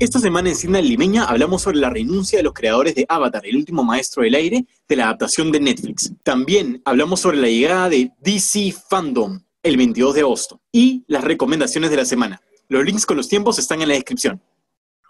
Esta 0.00 0.18
semana 0.18 0.48
en 0.48 0.56
Cine 0.56 0.80
Limeña 0.80 1.24
hablamos 1.24 1.60
sobre 1.60 1.76
la 1.76 1.90
renuncia 1.90 2.38
de 2.38 2.42
los 2.42 2.54
creadores 2.54 2.94
de 2.94 3.04
Avatar, 3.06 3.44
el 3.44 3.54
último 3.54 3.84
maestro 3.84 4.22
del 4.22 4.34
aire, 4.34 4.64
de 4.88 4.96
la 4.96 5.04
adaptación 5.04 5.52
de 5.52 5.60
Netflix. 5.60 6.10
También 6.22 6.80
hablamos 6.86 7.20
sobre 7.20 7.36
la 7.36 7.48
llegada 7.48 7.90
de 7.90 8.10
DC 8.18 8.72
Fandom 8.88 9.38
el 9.62 9.76
22 9.76 10.14
de 10.14 10.20
agosto 10.22 10.58
y 10.72 11.04
las 11.06 11.22
recomendaciones 11.22 11.90
de 11.90 11.98
la 11.98 12.06
semana. 12.06 12.40
Los 12.68 12.82
links 12.82 13.04
con 13.04 13.18
los 13.18 13.28
tiempos 13.28 13.58
están 13.58 13.82
en 13.82 13.88
la 13.88 13.94
descripción. 13.94 14.40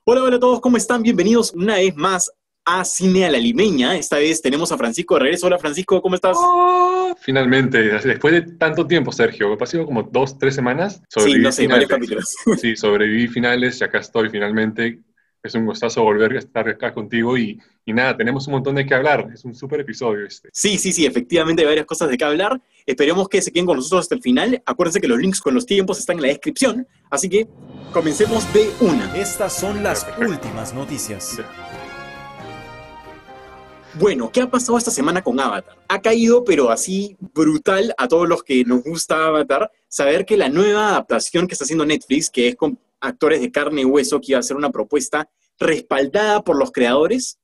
Hola, 0.02 0.24
hola 0.24 0.38
a 0.38 0.40
todos, 0.40 0.60
¿cómo 0.60 0.76
están? 0.76 1.04
Bienvenidos 1.04 1.52
una 1.54 1.76
vez 1.76 1.94
más 1.94 2.32
a 2.64 2.84
Cine 2.84 3.24
a 3.24 3.30
la 3.30 3.38
Limeña. 3.38 3.96
Esta 3.96 4.18
vez 4.18 4.40
tenemos 4.42 4.70
a 4.72 4.78
Francisco 4.78 5.14
de 5.14 5.20
regreso. 5.20 5.46
Hola 5.46 5.58
Francisco, 5.58 6.00
¿cómo 6.00 6.14
estás? 6.14 6.36
Oh, 6.38 7.14
finalmente, 7.20 7.78
después 8.00 8.32
de 8.32 8.42
tanto 8.42 8.86
tiempo, 8.86 9.12
Sergio, 9.12 9.52
ha 9.52 9.58
pasado 9.58 9.86
como 9.86 10.02
dos, 10.02 10.38
tres 10.38 10.54
semanas. 10.54 11.02
Sí, 11.08 11.34
no 11.38 11.52
sé, 11.52 11.66
varios 11.66 11.88
capítulos. 11.88 12.34
Sí, 12.60 12.76
sobreviví 12.76 13.28
finales 13.28 13.80
y 13.80 13.84
acá 13.84 13.98
estoy 13.98 14.28
finalmente. 14.28 15.00
Es 15.42 15.54
un 15.54 15.64
gustazo 15.64 16.02
volver 16.02 16.32
a 16.32 16.38
estar 16.38 16.68
acá 16.68 16.92
contigo 16.92 17.38
y, 17.38 17.58
y 17.86 17.94
nada, 17.94 18.14
tenemos 18.14 18.46
un 18.46 18.52
montón 18.52 18.74
de 18.74 18.84
qué 18.84 18.94
hablar. 18.94 19.30
Es 19.32 19.42
un 19.46 19.54
súper 19.54 19.80
episodio 19.80 20.26
este. 20.26 20.50
Sí, 20.52 20.76
sí, 20.76 20.92
sí, 20.92 21.06
efectivamente 21.06 21.62
hay 21.62 21.68
varias 21.68 21.86
cosas 21.86 22.10
de 22.10 22.18
qué 22.18 22.24
hablar. 22.24 22.60
Esperemos 22.84 23.26
que 23.26 23.40
se 23.40 23.50
queden 23.50 23.64
con 23.64 23.76
nosotros 23.76 24.02
hasta 24.02 24.14
el 24.14 24.20
final. 24.20 24.62
Acuérdense 24.66 25.00
que 25.00 25.08
los 25.08 25.18
links 25.18 25.40
con 25.40 25.54
los 25.54 25.64
tiempos 25.64 25.98
están 25.98 26.16
en 26.16 26.22
la 26.22 26.28
descripción. 26.28 26.86
Así 27.10 27.30
que 27.30 27.48
comencemos 27.90 28.52
de 28.52 28.68
una. 28.80 29.16
Estas 29.16 29.58
son 29.58 29.82
las 29.82 30.06
últimas 30.18 30.74
noticias. 30.74 31.40
Bueno, 33.94 34.30
¿qué 34.30 34.40
ha 34.40 34.50
pasado 34.50 34.78
esta 34.78 34.92
semana 34.92 35.22
con 35.22 35.40
Avatar? 35.40 35.76
Ha 35.88 36.00
caído, 36.00 36.44
pero 36.44 36.70
así 36.70 37.16
brutal 37.18 37.92
a 37.98 38.06
todos 38.06 38.28
los 38.28 38.44
que 38.44 38.64
nos 38.64 38.84
gusta 38.84 39.26
Avatar, 39.26 39.70
saber 39.88 40.24
que 40.24 40.36
la 40.36 40.48
nueva 40.48 40.90
adaptación 40.90 41.48
que 41.48 41.54
está 41.54 41.64
haciendo 41.64 41.84
Netflix, 41.84 42.30
que 42.30 42.48
es 42.48 42.56
con 42.56 42.78
actores 43.00 43.40
de 43.40 43.50
carne 43.50 43.80
y 43.80 43.84
hueso, 43.84 44.20
que 44.20 44.32
iba 44.32 44.38
a 44.38 44.44
ser 44.44 44.56
una 44.56 44.70
propuesta 44.70 45.28
respaldada 45.58 46.44
por 46.44 46.56
los 46.56 46.70
creadores, 46.70 47.40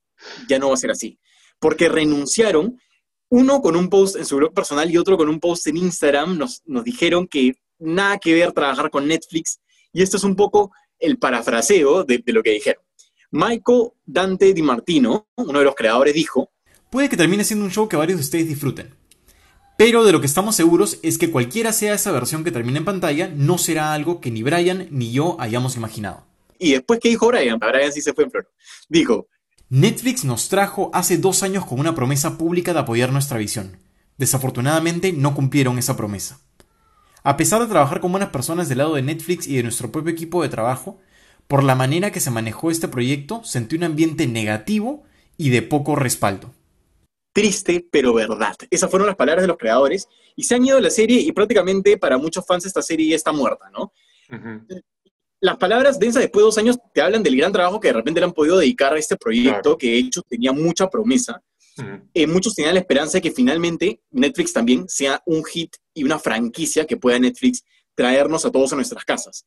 ya 0.48 0.60
no 0.60 0.68
va 0.68 0.74
a 0.74 0.78
ser 0.78 0.92
así. 0.92 1.18
Porque 1.58 1.88
renunciaron, 1.88 2.80
uno 3.28 3.60
con 3.60 3.74
un 3.74 3.88
post 3.88 4.14
en 4.14 4.24
su 4.24 4.36
blog 4.36 4.54
personal 4.54 4.88
y 4.88 4.98
otro 4.98 5.16
con 5.16 5.28
un 5.28 5.40
post 5.40 5.66
en 5.66 5.78
Instagram, 5.78 6.38
nos, 6.38 6.62
dijeron 6.84 7.26
que 7.26 7.56
nada 7.80 8.18
que 8.18 8.34
ver 8.34 8.52
trabajar 8.52 8.90
con 8.90 9.08
Netflix, 9.08 9.58
y 9.92 10.00
esto 10.00 10.16
es 10.16 10.22
un 10.22 10.36
poco 10.36 10.70
el 11.00 11.18
parafraseo 11.18 12.04
de 12.04 12.22
lo 12.26 12.42
que 12.44 12.52
dijeron. 12.52 12.85
Michael 13.30 13.90
Dante 14.04 14.52
Di 14.54 14.62
Martino, 14.62 15.26
uno 15.36 15.58
de 15.58 15.64
los 15.64 15.74
creadores, 15.74 16.14
dijo, 16.14 16.50
Puede 16.90 17.08
que 17.08 17.16
termine 17.16 17.44
siendo 17.44 17.64
un 17.64 17.70
show 17.70 17.88
que 17.88 17.96
varios 17.96 18.18
de 18.18 18.24
ustedes 18.24 18.48
disfruten. 18.48 18.94
Pero 19.76 20.04
de 20.04 20.12
lo 20.12 20.20
que 20.20 20.26
estamos 20.26 20.56
seguros 20.56 20.98
es 21.02 21.18
que 21.18 21.30
cualquiera 21.30 21.72
sea 21.72 21.94
esa 21.94 22.12
versión 22.12 22.44
que 22.44 22.50
termine 22.50 22.78
en 22.78 22.84
pantalla, 22.84 23.28
no 23.28 23.58
será 23.58 23.92
algo 23.92 24.20
que 24.20 24.30
ni 24.30 24.42
Brian 24.42 24.88
ni 24.90 25.12
yo 25.12 25.36
hayamos 25.38 25.76
imaginado. 25.76 26.24
y 26.58 26.72
después, 26.72 27.00
¿qué 27.02 27.10
dijo 27.10 27.26
Brian? 27.26 27.58
Brian 27.58 27.92
sí 27.92 28.00
se 28.00 28.14
fue 28.14 28.24
en 28.24 28.30
flor. 28.30 28.50
Dijo, 28.88 29.28
Netflix 29.68 30.24
nos 30.24 30.48
trajo 30.48 30.90
hace 30.94 31.18
dos 31.18 31.42
años 31.42 31.66
con 31.66 31.80
una 31.80 31.94
promesa 31.94 32.38
pública 32.38 32.72
de 32.72 32.78
apoyar 32.78 33.12
nuestra 33.12 33.36
visión. 33.36 33.76
Desafortunadamente 34.16 35.12
no 35.12 35.34
cumplieron 35.34 35.76
esa 35.78 35.96
promesa. 35.96 36.40
A 37.22 37.36
pesar 37.36 37.60
de 37.60 37.66
trabajar 37.66 38.00
con 38.00 38.12
buenas 38.12 38.30
personas 38.30 38.68
del 38.68 38.78
lado 38.78 38.94
de 38.94 39.02
Netflix 39.02 39.46
y 39.46 39.56
de 39.56 39.64
nuestro 39.64 39.90
propio 39.90 40.12
equipo 40.12 40.42
de 40.42 40.48
trabajo, 40.48 40.98
por 41.48 41.62
la 41.64 41.74
manera 41.74 42.10
que 42.10 42.20
se 42.20 42.30
manejó 42.30 42.70
este 42.70 42.88
proyecto 42.88 43.42
sentí 43.44 43.76
un 43.76 43.84
ambiente 43.84 44.26
negativo 44.26 45.04
y 45.36 45.50
de 45.50 45.62
poco 45.62 45.96
respaldo. 45.96 46.52
triste, 47.32 47.86
pero 47.92 48.14
verdad. 48.14 48.56
Esas 48.70 48.88
fueron 48.90 49.06
las 49.06 49.16
palabras 49.16 49.42
de 49.42 49.48
los 49.48 49.58
creadores 49.58 50.08
y 50.36 50.44
se 50.44 50.54
han 50.54 50.64
ido 50.64 50.76
de 50.76 50.82
la 50.82 50.88
serie 50.90 51.20
y 51.20 51.32
prácticamente 51.32 51.98
para 51.98 52.16
muchos 52.16 52.46
fans 52.46 52.64
esta 52.64 52.80
serie 52.80 53.10
ya 53.10 53.16
está 53.16 53.30
muerta, 53.30 53.68
¿no? 53.70 53.92
Las 55.40 55.58
palabras 55.58 55.98
densas 55.98 56.22
después 56.22 56.40
de 56.40 56.46
dos 56.46 56.56
años 56.58 56.78
te 56.94 57.02
hablan 57.02 57.22
del 57.22 57.36
gran 57.36 57.52
trabajo 57.52 57.78
que 57.78 57.88
de 57.88 57.94
repente 57.94 58.20
le 58.20 58.24
han 58.26 58.32
podido 58.32 58.56
dedicar 58.58 58.94
a 58.94 58.98
este 58.98 59.16
proyecto, 59.16 59.60
Claro. 59.62 59.78
que 59.78 59.86
de 59.90 59.98
hecho 59.98 60.22
tenía 60.22 60.52
mucha 60.52 60.88
promesa. 60.88 61.42
Eh, 62.14 62.26
muchos 62.26 62.54
tenían 62.54 62.72
la 62.72 62.80
esperanza 62.80 63.18
de 63.18 63.22
que 63.22 63.30
finalmente 63.30 64.00
Netflix 64.10 64.54
también 64.54 64.88
sea 64.88 65.22
un 65.26 65.44
hit 65.44 65.76
y 65.92 66.04
una 66.04 66.18
franquicia 66.18 66.86
que 66.86 66.96
pueda 66.96 67.18
Netflix 67.18 67.62
traernos 67.94 68.46
a 68.46 68.50
todos 68.50 68.72
a 68.72 68.76
nuestras 68.76 69.04
casas. 69.04 69.44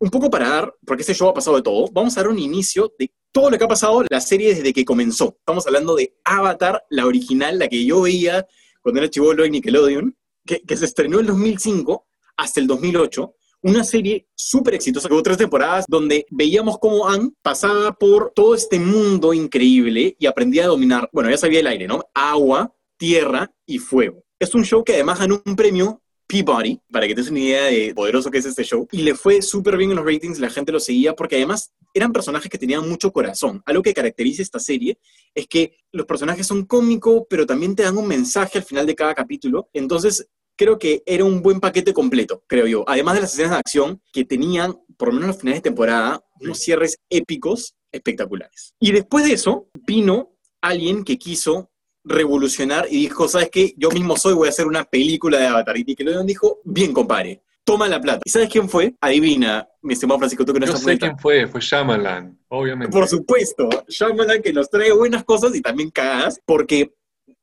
Un 0.00 0.10
poco 0.10 0.30
para 0.30 0.48
dar, 0.48 0.74
porque 0.86 1.02
este 1.02 1.14
show 1.14 1.28
ha 1.28 1.34
pasado 1.34 1.56
de 1.56 1.62
todo, 1.62 1.88
vamos 1.92 2.16
a 2.16 2.20
dar 2.20 2.30
un 2.30 2.38
inicio 2.38 2.92
de 2.98 3.10
todo 3.32 3.50
lo 3.50 3.58
que 3.58 3.64
ha 3.64 3.68
pasado 3.68 4.04
la 4.08 4.20
serie 4.20 4.54
desde 4.54 4.72
que 4.72 4.84
comenzó. 4.84 5.36
Estamos 5.40 5.66
hablando 5.66 5.96
de 5.96 6.14
Avatar, 6.24 6.84
la 6.88 7.04
original, 7.04 7.58
la 7.58 7.68
que 7.68 7.84
yo 7.84 8.02
veía 8.02 8.46
cuando 8.80 9.00
era 9.00 9.10
chivolo 9.10 9.44
en 9.44 9.52
Nickelodeon, 9.52 10.16
que, 10.46 10.76
se 10.76 10.84
estrenó 10.84 11.18
en 11.18 11.26
2005 11.26 12.06
hasta 12.36 12.60
el 12.60 12.68
2008. 12.68 13.34
Una 13.62 13.82
serie 13.82 14.28
súper 14.36 14.74
exitosa 14.74 15.08
que 15.08 15.14
hubo 15.14 15.22
tres 15.22 15.36
temporadas 15.36 15.84
donde 15.88 16.26
veíamos 16.30 16.78
cómo 16.78 17.08
Anne 17.08 17.32
pasaba 17.42 17.92
por 17.92 18.32
todo 18.34 18.54
este 18.54 18.78
mundo 18.78 19.34
increíble 19.34 20.16
y 20.18 20.26
aprendía 20.26 20.64
a 20.64 20.68
dominar, 20.68 21.10
bueno, 21.12 21.28
ya 21.28 21.36
sabía 21.36 21.58
el 21.58 21.66
aire, 21.66 21.88
¿no? 21.88 22.04
Agua, 22.14 22.72
tierra 22.96 23.52
y 23.66 23.78
fuego. 23.78 24.22
Es 24.38 24.54
un 24.54 24.64
show 24.64 24.84
que 24.84 24.94
además 24.94 25.18
ganó 25.18 25.42
un 25.44 25.56
premio 25.56 26.00
Peabody, 26.28 26.78
para 26.92 27.08
que 27.08 27.14
te 27.14 27.22
des 27.22 27.30
una 27.30 27.40
idea 27.40 27.64
de 27.64 27.94
poderoso 27.94 28.30
que 28.30 28.38
es 28.38 28.44
este 28.44 28.62
show, 28.62 28.86
y 28.92 28.98
le 28.98 29.14
fue 29.14 29.40
súper 29.40 29.78
bien 29.78 29.90
en 29.90 29.96
los 29.96 30.04
ratings, 30.04 30.38
la 30.38 30.50
gente 30.50 30.70
lo 30.70 30.78
seguía 30.78 31.14
porque 31.14 31.36
además 31.36 31.72
eran 31.94 32.12
personajes 32.12 32.50
que 32.50 32.58
tenían 32.58 32.86
mucho 32.88 33.10
corazón. 33.12 33.62
Algo 33.64 33.82
que 33.82 33.94
caracteriza 33.94 34.42
esta 34.42 34.60
serie 34.60 34.98
es 35.34 35.46
que 35.46 35.72
los 35.90 36.04
personajes 36.04 36.46
son 36.46 36.66
cómicos, 36.66 37.22
pero 37.30 37.46
también 37.46 37.74
te 37.74 37.82
dan 37.82 37.96
un 37.96 38.06
mensaje 38.06 38.58
al 38.58 38.64
final 38.64 38.86
de 38.86 38.94
cada 38.94 39.14
capítulo. 39.14 39.70
Entonces, 39.72 40.28
creo 40.54 40.78
que 40.78 41.02
era 41.06 41.24
un 41.24 41.40
buen 41.40 41.60
paquete 41.60 41.94
completo, 41.94 42.44
creo 42.46 42.66
yo. 42.66 42.84
Además 42.86 43.14
de 43.14 43.20
las 43.22 43.32
escenas 43.32 43.52
de 43.52 43.58
acción 43.58 44.02
que 44.12 44.24
tenían, 44.24 44.76
por 44.98 45.08
lo 45.08 45.14
menos 45.14 45.24
en 45.24 45.28
los 45.28 45.38
finales 45.38 45.58
de 45.58 45.70
temporada, 45.70 46.22
unos 46.40 46.58
cierres 46.58 46.98
épicos 47.08 47.74
espectaculares. 47.90 48.74
Y 48.78 48.92
después 48.92 49.24
de 49.24 49.32
eso, 49.32 49.70
vino 49.86 50.34
alguien 50.60 51.04
que 51.04 51.16
quiso 51.16 51.70
revolucionar 52.08 52.86
y 52.90 53.02
dijo, 53.02 53.28
¿sabes 53.28 53.50
qué? 53.50 53.74
Yo 53.76 53.90
mismo 53.90 54.16
soy, 54.16 54.34
voy 54.34 54.48
a 54.48 54.50
hacer 54.50 54.66
una 54.66 54.84
película 54.84 55.38
de 55.38 55.46
Avatar. 55.46 55.76
Y 55.76 55.84
Nickelodeon 55.84 56.26
dijo, 56.26 56.60
bien, 56.64 56.92
compadre, 56.92 57.42
toma 57.64 57.86
la 57.86 58.00
plata. 58.00 58.20
¿Y 58.24 58.30
sabes 58.30 58.48
quién 58.48 58.68
fue? 58.68 58.94
Adivina, 59.00 59.68
mi 59.82 59.92
estimado 59.92 60.18
Francisco, 60.18 60.44
tú 60.44 60.52
que 60.52 60.60
no 60.60 60.66
Yo 60.66 60.76
sé 60.76 60.98
quién 60.98 61.18
fue, 61.18 61.46
fue 61.46 61.60
Shyamalan, 61.60 62.38
obviamente. 62.48 62.92
por 62.92 63.06
supuesto, 63.06 63.68
Shyamalan 63.88 64.42
que 64.42 64.52
nos 64.52 64.70
trae 64.70 64.92
buenas 64.92 65.24
cosas 65.24 65.54
y 65.54 65.60
también 65.60 65.90
cagadas, 65.90 66.40
porque 66.44 66.94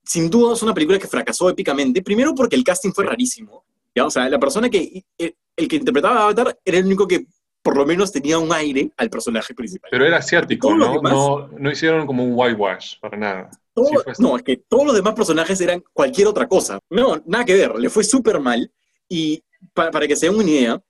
sin 0.03 0.29
duda 0.29 0.53
es 0.53 0.63
una 0.63 0.73
película 0.73 0.99
que 0.99 1.07
fracasó 1.07 1.49
épicamente. 1.49 2.01
Primero 2.01 2.33
porque 2.33 2.55
el 2.55 2.63
casting 2.63 2.91
fue 2.91 3.05
rarísimo. 3.05 3.63
¿ya? 3.93 4.05
O 4.05 4.09
sea, 4.09 4.27
la 4.29 4.39
persona 4.39 4.69
que, 4.69 5.03
el, 5.17 5.35
el 5.55 5.67
que 5.67 5.75
interpretaba 5.75 6.19
a 6.19 6.23
Avatar 6.23 6.59
era 6.65 6.77
el 6.77 6.85
único 6.85 7.07
que 7.07 7.27
por 7.65 7.75
lo 7.77 7.83
menos 7.83 8.11
tenía 8.11 8.37
un 8.37 8.53
aire 8.53 8.91
al 8.95 9.09
personaje 9.09 9.55
principal. 9.55 9.89
Pero 9.89 10.05
era 10.05 10.17
asiático, 10.17 10.71
¿no? 10.75 10.93
demás- 10.93 11.13
No, 11.13 11.47
no 11.57 11.71
hicieron 11.71 12.05
como 12.05 12.23
un 12.23 12.33
whitewash, 12.35 12.99
para 12.99 13.17
nada. 13.17 13.49
Todo- 13.73 13.87
Sí, 13.87 13.95
no, 14.21 14.37
es 14.37 14.43
que 14.43 14.57
todos 14.57 14.85
los 14.85 14.95
demás 14.95 15.15
personajes 15.15 15.59
eran 15.61 15.83
cualquier 15.91 16.27
otra 16.27 16.47
cosa. 16.47 16.77
No, 16.91 17.19
nada 17.25 17.43
que 17.43 17.55
ver, 17.55 17.73
le 17.79 17.89
fue 17.89 18.03
súper 18.03 18.39
mal. 18.39 18.71
Y 19.09 19.43
pa- 19.73 19.89
para 19.89 20.07
que 20.07 20.15
se 20.15 20.27
den 20.27 20.35
una 20.35 20.47
idea, 20.47 20.83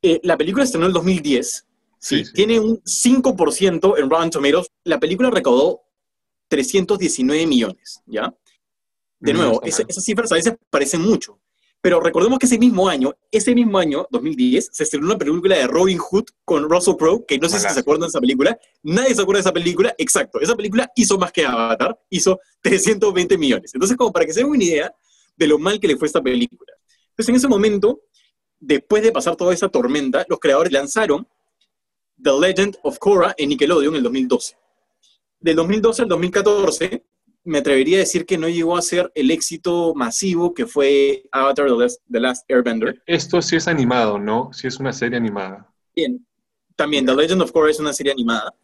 eh, 0.00 0.18
la 0.22 0.38
película 0.38 0.64
estrenó 0.64 0.86
en 0.86 0.90
el 0.90 0.94
2010, 0.94 1.66
¿sí? 1.98 2.24
Sí, 2.24 2.32
tiene 2.32 2.58
un 2.60 2.80
5% 2.82 3.98
en 3.98 4.08
Rotten 4.08 4.30
Tomatoes. 4.30 4.68
La 4.84 4.98
película 4.98 5.28
recaudó 5.28 5.82
319 6.48 7.46
millones, 7.46 8.00
¿ya? 8.06 8.34
De 9.20 9.32
No 9.34 9.40
nuevo, 9.40 9.62
esa- 9.64 9.82
mal. 9.82 9.90
esas 9.90 10.02
cifras 10.04 10.32
a 10.32 10.36
veces 10.36 10.54
parecen 10.70 11.02
mucho. 11.02 11.38
Pero 11.86 12.00
recordemos 12.00 12.40
que 12.40 12.46
ese 12.46 12.58
mismo 12.58 12.88
año, 12.88 13.14
ese 13.30 13.54
mismo 13.54 13.78
año, 13.78 14.08
2010, 14.10 14.70
se 14.72 14.82
estrenó 14.82 15.06
una 15.06 15.16
película 15.16 15.56
de 15.56 15.68
Robin 15.68 15.98
Hood 15.98 16.24
con 16.44 16.68
Russell 16.68 16.96
Crowe, 16.96 17.24
que 17.24 17.38
no 17.38 17.48
sé 17.48 17.60
si 17.60 17.68
se 17.72 17.78
acuerdan 17.78 18.00
de 18.00 18.08
esa 18.08 18.18
película. 18.18 18.58
Nadie 18.82 19.14
se 19.14 19.22
acuerda 19.22 19.38
de 19.38 19.42
esa 19.42 19.52
película. 19.52 19.94
Exacto, 19.96 20.40
esa 20.40 20.56
película 20.56 20.90
hizo 20.96 21.16
más 21.16 21.30
que 21.30 21.46
Avatar, 21.46 21.96
hizo 22.10 22.40
320 22.62 23.38
millones. 23.38 23.72
Entonces, 23.72 23.96
como 23.96 24.12
para 24.12 24.26
que 24.26 24.32
se 24.32 24.40
den 24.40 24.48
una 24.48 24.64
idea 24.64 24.92
de 25.36 25.46
lo 25.46 25.60
mal 25.60 25.78
que 25.78 25.86
le 25.86 25.96
fue 25.96 26.08
esta 26.08 26.20
película. 26.20 26.72
Entonces, 27.10 27.28
en 27.28 27.36
ese 27.36 27.46
momento, 27.46 28.00
después 28.58 29.04
de 29.04 29.12
pasar 29.12 29.36
toda 29.36 29.54
esa 29.54 29.68
tormenta, 29.68 30.26
los 30.28 30.40
creadores 30.40 30.72
lanzaron 30.72 31.28
The 32.20 32.32
Legend 32.32 32.78
of 32.82 32.98
Korra 32.98 33.32
en 33.38 33.50
Nickelodeon 33.50 33.94
en 33.94 33.98
el 33.98 34.02
2012. 34.02 34.56
Del 35.38 35.54
2012 35.54 36.02
al 36.02 36.08
2014, 36.08 37.05
me 37.46 37.58
atrevería 37.58 37.96
a 37.98 38.00
decir 38.00 38.26
que 38.26 38.36
no 38.38 38.48
llegó 38.48 38.76
a 38.76 38.82
ser 38.82 39.10
el 39.14 39.30
éxito 39.30 39.94
masivo 39.94 40.52
que 40.52 40.66
fue 40.66 41.24
Avatar 41.32 41.66
The 41.68 41.74
Last, 41.76 42.02
The 42.10 42.20
Last 42.20 42.50
Airbender. 42.50 43.02
Esto 43.06 43.40
sí 43.40 43.56
es 43.56 43.68
animado, 43.68 44.18
¿no? 44.18 44.50
Sí 44.52 44.66
es 44.66 44.78
una 44.78 44.92
serie 44.92 45.16
animada. 45.16 45.72
Bien. 45.94 46.26
También 46.74 47.06
The 47.06 47.14
Legend 47.14 47.40
of 47.42 47.52
Korra 47.52 47.70
es 47.70 47.80
una 47.80 47.92
serie 47.92 48.12
animada 48.12 48.54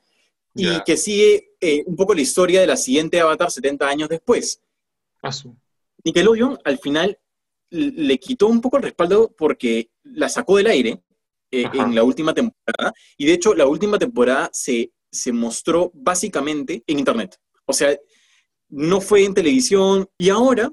y 0.54 0.64
Ya. 0.66 0.84
que 0.84 0.96
sigue 0.96 1.52
eh, 1.60 1.82
un 1.86 1.96
poco 1.96 2.12
la 2.14 2.20
historia 2.20 2.60
de 2.60 2.66
la 2.66 2.76
siguiente 2.76 3.20
Avatar 3.20 3.50
70 3.50 3.88
años 3.88 4.08
después. 4.08 4.60
Ah, 5.22 5.32
su- 5.32 5.56
Nickelodeon 6.04 6.58
al 6.64 6.78
final 6.78 7.18
le 7.70 8.18
quitó 8.18 8.48
un 8.48 8.60
poco 8.60 8.76
el 8.76 8.82
respaldo 8.82 9.32
porque 9.38 9.90
la 10.02 10.28
sacó 10.28 10.56
del 10.58 10.66
aire 10.66 11.00
eh, 11.50 11.64
en 11.72 11.94
la 11.94 12.02
última 12.02 12.34
temporada 12.34 12.92
y 13.16 13.24
de 13.26 13.32
hecho 13.32 13.54
la 13.54 13.66
última 13.66 13.98
temporada 13.98 14.50
se, 14.52 14.92
se 15.10 15.32
mostró 15.32 15.90
básicamente 15.94 16.82
en 16.86 16.98
internet. 16.98 17.38
O 17.64 17.72
sea, 17.72 17.96
no 18.72 19.00
fue 19.00 19.24
en 19.24 19.34
televisión 19.34 20.08
y 20.18 20.30
ahora 20.30 20.72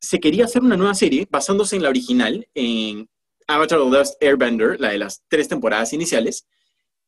se 0.00 0.20
quería 0.20 0.44
hacer 0.44 0.62
una 0.62 0.76
nueva 0.76 0.94
serie 0.94 1.26
basándose 1.30 1.76
en 1.76 1.82
la 1.82 1.90
original, 1.90 2.48
en 2.54 3.10
Avatar 3.46 3.80
The 3.80 3.90
Last 3.90 4.22
Airbender, 4.22 4.80
la 4.80 4.90
de 4.90 4.98
las 4.98 5.22
tres 5.28 5.48
temporadas 5.48 5.92
iniciales, 5.92 6.46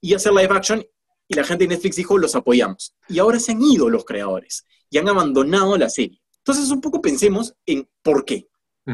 y 0.00 0.14
hacer 0.14 0.32
live 0.32 0.54
action 0.54 0.84
y 1.28 1.34
la 1.34 1.44
gente 1.44 1.64
de 1.64 1.68
Netflix 1.68 1.96
dijo, 1.96 2.18
los 2.18 2.34
apoyamos. 2.34 2.94
Y 3.08 3.20
ahora 3.20 3.38
se 3.38 3.52
han 3.52 3.62
ido 3.62 3.88
los 3.88 4.04
creadores 4.04 4.66
y 4.90 4.98
han 4.98 5.08
abandonado 5.08 5.78
la 5.78 5.88
serie. 5.88 6.20
Entonces, 6.38 6.70
un 6.70 6.80
poco 6.80 7.00
pensemos 7.00 7.54
en 7.64 7.88
por 8.02 8.24
qué. 8.24 8.48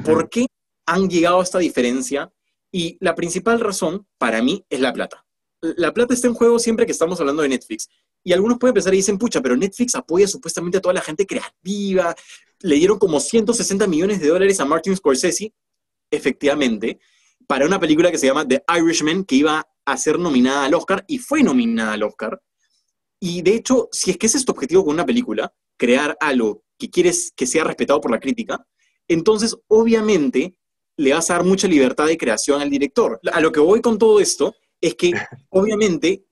¿Por 0.04 0.28
qué 0.28 0.46
han 0.84 1.08
llegado 1.08 1.40
a 1.40 1.42
esta 1.42 1.58
diferencia? 1.58 2.30
Y 2.70 2.98
la 3.00 3.14
principal 3.14 3.58
razón, 3.58 4.06
para 4.18 4.42
mí, 4.42 4.64
es 4.68 4.80
la 4.80 4.92
plata. 4.92 5.24
La 5.62 5.94
plata 5.94 6.12
está 6.12 6.28
en 6.28 6.34
juego 6.34 6.58
siempre 6.58 6.84
que 6.84 6.92
estamos 6.92 7.18
hablando 7.18 7.42
de 7.42 7.48
Netflix. 7.48 7.88
Y 8.28 8.32
algunos 8.34 8.58
pueden 8.58 8.74
pensar 8.74 8.92
y 8.92 8.98
dicen, 8.98 9.16
pucha, 9.16 9.40
pero 9.40 9.56
Netflix 9.56 9.94
apoya 9.94 10.28
supuestamente 10.28 10.76
a 10.76 10.80
toda 10.82 10.92
la 10.92 11.00
gente 11.00 11.24
creativa. 11.24 12.14
Le 12.60 12.74
dieron 12.74 12.98
como 12.98 13.20
160 13.20 13.86
millones 13.86 14.20
de 14.20 14.28
dólares 14.28 14.60
a 14.60 14.66
Martin 14.66 14.94
Scorsese. 14.94 15.54
Efectivamente, 16.10 17.00
para 17.46 17.64
una 17.64 17.80
película 17.80 18.10
que 18.10 18.18
se 18.18 18.26
llama 18.26 18.46
The 18.46 18.62
Irishman, 18.78 19.24
que 19.24 19.36
iba 19.36 19.66
a 19.82 19.96
ser 19.96 20.18
nominada 20.18 20.66
al 20.66 20.74
Oscar 20.74 21.06
y 21.08 21.16
fue 21.16 21.42
nominada 21.42 21.94
al 21.94 22.02
Oscar. 22.02 22.38
Y 23.18 23.40
de 23.40 23.54
hecho, 23.54 23.88
si 23.92 24.10
es 24.10 24.18
que 24.18 24.26
ese 24.26 24.36
es 24.36 24.44
tu 24.44 24.52
objetivo 24.52 24.84
con 24.84 24.92
una 24.92 25.06
película, 25.06 25.50
crear 25.78 26.14
algo 26.20 26.62
que 26.78 26.90
quieres 26.90 27.32
que 27.34 27.46
sea 27.46 27.64
respetado 27.64 27.98
por 28.02 28.10
la 28.10 28.20
crítica, 28.20 28.62
entonces 29.08 29.56
obviamente 29.68 30.54
le 30.98 31.14
vas 31.14 31.30
a 31.30 31.36
dar 31.36 31.44
mucha 31.44 31.66
libertad 31.66 32.04
de 32.04 32.18
creación 32.18 32.60
al 32.60 32.68
director. 32.68 33.20
A 33.32 33.40
lo 33.40 33.52
que 33.52 33.60
voy 33.60 33.80
con 33.80 33.96
todo 33.96 34.20
esto 34.20 34.54
es 34.82 34.96
que 34.96 35.12
obviamente 35.48 36.27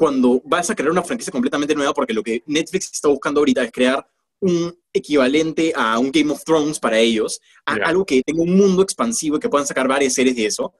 cuando 0.00 0.40
vas 0.46 0.70
a 0.70 0.74
crear 0.74 0.90
una 0.90 1.02
franquicia 1.02 1.30
completamente 1.30 1.74
nueva, 1.74 1.92
porque 1.92 2.14
lo 2.14 2.22
que 2.22 2.42
Netflix 2.46 2.90
está 2.90 3.08
buscando 3.08 3.40
ahorita 3.40 3.62
es 3.64 3.70
crear 3.70 4.08
un 4.40 4.74
equivalente 4.94 5.74
a 5.76 5.98
un 5.98 6.10
Game 6.10 6.32
of 6.32 6.42
Thrones 6.42 6.80
para 6.80 6.98
ellos, 6.98 7.38
algo 7.66 8.06
que 8.06 8.22
tenga 8.22 8.40
un 8.40 8.56
mundo 8.56 8.82
expansivo 8.82 9.36
y 9.36 9.40
que 9.40 9.50
puedan 9.50 9.66
sacar 9.66 9.86
varias 9.86 10.14
series 10.14 10.34
de 10.34 10.46
eso, 10.46 10.72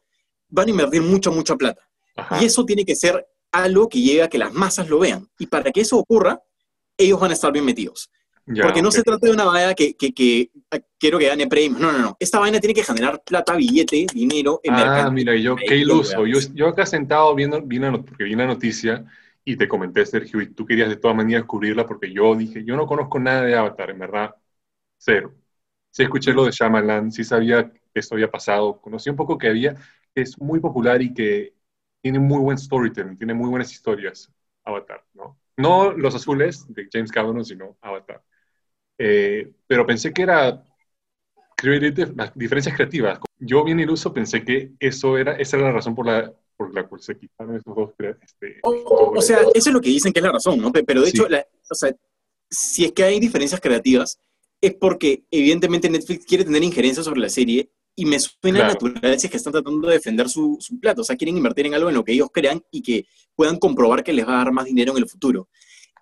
van 0.49 0.69
a 0.69 0.70
invertir 0.70 1.02
mucha, 1.02 1.31
mucha 1.31 1.55
plata. 1.55 1.87
Y 2.40 2.46
eso 2.46 2.64
tiene 2.64 2.82
que 2.87 2.96
ser 2.96 3.28
algo 3.52 3.90
que 3.90 4.00
llegue 4.00 4.22
a 4.22 4.28
que 4.28 4.38
las 4.38 4.55
masas 4.55 4.88
lo 4.88 5.00
vean. 5.00 5.28
Y 5.38 5.49
para 5.49 5.70
que 5.70 5.82
eso 5.82 5.99
ocurra, 5.99 6.43
ellos 6.96 7.20
van 7.20 7.32
a 7.32 7.34
estar 7.34 7.52
bien 7.52 7.66
metidos. 7.66 8.11
Porque 8.62 8.82
no 8.82 8.91
se 8.91 9.02
trata 9.02 9.26
de 9.26 9.32
una 9.32 9.44
vaina 9.44 9.75
que, 9.75 9.94
que, 9.94 10.12
que, 10.12 10.50
quiero 10.99 11.19
que 11.19 11.29
gane 11.29 11.47
premios. 11.47 11.81
No, 11.81 11.93
no, 11.93 11.99
no. 11.99 12.17
Esta 12.19 12.38
vaina 12.38 12.58
tiene 12.58 12.75
que 12.75 12.82
generar 12.82 13.23
plata, 13.25 13.55
billete, 13.55 14.06
dinero 14.12 14.61
en 14.62 14.75
Ah, 14.75 15.11
mira, 15.11 15.37
yo 15.37 15.56
qué 15.56 15.76
iluso. 15.76 16.26
Yo, 16.26 16.38
yo, 16.55 16.69
acá 16.69 16.87
sentado 16.87 17.35
viendo, 17.35 17.61
vi 17.62 17.79
porque 17.79 18.25
vi 18.25 18.35
una 18.35 18.47
noticia 18.47 19.05
y 19.44 19.56
te 19.56 19.69
comenté, 19.69 20.05
Sergio, 20.05 20.41
y 20.41 20.49
tú 20.52 20.67
querías 20.67 20.88
de 20.88 20.97
todas 20.97 21.17
maneras 21.17 21.44
cubrirla 21.44 21.87
porque 21.87 22.12
yo 22.12 22.35
dije, 22.35 22.64
yo 22.64 22.76
no 22.76 22.87
conozco 22.87 23.19
nada 23.19 23.43
de 23.43 23.55
Avatar, 23.55 23.91
en 23.91 23.99
verdad, 23.99 24.35
cero. 24.99 25.35
Sí 25.91 26.02
escuché 26.02 26.32
lo 26.32 26.44
de 26.44 26.52
Shyamalan, 26.52 27.11
sí 27.11 27.25
sabía 27.25 27.70
que 27.70 27.81
esto 27.94 28.14
había 28.14 28.31
pasado, 28.31 28.81
conocí 28.81 29.11
un 29.11 29.17
poco 29.17 29.38
que 29.38 29.49
había, 29.49 29.75
que 30.14 30.23
es 30.23 30.38
muy 30.41 30.61
popular 30.61 31.02
y 31.02 31.12
que 31.12 31.55
tiene 32.00 32.19
muy 32.19 32.41
buen 32.41 32.58
storytelling, 32.58 33.17
tiene 33.17 33.35
muy 33.35 33.49
buenas 33.49 33.73
historias, 33.73 34.32
Avatar, 34.64 35.05
¿no? 35.14 35.38
No 35.56 35.93
los 35.93 36.14
azules 36.14 36.64
de 36.69 36.88
James 36.91 37.11
Cameron, 37.11 37.44
sino 37.44 37.76
Avatar. 37.81 38.23
Eh, 39.02 39.50
pero 39.67 39.87
pensé 39.87 40.12
que 40.12 40.23
era 40.23 40.62
creative, 41.56 42.12
las 42.14 42.35
diferencias 42.35 42.75
creativas. 42.76 43.19
Yo 43.38 43.64
bien 43.64 43.81
iluso 43.81 44.12
pensé 44.12 44.44
que 44.44 44.73
eso 44.79 45.17
era, 45.17 45.32
esa 45.37 45.56
era 45.56 45.67
la 45.69 45.73
razón 45.73 45.94
por 45.94 46.05
la, 46.05 46.31
por 46.55 46.75
la 46.75 46.87
cual 46.87 47.00
se 47.00 47.17
quitaron 47.17 47.56
esos 47.56 47.75
dos. 47.75 47.93
Este, 47.99 48.61
o, 48.62 49.23
sea, 49.23 49.38
eso 49.55 49.70
es 49.70 49.73
lo 49.73 49.81
que 49.81 49.88
dicen 49.88 50.12
que 50.12 50.19
es 50.19 50.25
la 50.25 50.32
razón, 50.32 50.61
¿no? 50.61 50.70
Pero 50.70 51.00
de 51.00 51.08
hecho, 51.08 51.25
o 51.25 51.75
sea, 51.75 51.97
si 52.50 52.85
es 52.85 52.93
que 52.93 53.05
hay 53.05 53.19
diferencias 53.19 53.61
creativas, 53.61 54.20
es 54.61 54.75
porque 54.75 55.25
evidentemente 55.31 55.88
Netflix 55.88 56.26
quiere 56.26 56.44
tener 56.44 56.62
injerencia 56.62 57.02
sobre 57.02 57.20
la 57.20 57.31
serie 57.31 57.70
y 57.97 58.05
me 58.05 58.20
suena 58.20 58.69
natural 58.69 59.19
si 59.19 59.26
es 59.26 59.31
que 59.31 59.38
están 59.38 59.55
tratando 59.55 59.88
de 59.88 59.94
defender 59.94 60.29
su, 60.29 60.58
su 60.61 60.79
plato, 60.79 61.00
o 61.00 61.05
sea, 61.05 61.17
quieren 61.17 61.38
invertir 61.38 61.64
en 61.64 61.75
algo 61.75 61.88
en 61.88 61.94
lo 61.94 62.05
que 62.05 62.12
ellos 62.12 62.29
crean 62.31 62.62
y 62.70 62.82
que 62.82 63.06
puedan 63.35 63.56
comprobar 63.58 64.05
que 64.05 64.12
les 64.12 64.29
va 64.29 64.35
a 64.35 64.44
dar 64.44 64.52
más 64.52 64.67
dinero 64.67 64.93
en 64.93 64.99
el 64.99 65.08
futuro. 65.08 65.49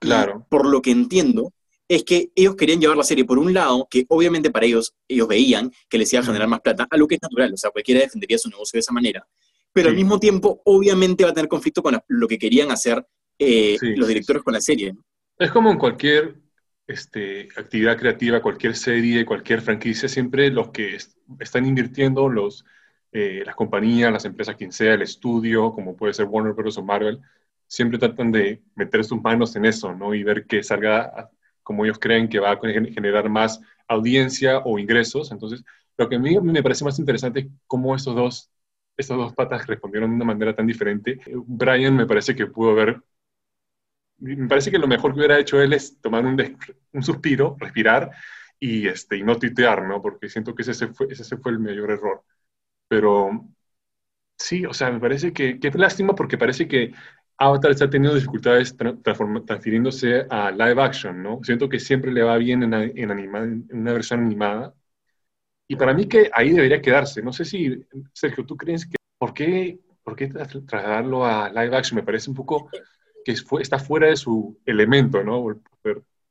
Claro. 0.00 0.47
por 0.49 0.67
lo 0.67 0.81
que 0.81 0.93
entiendo, 0.93 1.53
es 1.88 2.05
que 2.05 2.31
ellos 2.35 2.55
querían 2.55 2.81
llevar 2.81 2.96
la 2.96 3.02
serie 3.02 3.25
por 3.25 3.38
un 3.38 3.52
lado, 3.55 3.88
que 3.90 4.05
obviamente 4.08 4.50
para 4.50 4.67
ellos, 4.67 4.94
ellos 5.08 5.26
veían 5.26 5.73
que 5.88 5.99
les 5.99 6.12
iba 6.12 6.23
a 6.23 6.26
generar 6.26 6.46
más 6.46 6.61
plata, 6.61 6.87
a 6.88 6.96
lo 6.96 7.08
que 7.08 7.14
es 7.14 7.23
natural, 7.23 7.52
o 7.55 7.56
sea, 7.56 7.70
cualquiera 7.70 8.02
defendería 8.02 8.38
su 8.38 8.50
negocio 8.50 8.76
de 8.76 8.81
esa 8.81 8.93
manera, 8.93 9.26
pero 9.73 9.88
al 9.88 9.94
mismo 9.94 10.20
tiempo, 10.20 10.61
obviamente 10.64 11.25
va 11.25 11.31
a 11.31 11.35
tener 11.35 11.49
conflicto 11.49 11.82
con 11.82 11.99
lo 12.06 12.29
que 12.29 12.38
querían 12.38 12.70
hacer 12.70 13.06
eh, 13.38 13.76
los 13.81 14.08
directores 14.08 14.43
con 14.43 14.52
la 14.52 14.61
serie. 14.61 14.94
Es 15.38 15.50
como 15.50 15.70
en 15.70 15.79
cualquier 15.79 16.35
este, 16.87 17.49
actividad 17.56 17.96
creativa, 17.96 18.43
cualquier 18.43 18.75
serie, 18.75 19.25
cualquier 19.25 19.61
franquicia, 19.61 20.08
siempre 20.08 20.50
los 20.50 20.70
que 20.70 20.96
están 21.38 21.67
invirtiendo, 21.67 22.29
los, 22.29 22.64
eh, 23.12 23.43
las 23.46 23.55
compañías, 23.55 24.12
las 24.12 24.25
empresas, 24.25 24.56
quien 24.56 24.73
sea, 24.73 24.94
el 24.94 25.02
estudio, 25.02 25.73
como 25.73 25.96
puede 25.96 26.12
ser 26.12 26.26
Warner 26.26 26.55
Bros. 26.55 26.76
o 26.79 26.82
Marvel, 26.82 27.20
siempre 27.67 27.99
tratan 27.99 28.32
de 28.32 28.62
meter 28.75 29.05
sus 29.05 29.23
manos 29.23 29.55
en 29.55 29.64
eso, 29.64 29.94
¿no? 29.94 30.14
Y 30.14 30.25
ver 30.25 30.46
que 30.46 30.62
salga 30.62 31.31
como 31.69 31.85
ellos 31.85 31.99
creen 32.00 32.31
que 32.31 32.41
va 32.41 32.53
a 32.53 32.59
generar 32.59 33.29
más 33.29 33.61
audiencia 33.87 34.61
o 34.65 34.79
ingresos. 34.79 35.31
Entonces, 35.32 35.62
lo 35.99 36.09
que 36.09 36.17
a 36.17 36.19
mí 36.19 36.41
me 36.41 36.62
parece 36.62 36.85
más 36.87 36.99
interesante 36.99 37.41
es 37.43 37.47
cómo 37.67 37.94
estos 37.94 38.15
dos, 38.17 38.50
estos 38.97 39.19
dos 39.19 39.35
patas 39.35 39.67
respondieron 39.67 40.09
de 40.11 40.17
una 40.17 40.25
manera 40.25 40.56
tan 40.56 40.67
diferente. 40.67 41.20
Brian 41.47 41.94
me 41.97 42.06
parece 42.06 42.35
que 42.35 42.47
pudo 42.47 42.70
haber, 42.70 43.03
me 44.19 44.49
parece 44.49 44.70
que 44.70 44.79
lo 44.79 44.88
mejor 44.88 45.12
que 45.12 45.19
hubiera 45.19 45.38
hecho 45.38 45.61
él 45.61 45.73
es 45.73 46.00
tomar 46.00 46.25
un, 46.26 46.41
un 46.93 47.03
suspiro, 47.03 47.56
respirar 47.59 48.11
y, 48.59 48.88
este, 48.88 49.17
y 49.17 49.23
no 49.23 49.38
tuitear, 49.38 49.85
¿no? 49.87 50.03
Porque 50.03 50.29
siento 50.29 50.55
que 50.55 50.62
ese 50.62 50.88
fue, 50.88 51.06
ese 51.11 51.37
fue 51.37 51.53
el 51.53 51.59
mayor 51.61 51.91
error. 51.91 52.25
Pero 52.88 53.49
sí, 54.38 54.67
o 54.67 54.75
sea, 54.75 54.91
me 54.91 55.00
parece 55.00 55.32
que, 55.32 55.59
que 55.61 55.71
lástima 55.73 56.14
porque 56.14 56.38
parece 56.38 56.69
que 56.69 56.93
Avatar 57.38 57.70
está 57.70 57.88
teniendo 57.88 58.17
dificultades 58.17 58.76
transfiriéndose 58.76 60.26
a 60.29 60.50
live 60.50 60.82
action, 60.82 61.23
¿no? 61.23 61.40
Siento 61.44 61.69
que 61.69 61.79
siempre 61.79 62.12
le 62.12 62.25
va 62.25 62.37
bien 62.37 62.64
en, 62.64 62.75
en, 62.75 63.67
una 63.70 63.93
versión 63.93 64.20
animada. 64.20 64.75
Y 65.69 65.76
para 65.76 65.94
mí 65.94 66.06
que 66.06 66.31
ahí 66.32 66.50
debería 66.50 66.82
quedarse. 66.82 67.23
No 67.23 67.32
sé 67.32 67.44
si, 67.44 67.81
Sergio, 68.12 68.44
¿tú 68.44 68.56
crees 68.56 68.87
que... 68.87 68.96
¿Por 69.19 69.35
qué, 69.35 69.79
por 70.02 70.17
qué 70.17 70.29
trasladarlo 70.29 71.25
a 71.25 71.49
live 71.49 71.76
action? 71.76 71.96
Me 71.96 72.02
parece 72.02 72.29
un 72.29 72.37
poco 72.37 72.69
que 73.25 73.32
está 73.61 73.79
fuera 73.79 74.08
de 74.08 74.17
su 74.17 74.58
elemento, 74.64 75.23
¿no? 75.23 75.61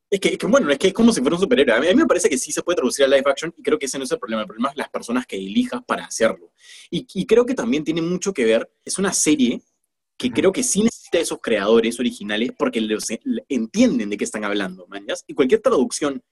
Es 0.10 0.20
que, 0.20 0.38
bueno, 0.48 0.70
es 0.72 0.78
que 0.78 0.88
es 0.88 0.94
como 0.94 1.14
si 1.14 1.22
fuera 1.22 1.36
un 1.36 1.42
superhéroe. 1.42 1.78
A 1.78 1.80
mí, 1.80 1.88
me 1.96 2.06
parece 2.06 2.30
que 2.30 2.38
sí 2.38 2.52
se 2.52 2.64
puede 2.64 2.78
traducir 2.78 3.06
a 3.06 3.08
live 3.08 3.24
action 3.26 3.54
y 3.56 3.64
creo 3.64 3.80
que 3.80 3.86
ese 3.86 3.98
no 3.98 4.04
es 4.04 4.12
el 4.12 4.20
problema. 4.20 4.42
El 4.42 4.48
problema 4.48 4.72
es 4.72 4.78
las 4.78 4.90
personas 4.90 5.26
que 5.26 5.38
elijas 5.38 5.82
para 5.86 6.06
hacerlo. 6.06 6.52
Y, 6.90 7.08
y 7.14 7.26
creo 7.26 7.46
que 7.46 7.54
también 7.54 7.84
tiene 7.84 8.02
mucho 8.02 8.34
que 8.34 8.44
ver, 8.44 8.70
es 8.84 8.98
una 8.98 9.14
serie 9.14 9.62
que 10.18 10.32
creo 10.32 10.52
que 10.52 10.64
sí 10.64 10.84
necesita 10.84 11.20
esos 11.20 11.40
creadores 11.42 12.00
originales 12.00 12.52
porque 12.58 12.82
los, 12.82 13.06
entienden 13.50 14.10
de 14.10 14.18
qué 14.18 14.24
están 14.24 14.44
hablando, 14.44 14.88
mañas. 14.88 15.24
Y 15.28 15.34
cualquier 15.34 15.62
traducción 15.62 16.24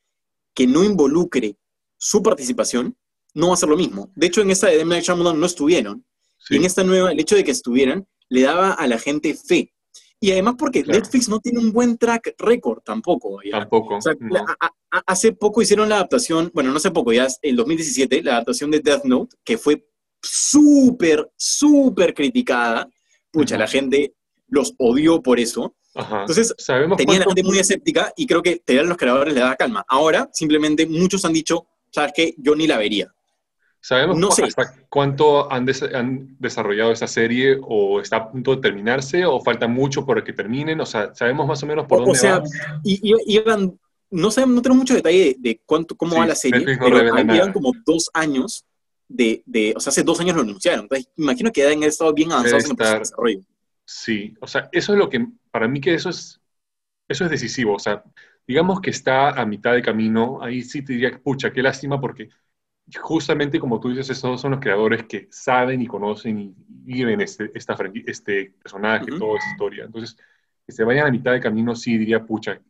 que 0.53 0.67
no 0.67 0.83
involucre 0.83 1.57
su 1.97 2.23
participación 2.23 2.97
no 3.33 3.49
va 3.49 3.53
a 3.53 3.57
ser 3.57 3.69
lo 3.69 3.77
mismo. 3.77 4.11
De 4.15 4.27
hecho, 4.27 4.41
en 4.41 4.49
esta 4.49 4.67
de 4.67 4.77
Demi 4.77 4.99
no 5.17 5.45
estuvieron. 5.45 6.05
Y 6.49 6.57
en 6.57 6.65
esta 6.65 6.83
nueva, 6.83 7.11
el 7.11 7.19
hecho 7.19 7.35
de 7.35 7.43
que 7.43 7.51
estuvieran 7.51 8.07
le 8.29 8.41
daba 8.41 8.71
a 8.71 8.87
la 8.87 8.97
gente 8.97 9.33
fe. 9.35 9.73
Y 10.19 10.31
además 10.31 10.55
porque 10.57 10.83
Netflix 10.83 11.27
no 11.27 11.39
tiene 11.39 11.59
un 11.59 11.71
buen 11.71 11.97
track 11.97 12.35
record 12.39 12.81
tampoco. 12.83 13.39
Tampoco. 13.51 13.99
hace 15.05 15.33
poco 15.33 15.61
hicieron 15.61 15.89
la 15.89 15.95
adaptación, 15.95 16.51
bueno, 16.53 16.71
no 16.71 16.77
hace 16.77 16.91
poco, 16.91 17.11
ya 17.13 17.27
en 17.41 17.55
2017, 17.55 18.23
la 18.23 18.33
adaptación 18.33 18.71
de 18.71 18.79
Death 18.79 19.03
Note, 19.03 19.35
que 19.43 19.57
fue 19.57 19.85
súper, 20.21 21.29
súper 21.35 22.13
criticada 22.13 22.89
pucha, 23.35 23.57
la 23.57 23.67
gente 23.67 24.13
los 24.47 24.73
odió 24.77 25.21
por 25.21 25.39
eso. 25.39 25.75
Entonces, 25.93 26.53
¿Sabemos 26.57 26.97
tenía 26.97 27.19
la 27.19 27.25
gente 27.25 27.43
muy 27.43 27.59
escéptica 27.59 28.11
y 28.15 28.25
creo 28.25 28.41
que 28.41 28.57
tener 28.57 28.83
a 28.83 28.87
los 28.87 28.97
creadores 28.97 29.33
le 29.33 29.41
da 29.41 29.55
calma. 29.55 29.85
Ahora, 29.87 30.29
simplemente 30.33 30.85
muchos 30.85 31.23
han 31.25 31.33
dicho, 31.33 31.67
¿sabes 31.91 32.11
qué? 32.15 32.33
Yo 32.37 32.55
ni 32.55 32.67
la 32.67 32.77
vería. 32.77 33.13
¿Sabemos 33.79 34.17
no 34.17 34.29
cuánto 34.89 35.51
han, 35.51 35.65
desarrollado 36.39 36.91
esa 36.91 37.07
serie 37.07 37.57
o 37.61 38.01
está 38.01 38.17
a 38.17 38.31
punto 38.31 38.55
de 38.55 38.61
terminarse 38.61 39.25
o 39.25 39.39
falta 39.41 39.67
mucho 39.67 40.05
para 40.05 40.23
que 40.23 40.33
terminen? 40.33 40.81
O 40.81 40.85
sea, 40.85 41.13
¿sabemos 41.13 41.45
más 41.45 41.61
o 41.61 41.67
menos 41.67 41.85
por 41.85 41.99
dónde 41.99 42.11
o 42.11 42.15
sea, 42.15 42.41
Y, 42.83 43.13
no, 44.09 44.31
sabemos, 44.31 44.55
no 44.55 44.61
tenemos 44.61 44.79
mucho 44.79 44.95
detalle 44.95 45.35
de, 45.37 45.61
cuánto, 45.65 45.95
cómo 45.95 46.17
va 46.17 46.25
la 46.25 46.35
serie, 46.35 46.77
pero 46.79 46.99
llevan 46.99 47.53
como 47.53 47.73
dos 47.85 48.09
años 48.13 48.65
de, 49.07 49.73
o 49.75 49.79
sea, 49.79 49.91
hace 49.91 50.03
dos 50.03 50.19
años 50.19 50.35
lo 50.35 50.41
anunciaron, 50.41 50.81
entonces 50.81 51.09
imagino 51.17 51.51
que 51.51 51.61
deben 51.61 51.79
haber 51.79 51.89
estado 51.89 52.13
bien 52.13 52.31
avanzados 52.31 52.65
en 52.65 52.71
el 52.71 52.99
desarrollo. 52.99 53.39
Sí, 53.85 54.33
o 54.41 54.47
sea, 54.47 54.67
eso 54.71 54.93
es 54.93 54.99
lo 54.99 55.09
que, 55.09 55.27
para 55.51 55.67
mí 55.67 55.79
que 55.79 55.93
eso 55.93 56.09
es, 56.09 56.41
eso 57.07 57.23
es 57.25 57.29
decisivo, 57.29 57.75
o 57.75 57.79
sea, 57.79 58.03
digamos 58.47 58.81
que 58.81 58.89
está 58.89 59.29
a 59.29 59.45
mitad 59.45 59.73
de 59.73 59.81
camino, 59.81 60.39
ahí 60.41 60.61
sí 60.61 60.83
te 60.83 60.93
diría, 60.93 61.19
pucha, 61.21 61.51
qué 61.51 61.61
lástima 61.61 61.99
porque 61.99 62.29
justamente 63.01 63.59
como 63.59 63.79
tú 63.79 63.89
dices, 63.89 64.09
esos 64.09 64.39
son 64.39 64.51
los 64.51 64.59
creadores 64.59 65.03
que 65.05 65.27
saben 65.31 65.81
y 65.81 65.87
conocen 65.87 66.39
y 66.39 66.53
viven 66.67 67.21
este, 67.21 67.51
esta, 67.55 67.75
este 68.05 68.53
personaje, 68.61 69.05
toda 69.17 69.37
esa 69.37 69.51
historia. 69.51 69.85
Entonces, 69.85 70.17
que 70.65 70.71
se 70.71 70.83
vayan 70.83 71.07
a 71.07 71.11
mitad 71.11 71.31
de 71.31 71.41
camino, 71.41 71.75
sí 71.75 71.97
diría, 71.97 72.23
pucha, 72.23 72.61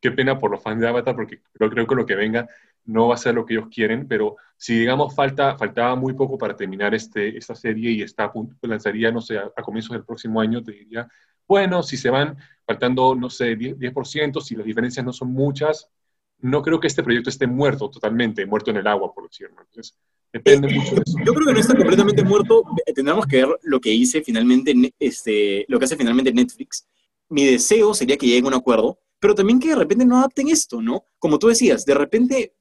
qué 0.00 0.10
pena 0.12 0.38
por 0.38 0.50
los 0.50 0.62
fans 0.62 0.80
de 0.80 0.88
Avatar, 0.88 1.16
porque 1.16 1.40
creo, 1.52 1.70
creo 1.70 1.86
que 1.86 1.94
lo 1.94 2.06
que 2.06 2.14
venga 2.14 2.48
no 2.86 3.08
va 3.08 3.14
a 3.14 3.18
ser 3.18 3.34
lo 3.34 3.44
que 3.44 3.54
ellos 3.54 3.68
quieren, 3.70 4.06
pero 4.08 4.36
si 4.56 4.78
digamos 4.78 5.14
falta, 5.14 5.56
faltaba 5.58 5.94
muy 5.96 6.14
poco 6.14 6.38
para 6.38 6.56
terminar 6.56 6.94
este, 6.94 7.36
esta 7.36 7.54
serie 7.54 7.90
y 7.90 8.02
está 8.02 8.24
a 8.24 8.32
punto, 8.32 8.54
lanzaría, 8.62 9.10
no 9.10 9.20
sé, 9.20 9.38
a, 9.38 9.50
comienzos 9.62 9.92
del 9.92 10.04
próximo 10.04 10.40
año, 10.40 10.62
te 10.62 10.72
diría, 10.72 11.06
bueno, 11.46 11.82
si 11.82 11.96
se 11.96 12.10
van 12.10 12.36
faltando, 12.64 13.14
no 13.14 13.28
sé, 13.28 13.56
10%, 13.56 14.40
si 14.40 14.56
las 14.56 14.66
diferencias 14.66 15.04
no 15.04 15.12
son 15.12 15.32
muchas, 15.32 15.88
no 16.40 16.62
creo 16.62 16.80
que 16.80 16.86
este 16.86 17.02
proyecto 17.02 17.30
esté 17.30 17.46
muerto 17.46 17.90
totalmente, 17.90 18.46
muerto 18.46 18.70
en 18.70 18.78
el 18.78 18.86
agua, 18.86 19.12
por 19.12 19.28
decirlo. 19.28 19.56
Entonces, 19.60 19.96
depende 20.32 20.68
mucho 20.68 20.94
de 20.94 21.02
eso. 21.06 21.18
Yo 21.24 21.32
creo 21.32 21.46
que 21.46 21.52
no 21.54 21.60
está 21.60 21.76
completamente 21.76 22.22
muerto. 22.22 22.62
Tendremos 22.94 23.26
que 23.26 23.36
ver 23.36 23.58
lo 23.62 23.80
que 23.80 23.92
hice 23.92 24.22
finalmente, 24.22 24.74
este, 24.98 25.64
lo 25.68 25.78
que 25.78 25.86
hace 25.86 25.96
finalmente 25.96 26.32
Netflix. 26.32 26.86
Mi 27.28 27.44
deseo 27.46 27.94
sería 27.94 28.16
que 28.16 28.26
lleguen 28.26 28.44
a 28.44 28.48
un 28.48 28.54
acuerdo, 28.54 28.98
pero 29.18 29.34
también 29.34 29.58
que 29.58 29.68
de 29.68 29.76
repente 29.76 30.04
no 30.04 30.18
adapten 30.18 30.48
esto, 30.48 30.82
¿no? 30.82 31.06
Como 31.18 31.38
tú 31.38 31.48
decías, 31.48 31.86
de 31.86 31.94
repente 31.94 32.55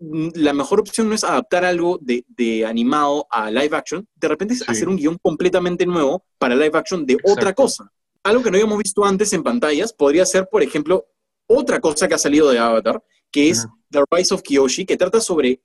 la 0.00 0.52
mejor 0.52 0.80
opción 0.80 1.08
no 1.08 1.14
es 1.14 1.24
adaptar 1.24 1.64
algo 1.64 1.98
de, 2.00 2.24
de 2.28 2.64
animado 2.64 3.26
a 3.30 3.50
live 3.50 3.76
action, 3.76 4.06
de 4.14 4.28
repente 4.28 4.54
es 4.54 4.60
Sí. 4.60 4.66
hacer 4.68 4.88
un 4.88 4.96
guion 4.96 5.18
completamente 5.20 5.84
nuevo 5.86 6.24
para 6.38 6.54
live 6.54 6.78
action 6.78 7.04
de 7.04 7.16
otra 7.24 7.52
cosa. 7.52 7.90
Algo 8.22 8.42
que 8.42 8.50
no 8.50 8.56
habíamos 8.56 8.78
visto 8.78 9.04
antes 9.04 9.32
en 9.32 9.42
pantallas 9.42 9.92
podría 9.92 10.24
ser, 10.24 10.48
por 10.50 10.62
ejemplo, 10.62 11.06
otra 11.46 11.80
cosa 11.80 12.06
que 12.06 12.14
ha 12.14 12.18
salido 12.18 12.50
de 12.50 12.58
Avatar, 12.58 13.02
que 13.30 13.50
es. 13.50 13.66
The 13.90 14.04
Rise 14.10 14.34
of 14.34 14.42
Kyoshi, 14.42 14.84
que 14.84 14.98
trata 14.98 15.18
sobre 15.18 15.62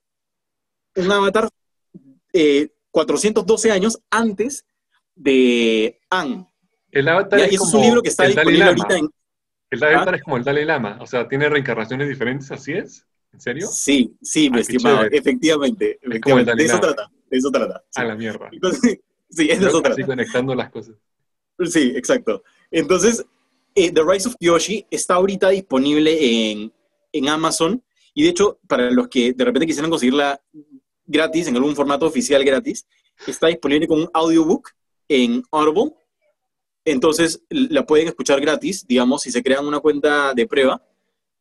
un 0.96 1.12
Avatar 1.12 1.48
eh, 2.32 2.70
412 2.90 3.70
años 3.70 4.00
antes 4.10 4.64
de 5.14 6.00
Aang. 6.10 6.48
El 6.90 7.08
Avatar 7.08 7.38
Ya, 7.40 7.46
es 7.46 7.60
un 7.60 7.82
libro 7.82 8.02
que 8.02 8.08
está 8.08 8.24
disponible 8.24 8.64
ahorita 8.64 8.96
en... 8.96 9.10
El 9.70 9.82
Avatar 9.82 10.14
es 10.14 10.22
como 10.22 10.36
el 10.38 10.44
Dalai 10.44 10.64
Lama, 10.64 10.98
o 11.00 11.06
sea, 11.06 11.28
tiene 11.28 11.48
reencarnaciones 11.48 12.08
diferentes, 12.08 12.50
¿así 12.50 12.72
es? 12.72 13.06
¿En 13.34 13.40
serio? 13.40 13.66
Sí, 13.66 14.16
sí, 14.22 14.48
mi 14.48 14.60
Ah, 14.60 14.62
qué 14.66 14.76
estimado, 14.76 15.02
efectivamente. 15.10 15.98
efectivamente. 16.00 16.54
De 16.56 16.64
eso 16.64 16.78
trata, 16.80 17.10
de 17.30 17.36
eso 17.36 17.50
trata. 17.50 17.84
sí. 17.90 18.00
A 18.00 18.04
la 18.04 18.14
mierda. 18.14 18.48
Entonces, 18.52 19.00
sí, 19.28 19.48
es 19.50 19.60
de 19.60 19.66
eso 19.66 19.82
trata. 19.82 20.06
conectando 20.06 20.54
las 20.54 20.70
cosas. 20.70 20.94
Sí, 21.64 21.92
exacto. 21.96 22.42
Entonces, 22.70 23.24
eh, 23.74 23.90
The 23.92 24.02
Rise 24.04 24.28
of 24.28 24.36
Kyoshi 24.40 24.86
está 24.90 25.14
ahorita 25.14 25.50
disponible 25.50 26.16
en, 26.52 26.72
en 27.12 27.28
Amazon. 27.28 27.82
Y 28.14 28.22
de 28.22 28.28
hecho, 28.30 28.58
para 28.68 28.90
los 28.92 29.08
que 29.08 29.32
de 29.32 29.44
repente 29.44 29.66
quisieran 29.66 29.90
conseguirla 29.90 30.40
gratis, 31.06 31.48
en 31.48 31.56
algún 31.56 31.74
formato 31.74 32.06
oficial 32.06 32.44
gratis, 32.44 32.86
está 33.26 33.48
disponible 33.48 33.88
con 33.88 34.00
un 34.02 34.10
audiobook 34.14 34.70
en 35.08 35.42
Audible. 35.50 35.92
Entonces, 36.84 37.42
la 37.48 37.84
pueden 37.84 38.08
escuchar 38.08 38.40
gratis, 38.40 38.86
digamos, 38.86 39.22
si 39.22 39.32
se 39.32 39.42
crean 39.42 39.66
una 39.66 39.80
cuenta 39.80 40.34
de 40.34 40.46
prueba. 40.46 40.80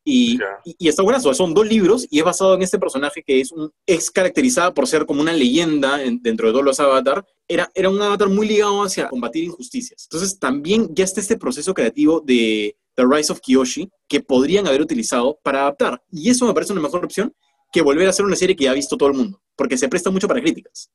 Y, 0.05 0.35
y, 0.65 0.75
y 0.79 0.87
está 0.89 1.01
buenazo. 1.03 1.33
Son 1.33 1.53
dos 1.53 1.65
libros 1.67 2.07
y 2.09 2.19
es 2.19 2.25
basado 2.25 2.55
en 2.55 2.61
este 2.61 2.77
personaje 2.79 3.23
que 3.23 3.39
es, 3.41 3.51
un, 3.51 3.71
es 3.85 4.11
caracterizada 4.11 4.73
por 4.73 4.87
ser 4.87 5.05
como 5.05 5.21
una 5.21 5.33
leyenda 5.33 6.03
en- 6.03 6.21
dentro 6.21 6.47
de 6.47 6.53
todos 6.53 6.65
los 6.65 6.79
avatar. 6.79 7.25
Era, 7.47 7.69
era 7.73 7.89
un 7.89 8.01
avatar 8.01 8.29
muy 8.29 8.47
ligado 8.47 8.83
hacia 8.83 9.07
combatir 9.07 9.45
injusticias. 9.45 10.05
Entonces 10.11 10.37
también 10.39 10.89
ya 10.93 11.03
está 11.05 11.21
este 11.21 11.37
proceso 11.37 11.73
creativo 11.73 12.21
de 12.21 12.75
The 12.95 13.05
Rise 13.09 13.31
of 13.31 13.39
Kyoshi 13.39 13.89
que 14.07 14.19
podrían 14.21 14.67
haber 14.67 14.81
utilizado 14.81 15.39
para 15.43 15.61
adaptar. 15.61 16.01
Y 16.11 16.29
eso 16.29 16.45
me 16.45 16.53
parece 16.53 16.73
una 16.73 16.81
mejor 16.81 17.03
opción 17.05 17.33
que 17.71 17.81
volver 17.81 18.07
a 18.07 18.09
hacer 18.11 18.25
una 18.25 18.35
serie 18.35 18.55
que 18.55 18.65
ya 18.65 18.71
ha 18.71 18.75
visto 18.75 18.97
todo 18.97 19.09
el 19.09 19.15
mundo, 19.15 19.41
porque 19.55 19.77
se 19.77 19.89
presta 19.89 20.11
mucho 20.11 20.27
para 20.27 20.41
críticas. 20.41 20.91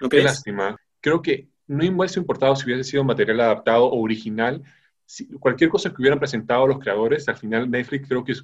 ¿No 0.00 0.08
Qué 0.08 0.20
lástima. 0.22 0.76
Creo 1.00 1.20
que 1.22 1.48
no 1.66 1.84
hubiese 1.96 2.20
importado 2.20 2.56
si 2.56 2.64
hubiese 2.64 2.84
sido 2.90 3.04
material 3.04 3.40
adaptado 3.40 3.84
o 3.86 4.00
original. 4.02 4.62
Si- 5.06 5.26
cualquier 5.38 5.70
cosa 5.70 5.90
que 5.90 5.96
hubieran 6.00 6.18
presentado 6.18 6.66
los 6.66 6.78
creadores, 6.78 7.28
al 7.28 7.36
final 7.36 7.70
Netflix 7.70 8.08
creo 8.08 8.24
que 8.24 8.34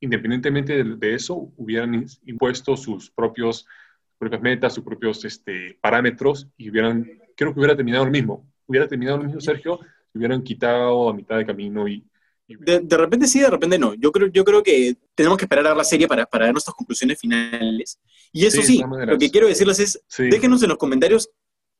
independientemente 0.00 0.84
de, 0.84 0.96
de 0.96 1.14
eso, 1.14 1.52
hubieran 1.56 2.06
impuesto 2.26 2.76
sus 2.76 3.10
propios 3.10 3.66
propias 4.18 4.42
metas, 4.42 4.74
sus 4.74 4.82
propios 4.84 5.24
este, 5.24 5.78
parámetros 5.80 6.48
y 6.56 6.70
hubieran, 6.70 7.08
creo 7.36 7.52
que 7.54 7.60
hubiera 7.60 7.76
terminado 7.76 8.04
lo 8.04 8.10
mismo. 8.10 8.44
Hubiera 8.66 8.88
terminado 8.88 9.18
lo 9.18 9.24
mismo, 9.24 9.40
Sergio, 9.40 9.78
si 10.12 10.18
hubieran 10.18 10.42
quitado 10.42 11.08
a 11.08 11.14
mitad 11.14 11.36
de 11.36 11.46
camino 11.46 11.86
y... 11.86 12.04
y- 12.48 12.56
De, 12.56 12.80
de 12.80 12.96
repente 12.96 13.28
sí, 13.28 13.38
de 13.40 13.48
repente 13.48 13.78
no. 13.78 13.94
Yo 13.94 14.10
creo, 14.10 14.26
yo 14.26 14.44
creo 14.44 14.62
que 14.62 14.96
tenemos 15.14 15.38
que 15.38 15.44
esperar 15.44 15.68
a 15.68 15.74
la 15.74 15.84
serie 15.84 16.08
para, 16.08 16.26
para 16.26 16.46
dar 16.46 16.52
nuestras 16.54 16.74
conclusiones 16.74 17.18
finales. 17.20 18.00
Y 18.32 18.44
eso 18.44 18.60
Sí, 18.60 18.82
lo 18.82 19.18
que 19.18 19.30
quiero 19.30 19.46
decirles 19.46 19.78
es, 19.78 20.02
sí. 20.08 20.24
déjenos 20.30 20.62
en 20.64 20.70
los 20.70 20.78
comentarios 20.78 21.30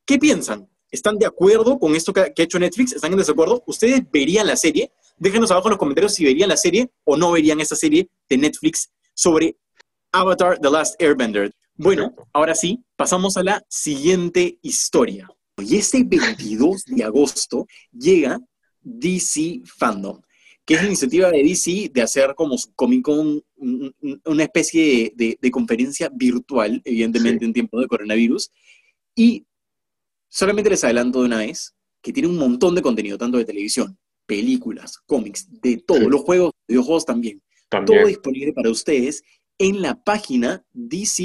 qué 0.06 0.16
piensan. 0.18 0.68
¿Están 0.90 1.18
de 1.18 1.26
acuerdo 1.26 1.78
con 1.78 1.94
esto 1.94 2.12
que, 2.12 2.20
ha 2.20 2.32
hecho 2.36 2.58
Netflix? 2.58 2.92
¿Están 2.92 3.12
en 3.12 3.18
desacuerdo? 3.18 3.62
¿Ustedes 3.66 4.02
verían 4.10 4.46
la 4.46 4.56
serie? 4.56 4.90
Déjenos 5.18 5.50
abajo 5.50 5.68
en 5.68 5.72
los 5.72 5.78
comentarios 5.78 6.14
si 6.14 6.24
verían 6.24 6.48
la 6.48 6.56
serie 6.56 6.90
o 7.04 7.16
no 7.16 7.32
verían 7.32 7.60
esta 7.60 7.76
serie 7.76 8.08
de 8.28 8.38
Netflix 8.38 8.90
sobre 9.14 9.56
Avatar 10.12 10.58
The 10.60 10.70
Last 10.70 11.00
Airbender. 11.02 11.52
Bueno, 11.76 12.04
Perfecto. 12.10 12.28
ahora 12.32 12.54
sí, 12.54 12.82
pasamos 12.96 13.36
a 13.36 13.42
la 13.42 13.64
siguiente 13.68 14.58
historia. 14.62 15.28
Y 15.58 15.76
este 15.76 16.04
22 16.04 16.84
de 16.86 17.04
agosto 17.04 17.66
llega 17.92 18.40
DC 18.82 19.60
Fandom, 19.64 20.20
que 20.64 20.74
es 20.74 20.80
la 20.82 20.86
iniciativa 20.86 21.30
de 21.30 21.42
DC 21.42 21.90
de 21.92 22.02
hacer 22.02 22.34
como 22.36 22.56
su 22.56 22.72
Comic 22.74 23.02
Con 23.02 23.18
un- 23.18 23.44
un- 24.00 24.22
una 24.24 24.44
especie 24.44 25.12
de, 25.16 25.24
de- 25.26 25.38
de 25.40 25.50
conferencia 25.50 26.08
virtual, 26.14 26.80
evidentemente 26.84 27.40
Sí. 27.40 27.44
en 27.46 27.52
tiempo 27.52 27.80
de 27.80 27.86
coronavirus. 27.88 28.50
Y 29.16 29.44
solamente 30.28 30.70
les 30.70 30.84
adelanto 30.84 31.20
de 31.20 31.26
una 31.26 31.38
vez 31.38 31.74
que 32.02 32.12
tiene 32.12 32.28
un 32.28 32.36
montón 32.38 32.74
de 32.74 32.82
contenido, 32.82 33.18
tanto 33.18 33.38
de 33.38 33.44
televisión, 33.44 33.98
películas, 34.26 34.98
cómics, 35.06 35.48
de 35.60 35.78
todo, 35.78 35.98
Sí. 35.98 36.06
los 36.06 36.20
juegos, 36.20 36.52
videojuegos 36.66 37.04
también 37.06 37.42
También. 37.68 37.98
todo 38.00 38.08
disponible 38.08 38.52
para 38.52 38.70
ustedes 38.70 39.22
en 39.58 39.82
la 39.82 39.94
página 40.02 40.62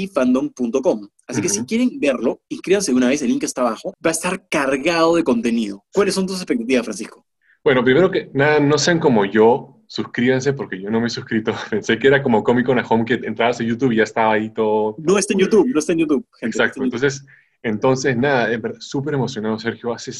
dcfandom.com. 0.08 1.08
Así 1.26 1.40
que 1.40 1.48
si 1.48 1.64
quieren 1.64 1.98
verlo, 2.00 2.42
inscríbanse 2.48 2.92
de 2.92 2.96
una 2.96 3.08
vez, 3.08 3.22
el 3.22 3.28
link 3.28 3.44
está 3.44 3.62
abajo. 3.62 3.94
Va 4.04 4.10
a 4.10 4.12
estar 4.12 4.46
cargado 4.48 5.16
de 5.16 5.24
contenido. 5.24 5.84
¿Cuáles 5.92 6.14
son 6.14 6.26
tus 6.26 6.36
expectativas, 6.36 6.84
Francisco? 6.84 7.24
Bueno, 7.62 7.82
primero 7.82 8.10
que 8.10 8.30
nada, 8.34 8.60
no 8.60 8.76
sean 8.76 8.98
como 9.00 9.24
yo, 9.24 9.82
suscríbanse 9.86 10.52
porque 10.52 10.80
yo 10.80 10.90
no 10.90 11.00
me 11.00 11.06
he 11.06 11.10
suscrito. 11.10 11.54
Pensé 11.70 11.98
que 11.98 12.08
era 12.08 12.22
como 12.22 12.42
Comic 12.44 12.66
Con 12.66 12.78
at 12.78 12.86
Home 12.90 13.04
que 13.06 13.14
entrabas 13.14 13.60
a 13.60 13.64
YouTube 13.64 13.92
y 13.92 13.96
ya 13.96 14.02
estaba 14.02 14.34
ahí 14.34 14.52
todo. 14.52 14.96
No 14.98 15.16
está 15.16 15.32
en 15.32 15.40
YouTube, 15.40 15.66
no 15.72 15.78
está 15.78 15.92
en 15.92 15.98
YouTube. 16.00 16.26
gente, 16.38 16.46
Exacto. 16.56 16.80
en 16.82 16.86
YouTube. 16.90 16.96
Entonces, 16.96 17.26
entonces 17.64 18.14
nada, 18.14 18.48
súper 18.78 19.14
emocionado, 19.14 19.58
Sergio. 19.58 19.92
Hace 19.94 20.12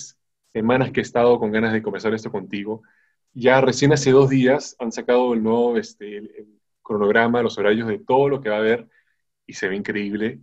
semanas 0.52 0.90
que 0.90 1.00
he 1.00 1.02
estado 1.02 1.38
con 1.38 1.52
ganas 1.52 1.74
de 1.74 1.82
conversar 1.82 2.14
esto 2.14 2.32
contigo. 2.32 2.82
Ya 3.34 3.60
recién 3.60 3.92
hace 3.92 4.12
dos 4.12 4.30
días 4.30 4.74
han 4.78 4.90
sacado 4.90 5.34
el 5.34 5.42
nuevo 5.42 5.76
este, 5.76 6.16
el, 6.16 6.58
cronograma, 6.82 7.42
los 7.42 7.58
horarios 7.58 7.86
de 7.86 7.98
todo 7.98 8.30
lo 8.30 8.40
que 8.40 8.48
va 8.48 8.56
a 8.56 8.60
haber 8.60 8.88
y 9.46 9.52
se 9.52 9.68
ve 9.68 9.76
increíble. 9.76 10.40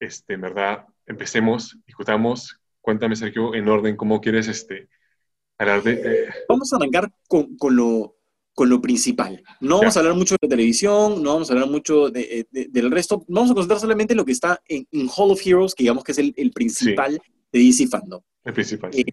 Este, 0.00 0.34
en 0.34 0.40
verdad, 0.40 0.84
empecemos, 1.06 1.78
discutamos. 1.86 2.60
Cuéntame, 2.80 3.14
Sergio, 3.14 3.54
en 3.54 3.68
orden, 3.68 3.96
cómo 3.96 4.20
quieres 4.20 4.48
este, 4.48 4.88
hablar 5.58 5.84
de... 5.84 6.28
Vamos 6.48 6.72
a 6.72 6.76
arrancar 6.76 7.12
con, 7.28 7.56
con 7.56 7.76
lo, 7.76 8.16
con 8.54 8.68
lo 8.68 8.80
principal. 8.82 9.42
No 9.60 9.78
vamos 9.78 9.96
a 9.96 10.00
hablar 10.00 10.14
mucho 10.14 10.36
de 10.40 10.48
televisión, 10.48 11.22
no 11.22 11.34
vamos 11.34 11.50
a 11.50 11.54
hablar 11.54 11.68
mucho 11.70 12.10
de- 12.10 12.46
de- 12.50 12.68
del 12.68 12.90
resto. 12.90 13.24
Vamos 13.28 13.50
a 13.50 13.54
concentrar 13.54 13.80
solamente 13.80 14.12
en 14.12 14.18
lo 14.18 14.24
que 14.24 14.32
está 14.32 14.60
en, 14.68 14.86
en 14.92 15.08
Hall 15.08 15.30
of 15.30 15.40
Heroes, 15.46 15.74
que 15.74 15.84
digamos 15.84 16.04
que 16.04 16.12
es 16.12 16.18
el, 16.18 16.34
el 16.36 16.50
principal 16.52 17.20
de 17.52 17.58
DC 17.58 17.86
Fandom. 17.88 18.20
el 18.44 18.52
principal. 18.52 18.90
Eh, 18.94 19.04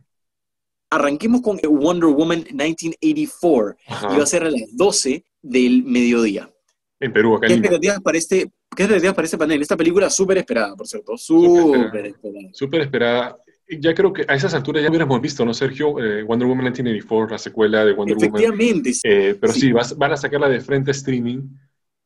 Arranquemos 0.91 1.41
con 1.41 1.57
Wonder 1.69 2.09
Woman 2.09 2.39
1984. 2.51 3.75
Ajá. 3.87 4.13
y 4.13 4.17
va 4.17 4.23
a 4.23 4.25
ser 4.25 4.43
a 4.43 4.49
las 4.49 4.75
12 4.75 5.23
del 5.41 5.83
mediodía. 5.83 6.49
En 6.99 7.13
Perú, 7.13 7.35
acá 7.35 7.47
¿Qué 7.47 7.53
en 7.53 7.61
Lima. 7.61 7.99
para 8.03 8.17
este, 8.17 8.51
qué 8.75 8.83
expectativas 8.83 9.15
para 9.15 9.25
este 9.25 9.37
panel? 9.37 9.61
Esta 9.61 9.77
película 9.77 10.09
súper 10.09 10.39
esperada, 10.39 10.75
por 10.75 10.87
cierto. 10.87 11.15
Súper 11.17 12.07
esperada. 12.07 12.49
Súper 12.53 12.81
esperada. 12.81 13.37
Ya 13.69 13.93
creo 13.93 14.11
que 14.11 14.25
a 14.27 14.33
esas 14.35 14.53
alturas 14.55 14.81
ya 14.81 14.89
hubiéramos 14.89 15.21
visto, 15.21 15.45
¿no, 15.45 15.53
Sergio? 15.53 15.99
Eh, 16.03 16.23
Wonder 16.23 16.47
Woman 16.47 16.65
1984, 16.65 17.29
la 17.31 17.37
secuela 17.37 17.85
de 17.85 17.93
Wonder 17.93 18.15
Woman. 18.15 18.29
Efectivamente. 18.29 18.93
sí. 18.93 19.01
Eh, 19.03 19.37
pero 19.39 19.53
Sí. 19.53 19.59
sí, 19.61 19.71
vas- 19.71 19.95
van 19.97 20.11
a 20.13 20.17
sacarla 20.17 20.49
de 20.49 20.59
frente 20.59 20.89
a 20.89 20.93
streaming. 20.93 21.43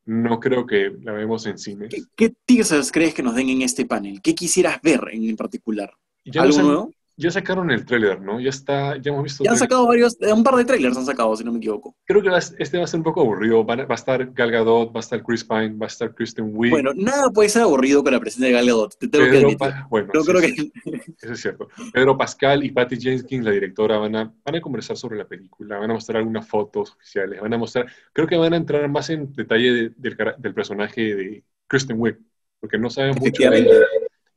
No 0.06 0.38
creo 0.38 0.66
que 0.66 0.92
la 1.02 1.12
vemos 1.12 1.46
en 1.46 1.56
cines. 1.56 1.88
¿Qué, 1.88 2.02
qué 2.14 2.34
teasers 2.44 2.92
crees 2.92 3.14
que 3.14 3.22
nos 3.22 3.34
den 3.34 3.48
en 3.48 3.62
este 3.62 3.86
panel? 3.86 4.20
¿Qué 4.20 4.34
quisieras 4.34 4.78
ver 4.82 5.00
en 5.12 5.34
particular? 5.36 5.90
Ya, 6.26 6.42
¿Algo 6.42 6.50
nos 6.52 6.58
han- 6.58 6.66
nuevo? 6.66 6.93
Ya 7.16 7.30
sacaron 7.30 7.70
el 7.70 7.84
tráiler, 7.84 8.20
¿no? 8.20 8.40
Ya 8.40 8.50
está, 8.50 8.96
ya 8.96 9.10
hemos 9.10 9.22
visto. 9.22 9.44
Ya 9.44 9.52
han 9.52 9.58
sacado 9.58 9.86
varios, 9.86 10.16
eh, 10.20 10.32
un 10.32 10.42
par 10.42 10.56
de 10.56 10.64
trailers 10.64 10.96
han 10.96 11.04
sacado, 11.06 11.36
si 11.36 11.44
no 11.44 11.52
me 11.52 11.58
equivoco. 11.58 11.94
Creo 12.04 12.22
que 12.22 12.30
este 12.58 12.78
va 12.78 12.84
a 12.84 12.86
ser 12.86 12.98
un 12.98 13.04
poco 13.04 13.20
aburrido. 13.20 13.64
Va 13.64 13.74
a, 13.74 13.84
va 13.86 13.94
a 13.94 13.94
estar 13.94 14.32
Gal 14.32 14.50
Gadot, 14.50 14.90
va 14.94 14.98
a 14.98 15.00
estar 15.00 15.22
Chris 15.22 15.44
Pine, 15.44 15.74
va 15.76 15.86
a 15.86 15.88
estar 15.88 16.14
Kristen 16.14 16.50
Wiig. 16.52 16.72
Bueno, 16.72 16.92
nada 16.94 17.30
puede 17.30 17.48
ser 17.48 17.62
aburrido 17.62 18.02
con 18.02 18.12
la 18.12 18.20
presencia 18.20 18.48
de 18.48 18.52
Gal 18.54 18.66
Gadot, 18.66 18.98
te 18.98 19.08
tengo 19.08 19.24
que 19.26 19.30
Pedro 19.30 19.46
admitir. 19.48 19.58
Pa- 19.58 19.86
bueno, 19.88 20.10
No 20.12 20.22
sí, 20.22 20.30
creo 20.30 20.40
sí, 20.42 20.72
que... 20.84 21.02
eso 21.22 21.32
es 21.32 21.40
cierto. 21.40 21.68
Pedro 21.92 22.16
Pascal 22.18 22.64
y 22.64 22.70
Patty 22.72 22.96
Jenkins, 23.00 23.44
la 23.44 23.50
directora, 23.52 23.98
van 23.98 24.16
a, 24.16 24.34
van 24.44 24.54
a 24.56 24.60
conversar 24.60 24.96
sobre 24.96 25.16
la 25.18 25.26
película, 25.26 25.78
van 25.78 25.90
a 25.90 25.94
mostrar 25.94 26.18
algunas 26.18 26.48
fotos 26.48 26.92
oficiales, 26.92 27.40
van 27.40 27.54
a 27.54 27.58
mostrar, 27.58 27.86
creo 28.12 28.26
que 28.26 28.36
van 28.36 28.52
a 28.52 28.56
entrar 28.56 28.88
más 28.88 29.10
en 29.10 29.32
detalle 29.32 29.72
de- 29.72 29.92
del, 29.96 30.16
del 30.38 30.54
personaje 30.54 31.14
de 31.14 31.44
Kristen 31.66 31.96
Wiig, 31.98 32.18
porque 32.60 32.78
no 32.78 32.90
sabemos 32.90 33.20
mucho 33.20 33.50
de 33.50 33.58
ella 33.58 33.70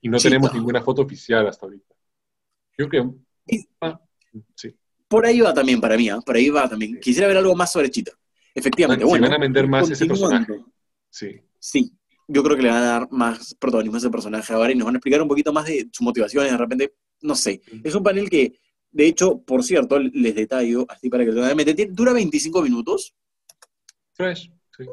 y 0.01 0.09
no 0.09 0.17
tenemos 0.19 0.53
ninguna 0.53 0.81
foto 0.81 1.01
oficial 1.01 1.47
hasta 1.47 1.65
ahorita. 1.65 1.95
Yo 2.77 2.87
creo 2.87 3.15
ah, 3.81 3.99
sí. 4.55 4.75
Por 5.07 5.25
ahí 5.25 5.39
va 5.39 5.53
también 5.53 5.79
para 5.79 5.97
mí, 5.97 6.09
¿ah? 6.09 6.19
por 6.25 6.35
ahí 6.35 6.49
va 6.49 6.67
también. 6.69 6.99
Quisiera 6.99 7.27
ver 7.27 7.37
algo 7.37 7.55
más 7.55 7.71
sobre 7.71 7.89
Chita. 7.89 8.11
Efectivamente, 8.53 9.03
Si 9.03 9.09
bueno. 9.09 9.27
van 9.27 9.35
a 9.35 9.39
vender 9.39 9.67
más 9.67 9.89
ese 9.89 10.05
personaje. 10.05 10.53
Sí, 11.09 11.41
Sí, 11.59 11.91
yo 12.27 12.43
creo 12.43 12.55
que 12.55 12.63
le 12.63 12.69
van 12.69 12.83
a 12.83 12.85
dar 12.85 13.11
más 13.11 13.55
protagonismo 13.55 13.95
a 13.95 13.99
ese 13.99 14.09
personaje 14.09 14.53
ahora 14.53 14.71
y 14.71 14.75
nos 14.75 14.85
van 14.85 14.95
a 14.95 14.97
explicar 14.97 15.21
un 15.21 15.27
poquito 15.27 15.51
más 15.53 15.65
de 15.65 15.89
sus 15.91 16.01
motivaciones, 16.01 16.51
de 16.51 16.57
repente, 16.57 16.93
no 17.21 17.35
sé. 17.35 17.61
Es 17.83 17.95
un 17.95 18.03
panel 18.03 18.29
que 18.29 18.59
De 18.91 19.05
hecho, 19.05 19.39
por 19.41 19.63
cierto, 19.63 19.99
les 19.99 20.35
detallo, 20.35 20.85
así 20.89 21.09
para 21.09 21.25
que 21.25 21.31
lo 21.31 21.41
vean, 21.41 21.57
dura 21.93 22.13
25 22.13 22.61
minutos. 22.61 23.13
Fresh, 24.13 24.51
sí. 24.75 24.85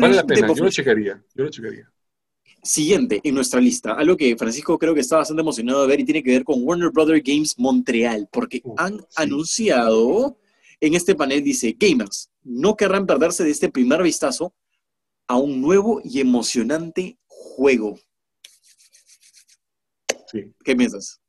vale 0.00 0.16
la 0.16 0.24
pena, 0.24 0.52
yo 0.54 0.64
lo 0.64 0.70
checaría, 0.70 1.22
yo 1.34 1.44
lo 1.44 1.50
checaría. 1.50 1.92
Siguiente 2.62 3.20
en 3.22 3.34
nuestra 3.34 3.60
lista, 3.60 3.92
algo 3.92 4.16
que 4.16 4.36
Francisco 4.36 4.78
creo 4.78 4.94
que 4.94 5.00
está 5.00 5.16
bastante 5.16 5.42
emocionado 5.42 5.82
de 5.82 5.88
ver 5.88 6.00
y 6.00 6.04
tiene 6.04 6.22
que 6.22 6.32
ver 6.32 6.44
con 6.44 6.62
Warner 6.62 6.90
Brothers 6.90 7.22
Games 7.24 7.58
Montreal, 7.58 8.28
porque 8.32 8.62
han 8.76 9.00
anunciado 9.16 10.36
en 10.80 10.94
este 10.94 11.14
panel, 11.14 11.42
dice, 11.42 11.76
gamers, 11.78 12.30
no 12.42 12.76
querrán 12.76 13.06
perderse 13.06 13.44
de 13.44 13.50
este 13.50 13.68
primer 13.68 14.02
vistazo 14.02 14.54
a 15.26 15.36
un 15.36 15.60
nuevo 15.60 16.00
y 16.04 16.20
emocionante 16.20 17.18
juego. 17.26 17.98
¿Qué 20.32 20.76
piensas? 20.76 21.20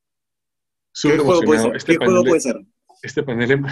¿Qué, 1.01 1.17
juego 1.17 1.41
puede, 1.41 1.62
ser? 1.62 1.75
Este 1.75 1.98
panel, 1.98 2.24
puede 2.24 2.41
ser? 2.41 2.65
Este 3.01 3.24
panel, 3.24 3.63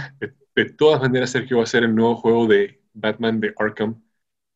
de, 0.55 0.65
todas 0.73 1.01
maneras, 1.01 1.31
Sergio, 1.31 1.57
va 1.57 1.63
a 1.63 1.67
ser 1.67 1.83
el 1.83 1.93
nuevo 1.93 2.15
juego 2.15 2.47
de 2.47 2.81
Batman 2.93 3.39
de 3.39 3.53
Arkham, 3.57 4.01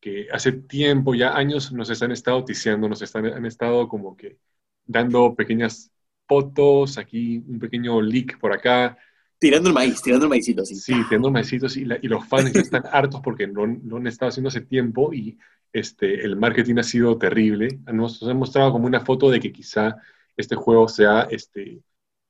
que 0.02 0.26
hace 0.32 0.50
tiempo, 0.50 1.14
ya 1.14 1.36
años, 1.36 1.72
nos 1.72 2.02
han 2.02 2.10
estado 2.10 2.44
ticiando, 2.44 2.88
nos 2.88 3.00
están, 3.02 3.24
han 3.24 3.46
estado 3.46 3.88
como 3.88 4.16
que 4.16 4.36
dando 4.84 5.36
pequeñas 5.36 5.92
fotos, 6.26 6.98
aquí 6.98 7.38
un 7.46 7.60
pequeño 7.60 8.02
leak 8.02 8.38
por 8.40 8.52
acá. 8.52 8.98
Tirando 9.38 9.68
el 9.68 9.74
maíz, 9.74 10.02
tirando 10.02 10.26
el 10.26 10.30
maízito, 10.30 10.64
sí. 10.64 10.74
Sí, 10.74 10.94
tirando 11.08 11.28
el 11.28 11.34
maízito, 11.34 11.68
sí, 11.68 11.86
y 12.02 12.08
los 12.08 12.26
fans 12.26 12.54
están 12.56 12.82
hartos 12.92 13.20
porque 13.22 13.46
lo, 13.46 13.64
lo, 13.64 13.96
han 13.98 14.08
estado 14.08 14.30
haciendo 14.30 14.48
hace 14.48 14.62
tiempo 14.62 15.14
y 15.14 15.38
este, 15.72 16.24
el 16.24 16.34
marketing 16.34 16.78
ha 16.78 16.82
sido 16.82 17.16
terrible. 17.16 17.68
Nos, 17.92 18.20
han 18.24 18.36
mostrado 18.36 18.72
como 18.72 18.88
una 18.88 19.00
foto 19.00 19.30
de 19.30 19.38
que 19.38 19.52
quizá 19.52 19.96
este 20.36 20.56
juego 20.56 20.88
sea 20.88 21.28
este, 21.30 21.80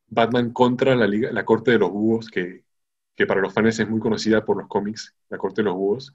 Batman 0.08 0.52
contra 0.52 0.94
la, 0.94 1.06
Liga, 1.06 1.32
la 1.32 1.46
Corte 1.46 1.70
de 1.70 1.78
los 1.78 1.90
Búhos, 1.90 2.28
que, 2.28 2.64
que, 3.16 3.26
para 3.26 3.40
los 3.40 3.54
fans 3.54 3.80
es 3.80 3.88
muy 3.88 3.98
conocida 3.98 4.44
por 4.44 4.58
los 4.58 4.68
cómics, 4.68 5.14
la 5.30 5.38
Corte 5.38 5.62
de 5.62 5.66
los 5.66 5.74
Búhos. 5.74 6.12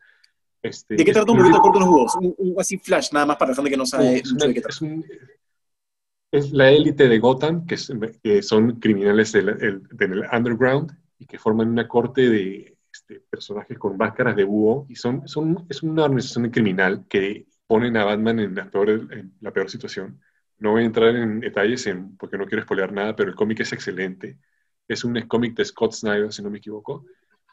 Este, 0.61 0.95
¿De 0.95 1.05
qué 1.05 1.13
trata 1.13 1.31
un 1.31 1.37
poquito 1.37 1.57
la 1.57 1.61
Corte 1.61 1.79
de 1.79 1.85
los 1.85 1.89
Búhos? 1.89 2.15
Un, 2.19 2.55
así 2.59 2.77
flash, 2.77 3.09
nada 3.13 3.25
más 3.25 3.37
para 3.37 3.51
la 3.51 3.55
gente 3.55 3.71
que 3.71 3.77
no 3.77 3.85
sabe 3.85 4.17
es, 4.17 4.35
de 4.35 4.53
qué 4.53 4.61
trata. 4.61 4.85
Es, 6.31 6.51
la 6.51 6.69
élite 6.69 7.07
de 7.07 7.19
Gotham, 7.19 7.65
que, 7.65 7.77
son 8.41 8.79
criminales 8.79 9.31
del, 9.31 9.83
del, 9.91 10.23
underground 10.31 10.91
y 11.19 11.25
que 11.25 11.39
forman 11.39 11.69
una 11.69 11.87
corte 11.87 12.29
de 12.29 12.77
este, 12.91 13.21
personajes 13.29 13.77
con 13.77 13.95
máscaras 13.97 14.35
de 14.35 14.43
búho 14.43 14.85
y 14.89 14.95
son, 14.95 15.27
son, 15.27 15.65
es 15.69 15.83
una 15.83 16.03
organización 16.03 16.49
criminal 16.49 17.05
que 17.07 17.47
ponen 17.65 17.95
a 17.97 18.05
Batman 18.05 18.39
en 18.39 18.55
la 18.55 18.69
peor, 18.69 18.89
en 18.89 19.33
la 19.41 19.51
peor 19.51 19.69
situación 19.69 20.19
no 20.59 20.71
voy 20.71 20.83
a 20.83 20.85
entrar 20.85 21.15
en 21.15 21.39
detalles 21.39 21.85
en, 21.87 22.17
porque 22.17 22.37
no 22.37 22.45
quiero 22.45 22.63
spoilear 22.63 22.91
nada, 22.91 23.15
pero 23.15 23.29
el 23.29 23.35
cómic 23.35 23.59
es 23.59 23.73
excelente. 23.73 24.37
Es 24.87 25.03
un 25.03 25.19
cómic 25.21 25.55
de 25.55 25.65
Scott 25.65 25.93
Snyder, 25.93 26.31
si 26.31 26.41
no 26.41 26.49
me 26.49 26.57
equivoco. 26.57 27.05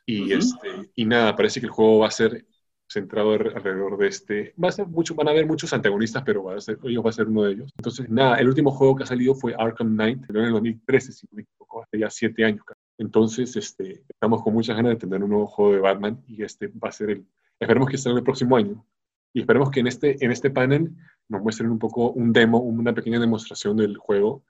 Y, 0.06 0.32
este, 0.32 0.90
y 0.94 1.04
nada, 1.04 1.34
parece 1.37 1.61
que 1.61 1.66
el 1.66 1.73
juego 1.73 2.00
va 2.00 2.08
a 2.08 2.12
ser 2.12 2.46
centrado 2.95 3.33
alrededor 3.33 3.99
de 3.99 4.07
este. 4.07 4.55
Va 4.63 4.69
a 4.69 4.73
ser 4.73 4.87
mucho, 4.87 5.15
van 5.15 5.29
a 5.29 5.33
haber 5.33 5.47
muchos 5.47 5.73
antagonistas, 5.73 6.23
pero 6.25 6.45
va 6.45 6.57
a 6.57 6.61
ser, 6.61 6.79
ellos 6.85 7.05
va 7.05 7.11
a 7.11 7.13
ser 7.13 7.29
uno 7.29 7.43
de 7.43 7.53
ellos. 7.53 7.73
Entonces, 7.77 8.09
nada, 8.09 8.37
el 8.37 8.49
último 8.49 8.71
juego 8.71 8.97
que 8.97 9.03
ha 9.03 9.07
salido 9.07 9.35
fue 9.35 9.55
Arkham 9.59 9.95
Knight, 9.95 10.31
en 10.31 10.37
el 10.37 10.53
2013, 10.53 11.13
si 11.13 11.27
no 11.27 11.37
me 11.37 11.43
equivoco, 11.43 11.83
hace 11.83 11.99
ya 11.99 12.11
siete 12.11 12.45
años. 12.45 12.65
Entonces, 12.97 13.57
este, 13.57 14.05
estamos 14.09 14.43
con 14.43 14.55
muchas 14.55 14.77
ganas 14.77 14.93
de 14.93 14.97
tener 14.97 15.23
un 15.23 15.31
nuevo 15.31 15.47
juego 15.47 15.73
de 15.73 15.81
Batman 15.81 16.23
y 16.27 16.43
este 16.43 16.69
va 16.69 16.89
a 16.89 16.93
ser 16.93 17.11
el. 17.11 17.27
Esperemos 17.61 17.89
que 17.89 17.99
salga 17.99 18.19
el 18.19 18.25
próximo 18.25 18.57
año. 18.57 18.85
Y 19.33 19.41
esperemos 19.41 19.71
que 19.71 19.81
en 19.81 19.89
este, 19.89 20.25
en 20.25 20.31
este 20.31 20.51
panel 20.51 20.93
nos 21.29 21.43
muestren 21.43 21.71
un 21.71 21.79
poco 21.79 22.11
un 22.13 22.33
demo, 22.33 22.59
una 22.59 22.95
pequeña 22.95 23.19
demostración 23.19 23.77
del 23.77 23.97
juego 23.97 24.45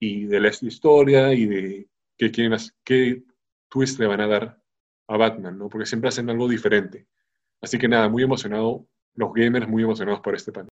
y 0.00 0.26
de 0.26 0.40
la 0.40 0.48
historia 0.48 1.32
y 1.32 1.46
de 1.46 1.88
qué, 2.18 2.32
quieren, 2.32 2.58
qué 2.82 3.22
twist 3.68 4.00
le 4.00 4.06
van 4.06 4.20
a 4.20 4.26
dar 4.26 4.60
a 5.06 5.16
Batman, 5.16 5.56
¿no? 5.56 5.68
Porque 5.68 5.86
siempre 5.86 6.08
hacen 6.08 6.28
algo 6.30 6.48
diferente. 6.48 7.06
Así 7.64 7.78
que 7.78 7.88
nada, 7.88 8.08
muy 8.08 8.22
emocionado, 8.22 8.86
los 9.14 9.32
gamers 9.32 9.68
muy 9.68 9.82
emocionados 9.82 10.20
por 10.20 10.34
este 10.34 10.52
panel. 10.52 10.68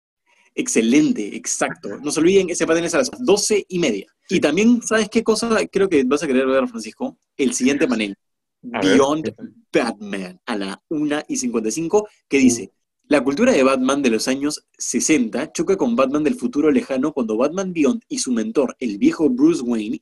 Excelente, 0.53 1.35
exacto. 1.35 1.97
No 1.99 2.11
se 2.11 2.19
olviden, 2.19 2.49
ese 2.49 2.67
panel 2.67 2.83
es 2.83 2.93
a 2.93 2.99
las 2.99 3.11
12 3.17 3.65
y 3.69 3.79
media. 3.79 4.07
Y 4.29 4.39
también, 4.39 4.81
¿sabes 4.81 5.09
qué 5.09 5.23
cosa 5.23 5.49
creo 5.71 5.87
que 5.87 6.03
vas 6.03 6.21
a 6.23 6.27
querer 6.27 6.45
ver, 6.45 6.67
Francisco? 6.67 7.17
El 7.37 7.53
siguiente 7.53 7.87
panel, 7.87 8.15
Beyond 8.61 9.33
Batman, 9.71 10.39
a 10.45 10.57
la 10.57 10.83
1 10.89 11.23
y 11.27 11.37
55, 11.37 12.07
que 12.27 12.37
dice, 12.37 12.71
la 13.07 13.23
cultura 13.23 13.51
de 13.51 13.63
Batman 13.63 14.01
de 14.01 14.09
los 14.09 14.27
años 14.27 14.65
60 14.77 15.51
choca 15.51 15.77
con 15.77 15.95
Batman 15.95 16.23
del 16.23 16.35
futuro 16.35 16.71
lejano 16.71 17.13
cuando 17.13 17.37
Batman 17.37 17.73
Beyond 17.73 18.03
y 18.07 18.19
su 18.19 18.31
mentor, 18.31 18.75
el 18.79 18.97
viejo 18.97 19.29
Bruce 19.29 19.61
Wayne, 19.61 19.99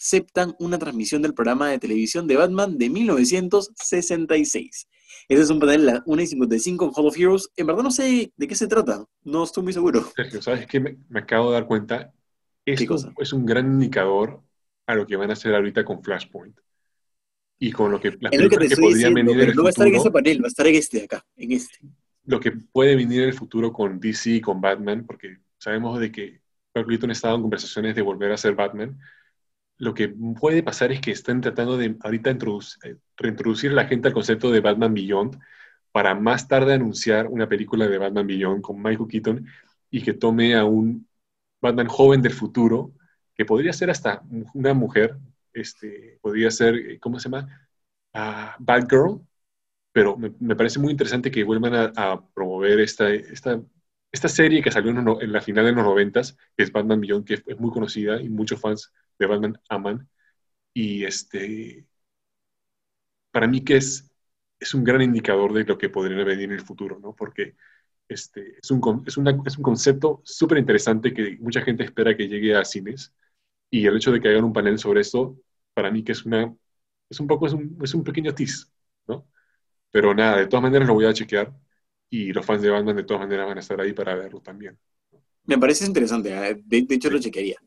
interceptan 0.00 0.54
una 0.58 0.78
transmisión 0.78 1.20
del 1.20 1.34
programa 1.34 1.68
de 1.68 1.78
televisión 1.78 2.26
de 2.26 2.36
Batman 2.36 2.78
de 2.78 2.88
1966. 2.88 4.88
Este 5.28 5.42
es 5.42 5.50
un 5.50 5.60
panel 5.60 5.84
de 5.84 5.92
la 5.92 6.02
1 6.06 6.22
y 6.22 6.26
55 6.26 6.84
en 6.86 6.90
Hall 6.94 7.06
of 7.06 7.18
Heroes. 7.18 7.50
En 7.56 7.66
verdad 7.66 7.82
no 7.82 7.90
sé 7.90 8.32
de 8.34 8.48
qué 8.48 8.54
se 8.54 8.66
trata, 8.66 9.04
no 9.24 9.44
estoy 9.44 9.62
muy 9.62 9.74
seguro. 9.74 10.02
Sergio, 10.16 10.40
¿sabes 10.40 10.66
qué? 10.66 10.80
Me, 10.80 10.96
acabo 11.14 11.50
de 11.50 11.54
dar 11.54 11.66
cuenta. 11.66 12.12
Esto 12.64 12.96
es 13.18 13.32
un 13.32 13.44
gran 13.44 13.66
indicador 13.66 14.42
a 14.86 14.94
lo 14.94 15.06
que 15.06 15.16
van 15.16 15.30
a 15.30 15.34
hacer 15.34 15.54
ahorita 15.54 15.84
con 15.84 16.02
Flashpoint. 16.02 16.58
Y 17.58 17.70
con 17.70 17.90
lo 17.90 18.00
que 18.00 18.16
las 18.18 18.30
películas 18.30 18.70
que, 18.70 18.76
podrían 18.76 19.12
venir 19.12 19.38
en 19.38 19.50
el 19.50 19.54
No 19.54 19.64
va 19.64 19.68
a 19.68 19.70
estar 19.70 19.86
en 19.86 19.96
ese 19.96 20.10
panel, 20.10 20.42
va 20.42 20.46
a 20.46 20.48
estar 20.48 20.66
en 20.66 20.74
este 20.76 20.98
de 20.98 21.04
acá, 21.04 21.26
en 21.36 21.52
este 21.52 21.78
lo 22.24 22.38
que 22.38 22.52
puede 22.52 22.94
venir 22.94 23.22
en 23.22 23.28
el 23.28 23.34
futuro 23.34 23.72
con 23.72 23.98
DC 23.98 24.30
y 24.30 24.40
con 24.40 24.60
Batman, 24.60 25.04
porque 25.04 25.38
sabemos 25.58 25.98
de 25.98 26.12
que 26.12 26.40
Clark 26.72 26.88
ha 26.88 27.12
estado 27.12 27.36
en 27.36 27.42
conversaciones 27.42 27.96
de 27.96 28.02
volver 28.02 28.30
a 28.30 28.36
ser 28.36 28.54
Batman. 28.54 28.96
Lo 29.80 29.94
que 29.94 30.08
puede 30.38 30.62
pasar 30.62 30.92
es 30.92 31.00
que 31.00 31.10
están 31.10 31.40
tratando 31.40 31.78
de 31.78 31.96
ahorita 32.02 32.30
eh, 32.30 32.96
reintroducir 33.16 33.70
a 33.70 33.74
la 33.74 33.86
gente 33.86 34.08
al 34.08 34.14
concepto 34.14 34.50
de 34.50 34.60
Batman 34.60 34.92
Beyond 34.92 35.40
para 35.90 36.14
más 36.14 36.48
tarde 36.48 36.74
anunciar 36.74 37.28
una 37.28 37.48
película 37.48 37.88
de 37.88 37.96
Batman 37.96 38.26
Beyond 38.26 38.60
con 38.60 38.76
Michael 38.82 39.08
Keaton 39.08 39.46
y 39.90 40.02
que 40.02 40.12
tome 40.12 40.54
a 40.54 40.66
un 40.66 41.08
Batman 41.62 41.86
joven 41.88 42.20
del 42.20 42.34
futuro, 42.34 42.92
que 43.34 43.46
podría 43.46 43.72
ser 43.72 43.88
hasta 43.90 44.22
una 44.52 44.74
mujer, 44.74 45.16
este, 45.54 46.18
podría 46.20 46.50
ser, 46.50 47.00
¿cómo 47.00 47.18
se 47.18 47.30
llama? 47.30 47.68
Uh, 48.12 48.62
Batgirl, 48.62 49.22
pero 49.92 50.14
me, 50.18 50.56
parece 50.56 50.78
muy 50.78 50.90
interesante 50.92 51.30
que 51.30 51.42
vuelvan 51.42 51.92
a, 51.96 52.22
promover 52.34 52.80
esta, 52.80 53.08
esta, 53.10 53.62
esta, 54.12 54.28
serie 54.28 54.62
que 54.62 54.70
salió 54.70 54.90
en, 54.90 55.32
la 55.32 55.40
final 55.40 55.64
de 55.64 55.72
los 55.72 55.84
noventas, 55.84 56.36
que 56.54 56.64
es 56.64 56.72
Batman 56.72 57.00
Beyond, 57.00 57.24
que 57.26 57.34
es, 57.34 57.58
muy 57.58 57.70
conocida 57.70 58.20
y 58.20 58.28
muchos 58.28 58.60
fans 58.60 58.92
de 59.20 59.26
Batman 59.26 59.60
aman. 59.68 60.08
Y 60.74 61.04
este, 61.04 61.86
para 63.30 63.46
mí 63.46 63.62
que 63.64 63.76
es, 63.76 64.10
es 64.58 64.74
un 64.74 64.84
gran 64.84 65.02
indicador 65.02 65.52
de 65.52 65.64
lo 65.64 65.78
que 65.78 65.90
podría 65.90 66.24
venir 66.24 66.46
en 66.46 66.52
el 66.52 66.62
futuro, 66.62 66.98
¿no? 67.00 67.14
Porque 67.14 67.56
este, 68.08 68.58
es, 68.58 68.70
un, 68.70 69.04
es, 69.06 69.16
una, 69.16 69.40
es 69.46 69.56
un 69.56 69.62
concepto 69.62 70.22
súper 70.24 70.58
interesante 70.58 71.14
que 71.14 71.38
mucha 71.40 71.62
gente 71.62 71.84
espera 71.84 72.16
que 72.16 72.28
llegue 72.28 72.56
a 72.56 72.64
cines. 72.64 73.14
Y 73.70 73.86
el 73.86 73.96
hecho 73.96 74.12
de 74.12 74.20
que 74.20 74.28
hagan 74.28 74.44
un 74.44 74.52
panel 74.52 74.78
sobre 74.78 75.02
esto, 75.02 75.38
para 75.74 75.90
mí 75.90 76.02
que 76.04 76.12
es 76.12 76.24
una, 76.26 76.54
es 77.08 77.20
un 77.20 77.26
poco, 77.26 77.46
es 77.46 77.52
un, 77.52 77.78
es 77.82 77.94
un 77.94 78.04
pequeño 78.04 78.34
tease, 78.34 78.66
¿no? 79.06 79.28
Pero 79.90 80.14
nada, 80.14 80.38
de 80.38 80.46
todas 80.48 80.62
maneras 80.62 80.88
lo 80.88 80.94
voy 80.94 81.06
a 81.06 81.14
chequear 81.14 81.52
y 82.10 82.32
los 82.32 82.44
fans 82.44 82.62
de 82.62 82.70
Batman 82.70 82.96
de 82.96 83.04
todas 83.04 83.22
maneras 83.22 83.46
van 83.46 83.58
a 83.58 83.60
estar 83.60 83.80
ahí 83.80 83.92
para 83.92 84.14
verlo 84.16 84.40
también. 84.40 84.78
Me 85.44 85.58
parece 85.58 85.86
interesante, 85.86 86.30
¿eh? 86.32 86.60
de, 86.64 86.86
hecho 86.90 87.10
lo 87.10 87.18
chequearía. 87.18 87.60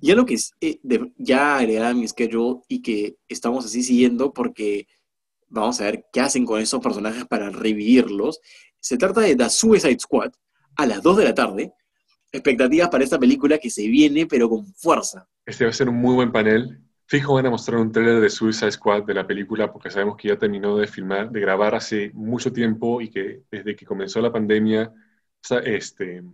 Y 0.00 0.10
algo 0.10 0.24
que 0.24 0.34
es 0.34 0.52
eh, 0.60 0.78
ya 1.16 1.58
agregada 1.58 1.90
a 1.90 1.94
mi 1.94 2.06
schedule 2.06 2.60
y 2.68 2.82
que 2.82 3.16
estamos 3.28 3.64
así 3.64 3.82
siguiendo 3.82 4.32
porque 4.32 4.86
vamos 5.48 5.80
a 5.80 5.84
ver 5.84 6.04
qué 6.12 6.20
hacen 6.20 6.44
con 6.44 6.60
esos 6.60 6.80
personajes 6.82 7.24
para 7.26 7.50
revivirlos. 7.50 8.40
Se 8.80 8.96
trata 8.96 9.20
de 9.20 9.36
The 9.36 9.50
Suicide 9.50 9.98
Squad 9.98 10.32
a 10.76 10.86
las 10.86 11.02
2 11.02 11.16
de 11.16 11.24
la 11.24 11.34
tarde. 11.34 11.72
Expectativas 12.32 12.88
para 12.88 13.04
esta 13.04 13.18
película 13.18 13.58
que 13.58 13.70
se 13.70 13.86
viene, 13.86 14.26
pero 14.26 14.48
con 14.48 14.66
fuerza. 14.74 15.28
Este 15.46 15.64
va 15.64 15.70
a 15.70 15.74
ser 15.74 15.88
un 15.88 15.96
muy 15.96 16.14
buen 16.14 16.32
panel. 16.32 16.80
Fijo 17.06 17.34
van 17.34 17.46
a 17.46 17.50
mostrar 17.50 17.78
un 17.78 17.92
trailer 17.92 18.20
de 18.20 18.30
Suicide 18.30 18.72
Squad 18.72 19.04
de 19.04 19.14
la 19.14 19.26
película 19.26 19.70
porque 19.70 19.90
sabemos 19.90 20.16
que 20.16 20.28
ya 20.28 20.38
terminó 20.38 20.76
de 20.78 20.86
filmar, 20.86 21.30
de 21.30 21.40
grabar 21.40 21.74
hace 21.74 22.10
mucho 22.14 22.52
tiempo 22.52 23.00
y 23.00 23.10
que 23.10 23.42
desde 23.50 23.76
que 23.76 23.84
comenzó 23.84 24.20
la 24.20 24.32
pandemia, 24.32 24.92
este, 25.64 26.24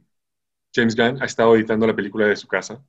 James 0.72 0.94
Gunn 0.94 1.20
ha 1.20 1.26
estado 1.26 1.57
editando 1.57 1.87
la 1.87 1.96
película 1.96 2.26
de 2.26 2.37
su 2.37 2.46
casa. 2.46 2.83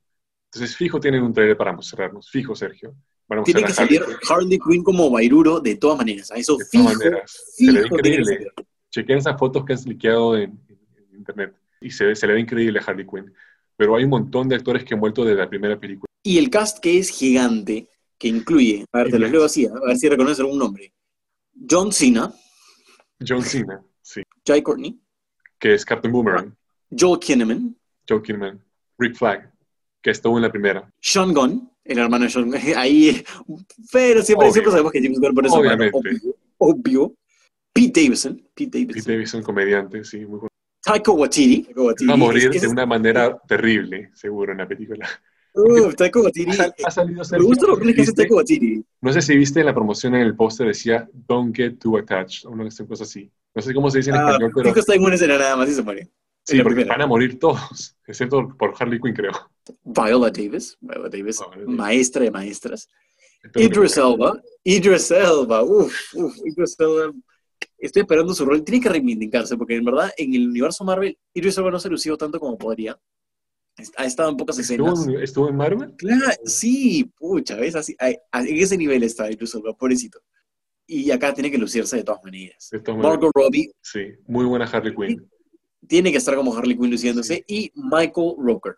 Entonces, 0.54 0.76
fijo 0.76 1.00
tienen 1.00 1.22
un 1.22 1.32
trailer 1.32 1.56
para 1.56 1.72
mostrarnos. 1.72 2.30
Fijo, 2.30 2.54
Sergio. 2.54 2.94
Tiene 3.44 3.64
que 3.64 3.72
salir 3.72 4.04
Harley 4.28 4.58
Quinn 4.58 4.82
como 4.82 5.08
Bairuro 5.10 5.60
de 5.60 5.76
todas 5.76 5.96
maneras. 5.96 6.30
eso 6.34 6.56
de 6.56 6.64
todas 6.70 6.98
maneras. 6.98 7.44
se 7.54 7.72
le 7.72 7.80
ve 7.80 7.86
increíble. 7.86 8.52
Chequen 8.90 9.18
esas 9.18 9.38
fotos 9.38 9.64
que 9.64 9.72
han 9.72 9.78
liqueado 9.84 10.36
en, 10.36 10.60
internet 11.16 11.54
y 11.80 11.90
se, 11.90 12.14
se 12.14 12.26
le 12.26 12.34
ve 12.34 12.40
increíble 12.40 12.78
a 12.78 12.82
Harley 12.82 13.06
Quinn. 13.06 13.32
Pero 13.76 13.96
hay 13.96 14.04
un 14.04 14.10
montón 14.10 14.48
de 14.48 14.56
actores 14.56 14.84
que 14.84 14.92
han 14.92 15.00
vuelto 15.00 15.24
de 15.24 15.34
la 15.34 15.48
primera 15.48 15.78
película. 15.80 16.06
Y 16.22 16.36
el 16.38 16.50
cast 16.50 16.78
que 16.78 16.98
es 16.98 17.08
gigante, 17.08 17.88
que 18.18 18.28
incluye, 18.28 18.84
a 18.92 18.98
ver, 18.98 19.10
te 19.10 19.18
los 19.18 19.30
leo 19.30 19.44
así, 19.44 19.66
a 19.66 19.72
ver 19.72 19.96
si 19.96 20.08
reconoces 20.08 20.40
algún 20.40 20.58
nombre. 20.58 20.92
John 21.68 21.92
Cena. 21.92 22.32
John 23.26 23.42
Cena, 23.42 23.82
sí. 24.02 24.22
Jai 24.46 24.62
Courtney. 24.62 25.00
Que 25.58 25.74
es 25.74 25.84
Captain 25.84 26.12
Boomerang. 26.12 26.54
Joel 26.90 27.18
Kinnaman. 27.18 27.76
Joel 28.06 28.22
Kinnaman. 28.22 28.62
Rick 28.98 29.16
Flag. 29.16 29.51
Que 30.02 30.10
estuvo 30.10 30.36
en 30.36 30.42
la 30.42 30.50
primera. 30.50 30.90
Sean 31.00 31.32
Gunn, 31.32 31.70
el 31.84 31.98
hermano 31.98 32.24
de 32.24 32.30
Sean 32.30 32.46
Gunn, 32.50 32.58
ahí, 32.76 33.24
pero 33.92 34.22
siempre, 34.22 34.46
Obvio. 34.46 34.52
siempre 34.52 34.70
sabemos 34.72 34.92
que 34.92 35.02
James 35.02 35.20
Gunn 35.20 35.34
por 35.34 35.46
eso 35.46 35.54
Obviamente. 35.56 35.96
obvio, 35.96 36.36
obvio. 36.58 37.14
Pete 37.74 38.02
Davidson, 38.02 38.36
Pete 38.54 38.70
Davidson, 38.80 38.94
Pete 39.02 39.12
Davidson, 39.12 39.42
comediante, 39.42 40.04
sí, 40.04 40.18
muy 40.26 40.40
bueno. 40.40 40.48
Taika 40.84 41.12
Waititi, 41.12 41.72
Va 41.74 42.14
a 42.14 42.16
morir 42.16 42.50
es- 42.52 42.60
de 42.62 42.68
una 42.68 42.84
manera 42.84 43.38
terrible, 43.48 44.10
seguro, 44.14 44.52
en 44.52 44.58
la 44.58 44.66
película. 44.68 45.08
Uh, 45.54 45.92
Taika 45.92 46.20
Waititi, 46.20 46.50
Ha, 46.50 46.54
sal- 46.54 46.74
ha 46.84 46.90
salido 46.90 47.22
me 47.30 47.38
gusta 47.44 47.66
lo 47.68 47.76
que 47.76 47.84
hace 47.90 47.92
¿viste? 47.94 48.12
Taika 48.14 48.34
Waititi. 48.34 48.84
No 49.00 49.12
sé 49.12 49.22
si 49.22 49.36
viste 49.36 49.60
en 49.60 49.66
la 49.66 49.74
promoción 49.74 50.14
en 50.16 50.22
el 50.22 50.34
póster 50.34 50.66
decía 50.66 51.08
Don't 51.12 51.56
get 51.56 51.78
too 51.78 51.96
attached, 51.96 52.46
o 52.46 52.50
una 52.50 52.64
cosa 52.88 53.04
así. 53.04 53.30
No 53.54 53.62
sé 53.62 53.72
cómo 53.72 53.90
se 53.90 53.98
dice 53.98 54.10
en 54.10 54.16
Ah, 54.16 54.30
español, 54.30 54.50
pero 54.54 54.68
Fijo 54.70 54.80
está 54.80 54.94
en 54.94 55.04
una 55.04 55.14
escena 55.14 55.38
nada 55.38 55.56
más 55.56 55.68
y 55.70 55.74
se 55.74 55.82
muere. 55.82 56.08
sí, 56.44 56.56
porque 56.62 56.74
primera. 56.76 56.94
van 56.94 57.02
a 57.02 57.06
morir 57.06 57.38
todos, 57.38 57.96
excepto 58.06 58.48
por 58.58 58.74
Harley 58.78 59.00
Quinn, 59.00 59.14
creo. 59.14 59.32
Viola 59.84 60.30
Davis, 60.30 60.76
Viola 60.80 61.08
Davis, 61.08 61.40
maestra 61.66 62.22
de 62.24 62.30
maestras. 62.30 62.88
Idris. 63.56 63.96
Elba, 63.96 64.40
Idris 64.62 65.10
Elba, 65.10 65.62
uff, 65.64 66.14
uff, 66.14 66.36
Idris 66.44 66.76
Elba. 66.78 67.12
Estoy 67.78 68.02
esperando 68.02 68.32
su 68.34 68.44
rol. 68.44 68.62
Tiene 68.62 68.80
que 68.80 68.88
reivindicarse 68.88 69.56
porque 69.56 69.74
en 69.76 69.84
verdad 69.84 70.12
en 70.16 70.34
el 70.34 70.48
universo 70.48 70.84
Marvel, 70.84 71.18
Idris 71.34 71.58
Elba 71.58 71.70
no 71.72 71.80
se 71.80 71.88
lució 71.88 72.16
tanto 72.16 72.38
como 72.38 72.56
podría. 72.56 72.98
Ha 73.96 74.04
estado 74.04 74.28
en 74.30 74.36
pocas 74.36 74.58
¿Estuvo, 74.58 74.92
escenas. 74.92 75.08
en- 75.08 75.22
¿Estuvo 75.22 75.48
en 75.48 75.56
Marvel? 75.56 75.94
Claro, 75.96 76.26
sí, 76.44 77.10
pucha, 77.18 77.56
¿ves? 77.56 77.74
Así, 77.74 77.96
ay, 77.98 78.16
a- 78.30 78.42
en 78.46 78.56
ese 78.58 78.76
nivel 78.76 79.02
está 79.02 79.30
Idris 79.30 79.54
Elba, 79.54 79.72
pobrecito. 79.76 80.20
Y 80.86 81.10
acá 81.10 81.32
tiene 81.32 81.50
que 81.50 81.58
lucirse 81.58 81.96
de 81.96 82.04
todas 82.04 82.22
maneras. 82.22 82.70
Margot 82.98 83.30
Robbie 83.34 83.72
Sí, 83.80 84.00
muy 84.26 84.44
buena 84.44 84.66
Harley 84.66 84.94
Quinn. 84.94 85.28
tiene 85.88 86.12
que 86.12 86.18
estar 86.18 86.34
como 86.36 86.54
Harley 86.56 86.76
Quinn 86.76 86.90
luciéndose. 86.90 87.42
Y 87.48 87.72
Michael 87.74 88.34
Rooker. 88.38 88.76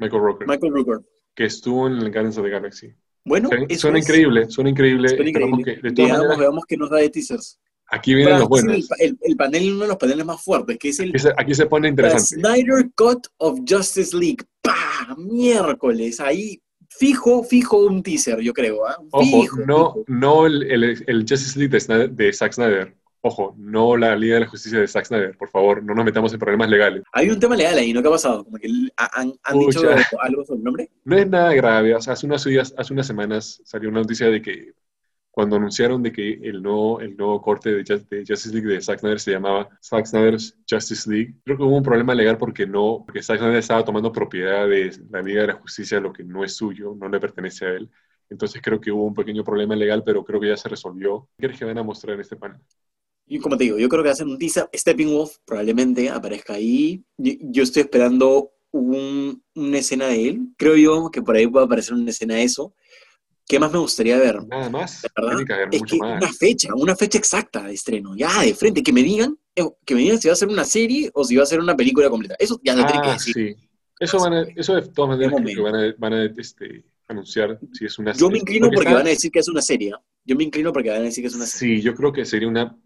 Michael 0.00 0.22
Rooker, 0.22 0.46
Michael 0.48 0.72
Rooker. 0.72 0.98
que 1.34 1.44
estuvo 1.44 1.86
en 1.86 1.94
el 1.94 2.10
Guardians 2.10 2.38
of 2.38 2.44
the 2.44 2.50
Galaxy. 2.50 2.94
Bueno, 3.24 3.48
Suena, 3.50 3.66
eso 3.68 3.80
suena 3.82 3.98
es. 3.98 4.08
increíble, 4.08 4.50
suena 4.50 4.70
increíble. 4.70 5.08
Suena 5.10 5.28
increíble. 5.30 5.64
que, 5.64 5.70
de 5.88 5.90
Veamos, 5.92 6.16
maneras, 6.18 6.38
veamos 6.38 6.64
qué 6.66 6.76
nos 6.76 6.90
da 6.90 6.96
de 6.98 7.10
teasers. 7.10 7.58
aquí 7.86 8.14
vienen 8.14 8.38
los 8.38 8.48
Para- 8.48 8.62
buenos. 8.64 8.88
el, 8.98 9.18
el 9.20 9.36
panel, 9.36 9.72
uno 9.72 9.82
de 9.82 9.88
los 9.88 9.96
paneles 9.98 10.24
más 10.24 10.42
fuertes, 10.42 10.78
que 10.78 10.88
es 10.88 11.00
el 11.00 11.10
Aquí 11.10 11.18
se, 11.18 11.32
aquí 11.36 11.54
se 11.54 11.66
pone 11.66 11.88
interesante. 11.88 12.24
Snyder 12.36 12.90
Cut 12.96 13.26
of 13.38 13.60
Justice 13.68 14.16
League. 14.16 14.38
¡Pah! 14.62 15.14
Miércoles. 15.18 16.20
Ahí, 16.20 16.60
fijo, 16.88 17.42
fijo 17.44 17.78
un 17.86 18.02
teaser, 18.02 18.40
yo 18.40 18.52
creo. 18.52 18.78
Ojo, 19.10 19.22
Fijo, 19.24 19.56
no, 19.66 19.92
fijo. 19.94 20.04
no 20.08 20.46
el, 20.46 20.62
el, 20.70 21.04
el 21.06 21.20
Justice 21.28 21.58
League 21.58 21.72
de, 21.72 21.78
Snyder- 21.80 22.10
de 22.10 22.32
Zack 22.32 22.52
Snyder. 22.52 22.94
Ojo, 23.22 23.54
no 23.58 23.96
la 23.96 24.16
Liga 24.16 24.34
de 24.34 24.40
la 24.40 24.46
Justicia 24.46 24.80
de 24.80 24.88
Zack 24.88 25.04
Snyder. 25.06 25.36
Por 25.36 25.50
favor, 25.50 25.82
no 25.82 25.94
nos 25.94 26.04
metamos 26.04 26.32
en 26.32 26.38
problemas 26.38 26.70
legales. 26.70 27.02
Hay 27.12 27.28
un 27.28 27.38
tema 27.38 27.54
legal 27.54 27.76
ahí, 27.76 27.92
¿no? 27.92 28.00
¿Qué 28.00 28.08
ha 28.08 28.12
pasado? 28.12 28.44
Como 28.44 28.56
que 28.56 28.68
ha- 28.96 29.20
han, 29.20 29.32
han 29.42 29.58
dicho 29.58 29.82
algo 30.20 30.44
sobre 30.44 30.58
el 30.58 30.64
nombre. 30.64 30.90
No 31.04 31.16
es 31.18 31.28
nada 31.28 31.52
grave. 31.54 31.94
O 31.94 32.00
sea, 32.00 32.14
hace 32.14 32.26
unas, 32.26 32.42
días- 32.44 32.74
hace 32.78 32.92
unas 32.94 33.06
semanas 33.06 33.60
salió 33.64 33.90
una 33.90 34.00
noticia 34.00 34.28
de 34.28 34.40
que 34.40 34.72
cuando 35.30 35.56
anunciaron 35.56 36.02
de 36.02 36.10
que 36.12 36.32
el 36.42 36.62
nuevo, 36.62 37.00
el 37.00 37.16
nuevo 37.16 37.40
corte 37.42 37.70
de, 37.72 37.84
Ju- 37.84 38.08
de 38.08 38.24
Justice 38.26 38.52
League 38.54 38.68
de 38.68 38.80
Zack 38.80 39.00
Snyder 39.00 39.20
se 39.20 39.30
llamaba 39.32 39.68
Zack 39.82 40.06
Snyder's 40.06 40.56
Justice 40.68 41.08
League, 41.08 41.34
creo 41.44 41.56
que 41.56 41.62
hubo 41.62 41.76
un 41.76 41.82
problema 41.84 42.14
legal 42.14 42.36
porque 42.36 42.66
no, 42.66 43.02
porque 43.06 43.22
Zack 43.22 43.38
Snyder 43.38 43.58
estaba 43.58 43.84
tomando 43.84 44.10
propiedad 44.10 44.66
de 44.66 44.90
la 45.10 45.22
Liga 45.22 45.42
de 45.42 45.46
la 45.48 45.54
Justicia, 45.54 46.00
lo 46.00 46.12
que 46.12 46.24
no 46.24 46.42
es 46.42 46.56
suyo, 46.56 46.96
no 46.98 47.08
le 47.08 47.20
pertenece 47.20 47.64
a 47.66 47.68
él. 47.70 47.88
Entonces 48.28 48.60
creo 48.62 48.80
que 48.80 48.90
hubo 48.90 49.04
un 49.04 49.14
pequeño 49.14 49.44
problema 49.44 49.76
legal, 49.76 50.02
pero 50.04 50.24
creo 50.24 50.40
que 50.40 50.48
ya 50.48 50.56
se 50.56 50.68
resolvió. 50.68 51.28
¿Qué 51.38 51.46
crees 51.46 51.58
que 51.58 51.64
van 51.64 51.78
a 51.78 51.82
mostrar 51.82 52.14
en 52.14 52.20
este 52.22 52.36
panel? 52.36 52.58
Y 53.32 53.38
como 53.38 53.56
te 53.56 53.62
digo, 53.64 53.78
yo 53.78 53.88
creo 53.88 54.02
que 54.02 54.10
hacen 54.10 54.28
un 54.28 54.38
teaser. 54.38 54.68
Steppenwolf 54.74 55.36
probablemente 55.44 56.08
aparezca 56.10 56.54
ahí. 56.54 57.04
Yo, 57.16 57.32
yo 57.40 57.62
estoy 57.62 57.82
esperando 57.82 58.50
un- 58.72 59.40
una 59.54 59.78
escena 59.78 60.08
de 60.08 60.28
él. 60.28 60.40
Creo 60.56 60.76
yo 60.76 61.10
que 61.12 61.22
por 61.22 61.36
ahí 61.36 61.46
va 61.46 61.62
a 61.62 61.64
aparecer 61.64 61.94
una 61.94 62.10
escena 62.10 62.34
de 62.34 62.42
eso. 62.42 62.74
¿Qué 63.46 63.60
más 63.60 63.70
me 63.72 63.78
gustaría 63.78 64.18
ver? 64.18 64.44
Nada 64.48 64.68
más. 64.68 65.02
¿verdad? 65.16 65.44
Que 65.46 65.52
haber 65.52 65.68
Es 65.72 65.82
que 65.82 65.96
más. 65.98 66.22
una 66.22 66.32
fecha, 66.32 66.68
una 66.74 66.96
fecha 66.96 67.18
exacta 67.18 67.62
de 67.62 67.72
estreno, 67.74 68.16
ya 68.16 68.42
de 68.42 68.52
frente, 68.54 68.82
que 68.82 68.92
me 68.92 69.02
digan, 69.04 69.38
eh, 69.54 69.62
que 69.84 69.94
me 69.94 70.00
digan 70.02 70.20
si 70.20 70.26
va 70.26 70.34
a 70.34 70.36
ser 70.36 70.48
una 70.48 70.64
serie 70.64 71.08
o 71.14 71.22
si 71.24 71.36
va 71.36 71.44
a 71.44 71.46
ser 71.46 71.60
una 71.60 71.76
película 71.76 72.10
completa. 72.10 72.34
Eso 72.38 72.60
ya 72.64 72.74
lo 72.74 72.84
tienen 72.84 73.02
que 73.02 73.08
Ah, 73.10 73.12
decir. 73.12 73.34
sí. 73.34 73.54
Eso, 74.00 74.18
van 74.18 74.32
a- 74.34 74.42
eso 74.56 74.74
de 74.74 74.82
todas 74.88 75.10
maneras 75.18 75.34
que 75.54 75.60
van 75.60 75.74
a, 75.76 75.94
van 75.98 76.12
a, 76.14 76.24
este, 76.36 76.84
anunciar 77.06 77.60
si 77.72 77.84
es 77.84 77.96
una 77.98 78.12
Yo 78.12 78.28
me 78.30 78.38
inclino 78.38 78.66
porque 78.68 78.88
está- 78.88 78.94
van 78.94 79.06
a 79.06 79.10
decir 79.10 79.30
que 79.30 79.38
es 79.40 79.48
una 79.48 79.62
serie. 79.62 79.92
¿ah? 79.94 80.02
Yo 80.24 80.34
me 80.36 80.44
inclino 80.44 80.72
porque 80.72 80.90
van 80.90 81.00
a 81.02 81.04
decir 81.04 81.22
que 81.22 81.28
es 81.28 81.34
una 81.34 81.46
serie. 81.46 81.76
Sí, 81.78 81.82
yo 81.82 81.94
creo 81.94 82.12
que 82.12 82.24
sería 82.24 82.48
una. 82.48 82.76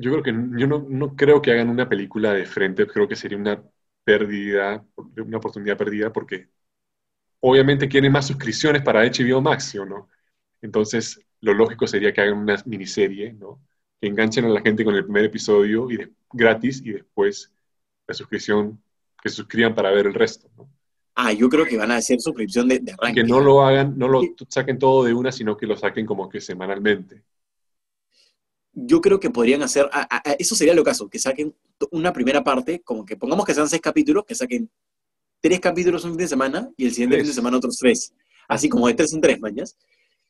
Yo 0.00 0.10
creo 0.12 0.22
que 0.22 0.32
yo 0.58 0.66
no, 0.66 0.86
no 0.88 1.16
creo 1.16 1.42
que 1.42 1.52
hagan 1.52 1.68
una 1.70 1.88
película 1.88 2.32
de 2.32 2.46
frente, 2.46 2.86
creo 2.86 3.08
que 3.08 3.16
sería 3.16 3.38
una 3.38 3.62
pérdida, 4.04 4.84
una 5.16 5.38
oportunidad 5.38 5.76
perdida, 5.76 6.12
porque 6.12 6.48
obviamente 7.40 7.88
quieren 7.88 8.12
más 8.12 8.26
suscripciones 8.28 8.82
para 8.82 9.02
HBO 9.02 9.40
Max, 9.42 9.64
¿sí 9.66 9.78
o 9.78 9.86
no? 9.86 10.08
Entonces, 10.62 11.20
lo 11.42 11.54
lógico 11.54 11.86
sería 11.86 12.12
que 12.12 12.20
hagan 12.22 12.38
una 12.38 12.56
miniserie, 12.66 13.32
¿no? 13.34 13.62
Que 14.00 14.08
enganchen 14.08 14.44
a 14.46 14.50
la 14.50 14.62
gente 14.62 14.84
con 14.84 14.94
el 14.96 15.04
primer 15.04 15.24
episodio 15.26 15.90
y 15.90 15.96
de- 15.98 16.12
gratis 16.32 16.82
y 16.84 16.92
después 16.92 17.52
la 18.08 18.14
suscripción, 18.14 18.82
que 19.22 19.28
se 19.30 19.36
suscriban 19.36 19.74
para 19.74 19.90
ver 19.92 20.06
el 20.06 20.14
resto, 20.14 20.50
¿no? 20.56 20.70
Ah, 21.14 21.32
yo 21.32 21.48
creo 21.48 21.66
que 21.66 21.76
van 21.76 21.90
a 21.92 21.96
hacer 21.96 22.20
suscripción 22.20 22.66
de, 22.68 22.80
de 22.80 22.92
arranque. 22.92 23.20
que 23.20 23.28
no 23.28 23.40
lo 23.40 23.62
hagan, 23.62 23.98
no 23.98 24.08
lo 24.08 24.20
saquen 24.48 24.78
todo 24.78 25.04
de 25.04 25.14
una, 25.14 25.32
sino 25.32 25.56
que 25.56 25.66
lo 25.66 25.76
saquen 25.76 26.06
como 26.06 26.28
que 26.28 26.40
semanalmente. 26.40 27.22
Yo 28.72 29.00
creo 29.00 29.18
que 29.18 29.30
podrían 29.30 29.62
hacer, 29.62 29.88
a- 29.92 30.02
a- 30.16 30.30
a- 30.30 30.36
eso 30.38 30.54
sería 30.54 30.74
lo 30.74 30.84
caso, 30.84 31.08
que 31.08 31.18
saquen 31.18 31.54
una 31.90 32.12
primera 32.12 32.44
parte, 32.44 32.80
como 32.82 33.04
que 33.04 33.16
pongamos 33.16 33.44
que 33.44 33.54
sean 33.54 33.68
seis 33.68 33.82
capítulos, 33.82 34.24
que 34.24 34.34
saquen 34.34 34.70
tres 35.40 35.58
capítulos 35.60 36.04
un 36.04 36.10
fin 36.12 36.18
de 36.18 36.28
semana 36.28 36.70
y 36.76 36.84
el 36.86 36.90
siguiente 36.92 37.16
Tres. 37.16 37.24
fin 37.26 37.30
de 37.30 37.34
semana 37.34 37.56
otros 37.56 37.76
tres. 37.78 38.12
Así 38.48 38.68
como 38.68 38.86
de 38.88 38.94
tres 38.94 39.12
en 39.12 39.20
tres, 39.20 39.40
mañas. 39.40 39.76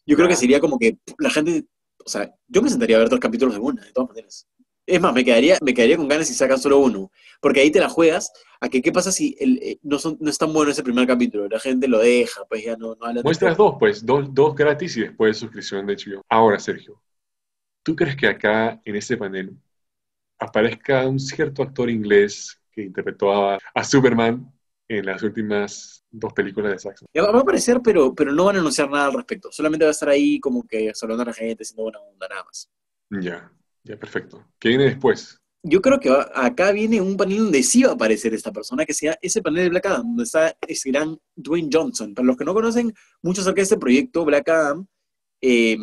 Yo 0.07 0.17
creo 0.17 0.27
Ah. 0.27 0.31
que 0.31 0.37
sería 0.37 0.61
como 0.61 0.79
que 0.79 0.99
la 1.19 1.31
gente, 1.31 1.65
o 2.05 2.09
sea, 2.09 2.33
yo 2.49 2.63
me 2.63 2.71
sentaría 2.71 2.97
a 2.97 3.01
ver 3.01 3.09
dos 3.09 3.21
capítulos 3.21 3.55
de 3.55 3.61
una, 3.61 3.85
de 3.85 3.93
todas 3.93 4.09
maneras. 4.09 4.47
Es 4.87 5.01
más, 5.01 5.13
me 5.15 5.25
quedaría, 5.25 5.59
me 5.63 5.73
quedaría 5.75 5.97
con 5.97 6.09
ganas 6.09 6.27
si 6.27 6.35
sacan 6.35 6.59
solo 6.59 6.79
uno. 6.79 7.13
Porque 7.41 7.61
ahí 7.61 7.71
te 7.71 7.79
la 7.79 7.89
juegas 7.89 8.33
a 8.61 8.69
que 8.69 8.83
qué 8.83 8.91
pasa 8.91 9.13
si 9.13 9.37
el, 9.39 9.59
eh, 9.63 9.79
no, 9.83 9.99
son, 9.99 10.17
no 10.21 10.31
es 10.31 10.39
tan 10.39 10.53
bueno 10.53 10.73
ese 10.73 10.83
primer 10.83 11.07
capítulo. 11.07 11.47
La 11.49 11.61
gente 11.61 11.87
lo 11.87 11.99
deja, 11.99 12.45
pues 12.47 12.65
ya 12.65 12.77
no, 12.77 12.97
no 12.97 13.07
habla 13.07 13.23
Muestras 13.23 13.57
dos, 13.57 13.77
pues, 13.79 14.05
dos, 14.05 14.33
dos 14.35 14.55
gratis 14.57 14.97
y 14.97 15.03
después 15.03 15.37
suscripción 15.37 15.87
de 15.87 15.95
HBO. 15.97 16.23
Ahora, 16.29 16.59
Sergio, 16.59 17.01
¿tú 17.83 17.97
crees 17.97 18.17
que 18.17 18.27
acá 18.29 18.81
en 18.85 18.97
este 18.97 19.17
panel 19.17 19.57
aparezca 20.39 21.07
un 21.09 21.21
cierto 21.21 21.63
actor 21.63 21.91
inglés 21.91 22.61
que 22.73 22.83
interpretó 22.83 23.33
a, 23.33 23.59
a 23.75 23.85
Superman 23.85 24.53
en 24.89 25.07
las 25.07 25.23
últimas 25.23 26.05
dos 26.11 26.33
películas 26.33 26.73
de 26.73 26.79
Saxon? 26.79 27.09
Va 27.17 27.39
a 27.39 27.41
aparecer, 27.41 27.81
pero, 27.83 28.15
pero 28.15 28.33
no 28.33 28.45
van 28.47 28.57
a 28.57 28.61
anunciar 28.61 28.91
nada 28.91 29.07
al 29.07 29.15
respecto. 29.15 29.51
Solamente 29.53 29.85
va 29.85 29.91
a 29.91 29.93
estar 29.93 30.09
ahí 30.09 30.41
como 30.41 30.65
que 30.67 30.93
saludando 30.95 31.23
a 31.23 31.27
la 31.27 31.33
gente, 31.35 31.63
haciendo 31.63 31.85
buena 31.85 32.01
onda, 32.01 32.29
nada 32.29 32.45
más. 32.45 32.69
Ya, 33.11 33.53
ya, 33.85 33.97
perfecto. 33.99 34.45
¿Qué 34.59 34.69
viene 34.71 34.85
después? 34.85 35.41
Yo 35.63 35.83
creo 35.83 36.01
que 36.01 36.09
va- 36.11 36.31
acá 36.35 36.73
viene 36.73 37.01
un 37.03 37.17
panel 37.17 37.39
donde 37.39 37.63
sí 37.63 37.83
va 37.83 37.91
a 37.91 37.95
aparecer 37.95 38.33
esta 38.33 38.51
persona, 38.53 38.87
que 38.87 38.95
sea 38.95 39.19
ese 39.21 39.43
panel 39.43 39.65
de 39.65 39.69
Black 39.71 39.87
Adam, 39.87 40.03
donde 40.05 40.25
está 40.25 40.57
ese 40.67 40.91
gran 40.91 41.19
Dwayne 41.37 41.69
Johnson. 41.71 42.15
Para 42.15 42.27
los 42.27 42.37
que 42.37 42.45
no 42.47 42.55
conocen 42.55 42.93
mucho 43.23 43.43
acerca 43.43 43.57
de 43.57 43.63
este 43.65 43.77
proyecto, 43.79 44.25
Black 44.25 44.49
Adam, 44.49 44.87
eh, 45.43 45.77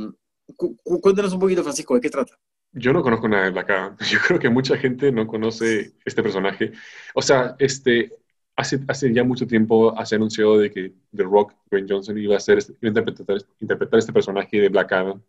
cu- 0.55 0.77
cu- 0.83 1.01
cuéntanos 1.01 1.33
un 1.33 1.39
poquito, 1.39 1.63
Francisco, 1.63 1.95
¿de 1.95 2.01
qué 2.01 2.10
trata? 2.10 2.38
Yo 2.73 2.93
no 2.93 3.01
conozco 3.01 3.27
nada 3.27 3.45
de 3.45 3.51
Black 3.51 3.69
Adam. 3.69 3.97
Yo 4.12 4.19
creo 4.25 4.39
que 4.39 4.49
mucha 4.49 4.77
gente 4.77 5.12
no 5.12 5.25
conoce 5.27 5.93
este 6.05 6.21
personaje. 6.23 6.71
O 7.15 7.21
sea, 7.21 7.55
este, 7.60 8.12
hace, 8.55 8.79
hace 8.88 9.13
ya 9.13 9.23
mucho 9.23 9.47
tiempo 9.47 9.93
se 10.05 10.15
anunció 10.15 10.57
de 10.57 10.69
que 10.71 10.93
The 11.15 11.23
Rock, 11.23 11.53
Dwayne 11.71 11.88
Johnson, 11.89 12.17
iba 12.17 12.36
a, 12.36 12.38
hacer, 12.38 12.60
este- 12.60 12.73
interpretar, 12.81 13.38
interpretar 13.60 13.99
este 13.99 14.13
personaje 14.13 14.60
de 14.62 14.69
Black 14.69 14.91
Adam 14.91 15.21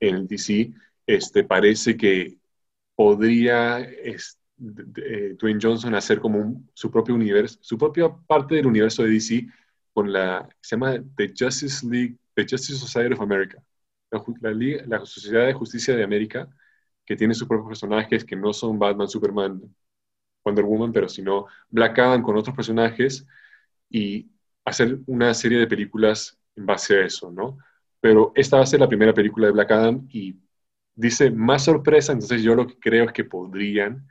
en 0.00 0.26
DC. 0.26 0.72
Este, 1.06 1.44
parece 1.44 1.96
que 1.96 2.36
podría 2.94 3.80
es- 3.80 4.38
eh, 4.96 5.34
Dwayne 5.38 5.58
Johnson 5.60 5.94
hacer 5.94 6.20
como 6.20 6.62
su 6.74 6.90
propio 6.90 7.14
universo, 7.14 7.58
su 7.60 7.76
propia 7.76 8.08
parte 8.26 8.54
del 8.56 8.66
universo 8.66 9.02
de 9.02 9.10
DC 9.10 9.46
con 9.92 10.12
la, 10.12 10.48
se 10.60 10.76
llama 10.76 11.02
The 11.16 11.32
Justice 11.38 11.86
League, 11.86 12.16
The 12.34 12.42
Justice 12.48 12.78
Society 12.78 13.14
of 13.14 13.20
America, 13.20 13.62
la, 14.86 15.06
Sociedad 15.06 15.46
de 15.46 15.52
Justicia 15.52 15.94
de 15.96 16.04
América, 16.04 16.48
que 17.04 17.16
tiene 17.16 17.34
sus 17.34 17.48
propios 17.48 17.68
personajes 17.68 18.24
que 18.24 18.36
no 18.36 18.52
son 18.52 18.78
Batman, 18.78 19.08
Superman, 19.08 19.62
Wonder 20.44 20.64
Woman, 20.64 20.92
pero 20.92 21.08
sino 21.08 21.46
Black 21.68 21.98
Adam 21.98 22.22
con 22.22 22.36
otros 22.36 22.54
personajes 22.54 23.26
y 23.90 24.30
hacer 24.64 24.98
una 25.06 25.34
serie 25.34 25.58
de 25.58 25.66
películas 25.66 26.38
en 26.56 26.66
base 26.66 26.96
a 26.96 27.04
eso, 27.04 27.30
¿no? 27.30 27.58
Pero 28.00 28.32
esta 28.34 28.58
va 28.58 28.62
a 28.64 28.66
ser 28.66 28.80
la 28.80 28.88
primera 28.88 29.14
película 29.14 29.46
de 29.46 29.52
Black 29.52 29.70
Adam 29.70 30.06
y 30.10 30.36
dice 30.94 31.30
más 31.30 31.64
sorpresa, 31.64 32.12
entonces 32.12 32.42
yo 32.42 32.54
lo 32.54 32.66
que 32.66 32.78
creo 32.78 33.04
es 33.04 33.12
que 33.12 33.24
podrían 33.24 34.06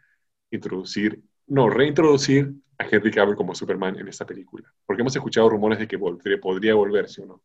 introducir, 0.52 1.22
no, 1.48 1.70
reintroducir 1.70 2.54
a 2.78 2.86
Henry 2.86 3.12
Cavill 3.12 3.36
como 3.36 3.56
Superman 3.56 3.98
en 4.00 4.08
esta 4.08 4.26
película. 4.26 4.72
Porque 4.86 5.02
hemos 5.02 5.16
escuchado 5.16 5.50
rumores 5.50 5.80
de 5.80 5.88
que 5.88 5.98
podría 5.98 6.76
volver, 6.76 7.10
¿sí 7.10 7.22
o 7.22 7.26
no? 7.26 7.42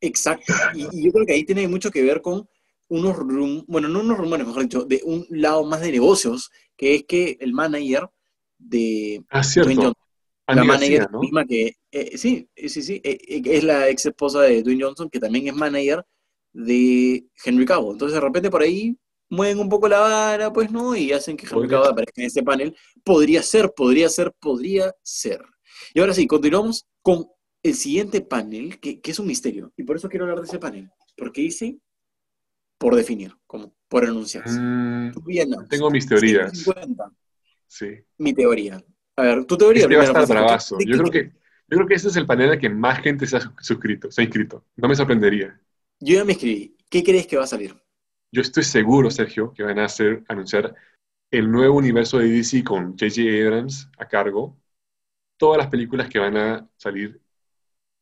Exacto. 0.00 0.52
Y, 0.74 0.82
y 0.92 1.04
yo 1.06 1.12
creo 1.12 1.26
que 1.26 1.32
ahí 1.34 1.44
tiene 1.44 1.66
mucho 1.68 1.90
que 1.90 2.02
ver 2.02 2.20
con 2.20 2.48
unos 2.88 3.16
rum- 3.16 3.64
bueno, 3.66 3.88
no 3.88 4.00
unos 4.00 4.18
rumores, 4.18 4.46
mejor 4.46 4.62
dicho, 4.62 4.84
de 4.84 5.00
un 5.04 5.26
lado 5.30 5.64
más 5.64 5.80
de 5.80 5.92
negocios, 5.92 6.50
que 6.76 6.94
es 6.96 7.04
que 7.04 7.36
el 7.40 7.52
manager 7.52 8.08
de 8.58 9.22
Ah, 9.30 9.40
Dwayne 9.40 9.44
cierto. 9.44 9.74
Johnson, 9.74 9.94
la 10.48 10.64
manager 10.64 10.98
García, 10.98 11.08
¿no? 11.12 11.20
misma 11.20 11.44
que 11.46 11.72
Eh, 11.90 12.18
sí, 12.18 12.48
sí, 12.56 12.82
sí. 12.82 13.00
Eh, 13.04 13.18
eh, 13.28 13.42
es 13.46 13.64
la 13.64 13.88
ex 13.88 14.04
esposa 14.06 14.42
de 14.42 14.62
Dwayne 14.62 14.82
Johnson, 14.84 15.08
que 15.08 15.20
también 15.20 15.46
es 15.48 15.54
manager 15.54 16.04
de 16.52 17.24
Henry 17.44 17.64
Cavill. 17.64 17.92
Entonces, 17.92 18.14
de 18.14 18.20
repente 18.20 18.50
por 18.50 18.62
ahí 18.62 18.96
mueven 19.30 19.58
un 19.58 19.68
poco 19.68 19.88
la 19.88 20.00
vara, 20.00 20.52
pues, 20.52 20.70
¿no? 20.70 20.94
Y 20.94 21.12
hacen 21.12 21.36
que 21.36 21.46
Henry. 21.46 21.68
Cavill 21.68 21.88
aparezca 21.88 22.20
en 22.20 22.26
ese 22.26 22.42
panel. 22.42 22.76
Podría 23.02 23.42
ser, 23.42 23.72
podría 23.74 24.08
ser, 24.08 24.32
podría 24.38 24.92
ser. 25.02 25.40
Y 25.94 26.00
ahora 26.00 26.12
sí, 26.14 26.26
continuamos 26.26 26.84
con 27.02 27.26
el 27.64 27.74
siguiente 27.74 28.20
panel, 28.20 28.78
que, 28.78 29.00
que 29.00 29.10
es 29.10 29.18
un 29.18 29.26
misterio. 29.26 29.72
Y 29.76 29.82
por 29.82 29.96
eso 29.96 30.08
quiero 30.08 30.26
hablar 30.26 30.40
de 30.40 30.46
ese 30.46 30.58
panel. 30.58 30.90
Porque 31.16 31.40
dice, 31.40 31.78
por 32.78 32.94
definir, 32.94 33.34
como 33.46 33.74
por 33.88 34.04
enunciarse. 34.04 34.60
Mm, 34.60 35.12
tengo 35.68 35.90
mis 35.90 36.06
teorías. 36.06 36.52
150. 36.52 37.10
Sí. 37.66 37.86
Mi 38.18 38.34
teoría. 38.34 38.84
A 39.16 39.22
ver, 39.22 39.44
tu 39.46 39.56
teoría. 39.56 39.84
Este 39.84 39.96
va 39.96 40.02
a 40.02 40.06
primero, 40.06 40.22
estar 40.22 40.26
Francisco. 40.26 40.76
bravazo. 40.76 40.76
¿De 40.76 40.84
Yo 40.86 40.98
creo 40.98 41.10
que, 41.10 41.32
yo 41.68 41.76
creo 41.78 41.86
que 41.86 41.94
este 41.94 42.08
es 42.08 42.16
el 42.16 42.26
panel 42.26 42.50
al 42.50 42.58
que 42.58 42.68
más 42.68 43.00
gente 43.00 43.26
se 43.26 43.38
ha 43.38 43.54
suscrito, 43.60 44.10
se 44.10 44.20
ha 44.20 44.24
inscrito. 44.24 44.66
No 44.76 44.86
me 44.86 44.94
sorprendería. 44.94 45.58
Yo 46.00 46.16
ya 46.16 46.24
me 46.24 46.32
escribí. 46.32 46.76
¿Qué 46.90 47.02
crees 47.02 47.26
que 47.26 47.38
va 47.38 47.44
a 47.44 47.48
salir? 47.48 47.74
Yo 48.30 48.42
estoy 48.42 48.64
seguro, 48.64 49.10
Sergio, 49.10 49.54
que 49.54 49.62
van 49.62 49.78
a 49.78 49.86
hacer, 49.86 50.22
anunciar 50.28 50.74
el 51.30 51.50
nuevo 51.50 51.78
universo 51.78 52.18
de 52.18 52.28
DC 52.28 52.62
con 52.62 52.90
J.J. 52.98 53.22
Abrams 53.46 53.88
a 53.96 54.06
cargo, 54.06 54.60
todas 55.38 55.58
las 55.58 55.68
películas 55.68 56.08
que 56.08 56.18
van 56.18 56.36
a 56.36 56.68
salir 56.76 57.23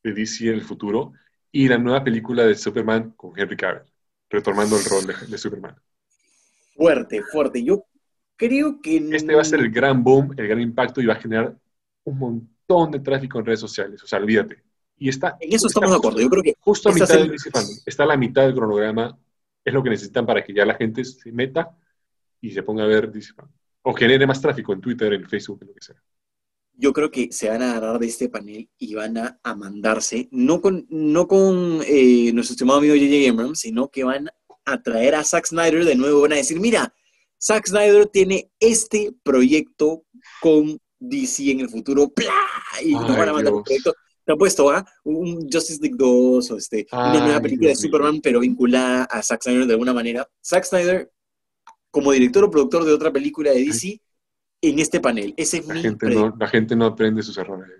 de 0.03 0.13
DC 0.13 0.49
en 0.49 0.55
el 0.55 0.63
futuro 0.63 1.13
y 1.51 1.69
la 1.69 1.79
nueva 1.79 2.03
película 2.03 2.45
de 2.45 2.55
Superman 2.55 3.13
con 3.13 3.39
Henry 3.39 3.57
Cavill, 3.57 3.83
retomando 4.31 4.77
el 4.77 4.85
rol 4.85 5.07
de, 5.07 5.27
de 5.27 5.39
Superman. 5.39 5.77
Fuerte, 6.75 7.23
fuerte. 7.23 7.63
Yo 7.63 7.85
creo 8.37 8.81
que... 8.81 8.97
Este 8.97 9.35
va 9.35 9.43
a 9.43 9.45
ser 9.45 9.61
el 9.61 9.71
gran 9.71 10.03
boom, 10.03 10.35
el 10.37 10.49
gran 10.49 10.61
impacto 10.61 11.01
y 11.01 11.07
va 11.07 11.15
a 11.15 11.21
generar 11.21 11.57
un 12.05 12.19
montón 12.19 12.91
de 12.91 13.01
tráfico 13.01 13.39
en 13.39 13.47
redes 13.47 13.61
sociales. 13.61 14.03
O 14.03 14.07
sea, 14.07 14.19
olvídate. 14.19 14.63
Y 14.97 15.09
está, 15.09 15.37
En 15.41 15.53
eso 15.53 15.67
está 15.67 15.81
estamos 15.81 15.91
de 15.91 15.97
acuerdo. 15.97 16.21
Yo 16.21 16.31
creo 16.31 16.43
que 16.43 16.55
Justo 16.61 16.89
a 16.89 16.93
mitad 16.93 17.09
del 17.09 17.31
el-. 17.31 17.37
Está 17.87 18.05
a 18.05 18.07
la 18.07 18.17
mitad 18.17 18.43
del 18.43 18.55
cronograma. 18.55 19.19
Es 19.65 19.73
lo 19.73 19.83
que 19.83 19.91
necesitan 19.91 20.27
para 20.27 20.43
que 20.43 20.53
ya 20.53 20.65
la 20.65 20.75
gente 20.75 21.05
se 21.05 21.31
meta 21.33 21.77
y 22.41 22.51
se 22.51 22.63
ponga 22.63 22.85
a 22.85 22.87
ver 22.87 23.11
DC 23.11 23.33
Fandom. 23.35 23.55
O 23.83 23.93
genere 23.95 24.27
más 24.27 24.41
tráfico 24.41 24.73
en 24.73 24.81
Twitter, 24.81 25.13
en 25.13 25.29
Facebook, 25.29 25.59
en 25.63 25.69
lo 25.69 25.75
que 25.75 25.83
sea. 25.83 25.97
Yo 26.83 26.93
creo 26.93 27.13
que 27.13 27.31
se 27.31 27.49
van 27.49 27.63
a 27.63 27.71
agarrar 27.71 28.01
de 28.01 28.09
este 28.09 28.29
panel 28.29 28.69
y 28.77 28.95
van 28.95 29.17
a, 29.17 29.39
a 29.45 29.55
mandarse, 29.55 30.29
no 30.33 30.61
con, 30.61 30.85
no 30.91 31.29
con 31.29 31.81
eh, 31.87 32.33
nuestro 32.35 32.55
estimado 32.55 32.81
amigo 32.81 32.97
J.J. 32.97 33.31
Abrams, 33.31 33.61
sino 33.61 33.89
que 33.89 34.03
van 34.03 34.29
a 34.65 34.83
traer 34.83 35.15
a 35.15 35.23
Zack 35.23 35.47
Snyder 35.47 35.85
de 35.85 35.95
nuevo. 35.95 36.23
Van 36.23 36.33
a 36.33 36.37
decir, 36.37 36.59
mira, 36.59 36.93
Zack 37.41 37.69
Snyder 37.69 38.07
tiene 38.07 38.51
este 38.59 39.15
proyecto 39.23 40.07
con 40.41 40.77
DC 40.99 41.53
en 41.53 41.61
el 41.61 41.69
futuro. 41.69 42.09
¡plá! 42.09 42.35
Y 42.85 42.91
nos 42.95 43.11
Ay, 43.11 43.17
van 43.17 43.29
a 43.29 43.33
mandar 43.33 43.55
un 43.55 43.63
proyecto. 43.63 43.95
Te 44.25 44.33
apuesto, 44.33 44.69
¿ah? 44.69 44.85
Un 45.05 45.49
Justice 45.53 45.79
League 45.81 45.97
2 45.97 46.51
o 46.51 46.57
este, 46.57 46.89
una 46.91 47.21
nueva 47.21 47.41
película 47.41 47.69
Dios 47.69 47.81
de. 47.81 47.89
Superman, 47.89 48.21
pero 48.21 48.41
vinculada 48.41 49.05
a 49.05 49.23
Zack 49.23 49.43
Snyder 49.45 49.67
de 49.67 49.75
alguna 49.75 49.95
manera. 49.95 50.29
Zack 50.45 50.65
Snyder, 50.65 51.13
como 51.93 52.11
director 52.11 52.43
o 52.43 52.51
productor 52.51 52.85
de 52.85 52.93
otra 52.93 53.13
película 53.13 53.53
de 53.53 53.63
DC, 53.63 54.02
en 54.63 54.79
este 54.79 55.01
panel. 55.01 55.35
Ese 55.37 55.59
es 55.59 55.67
La 55.67 55.75
mi 55.75 55.83
gente, 55.83 56.07
no, 56.15 56.35
la 56.39 56.47
gente 56.49 56.77
no 56.77 56.87
aprende 56.87 57.23
sus 57.23 57.37
errores. 57.37 57.71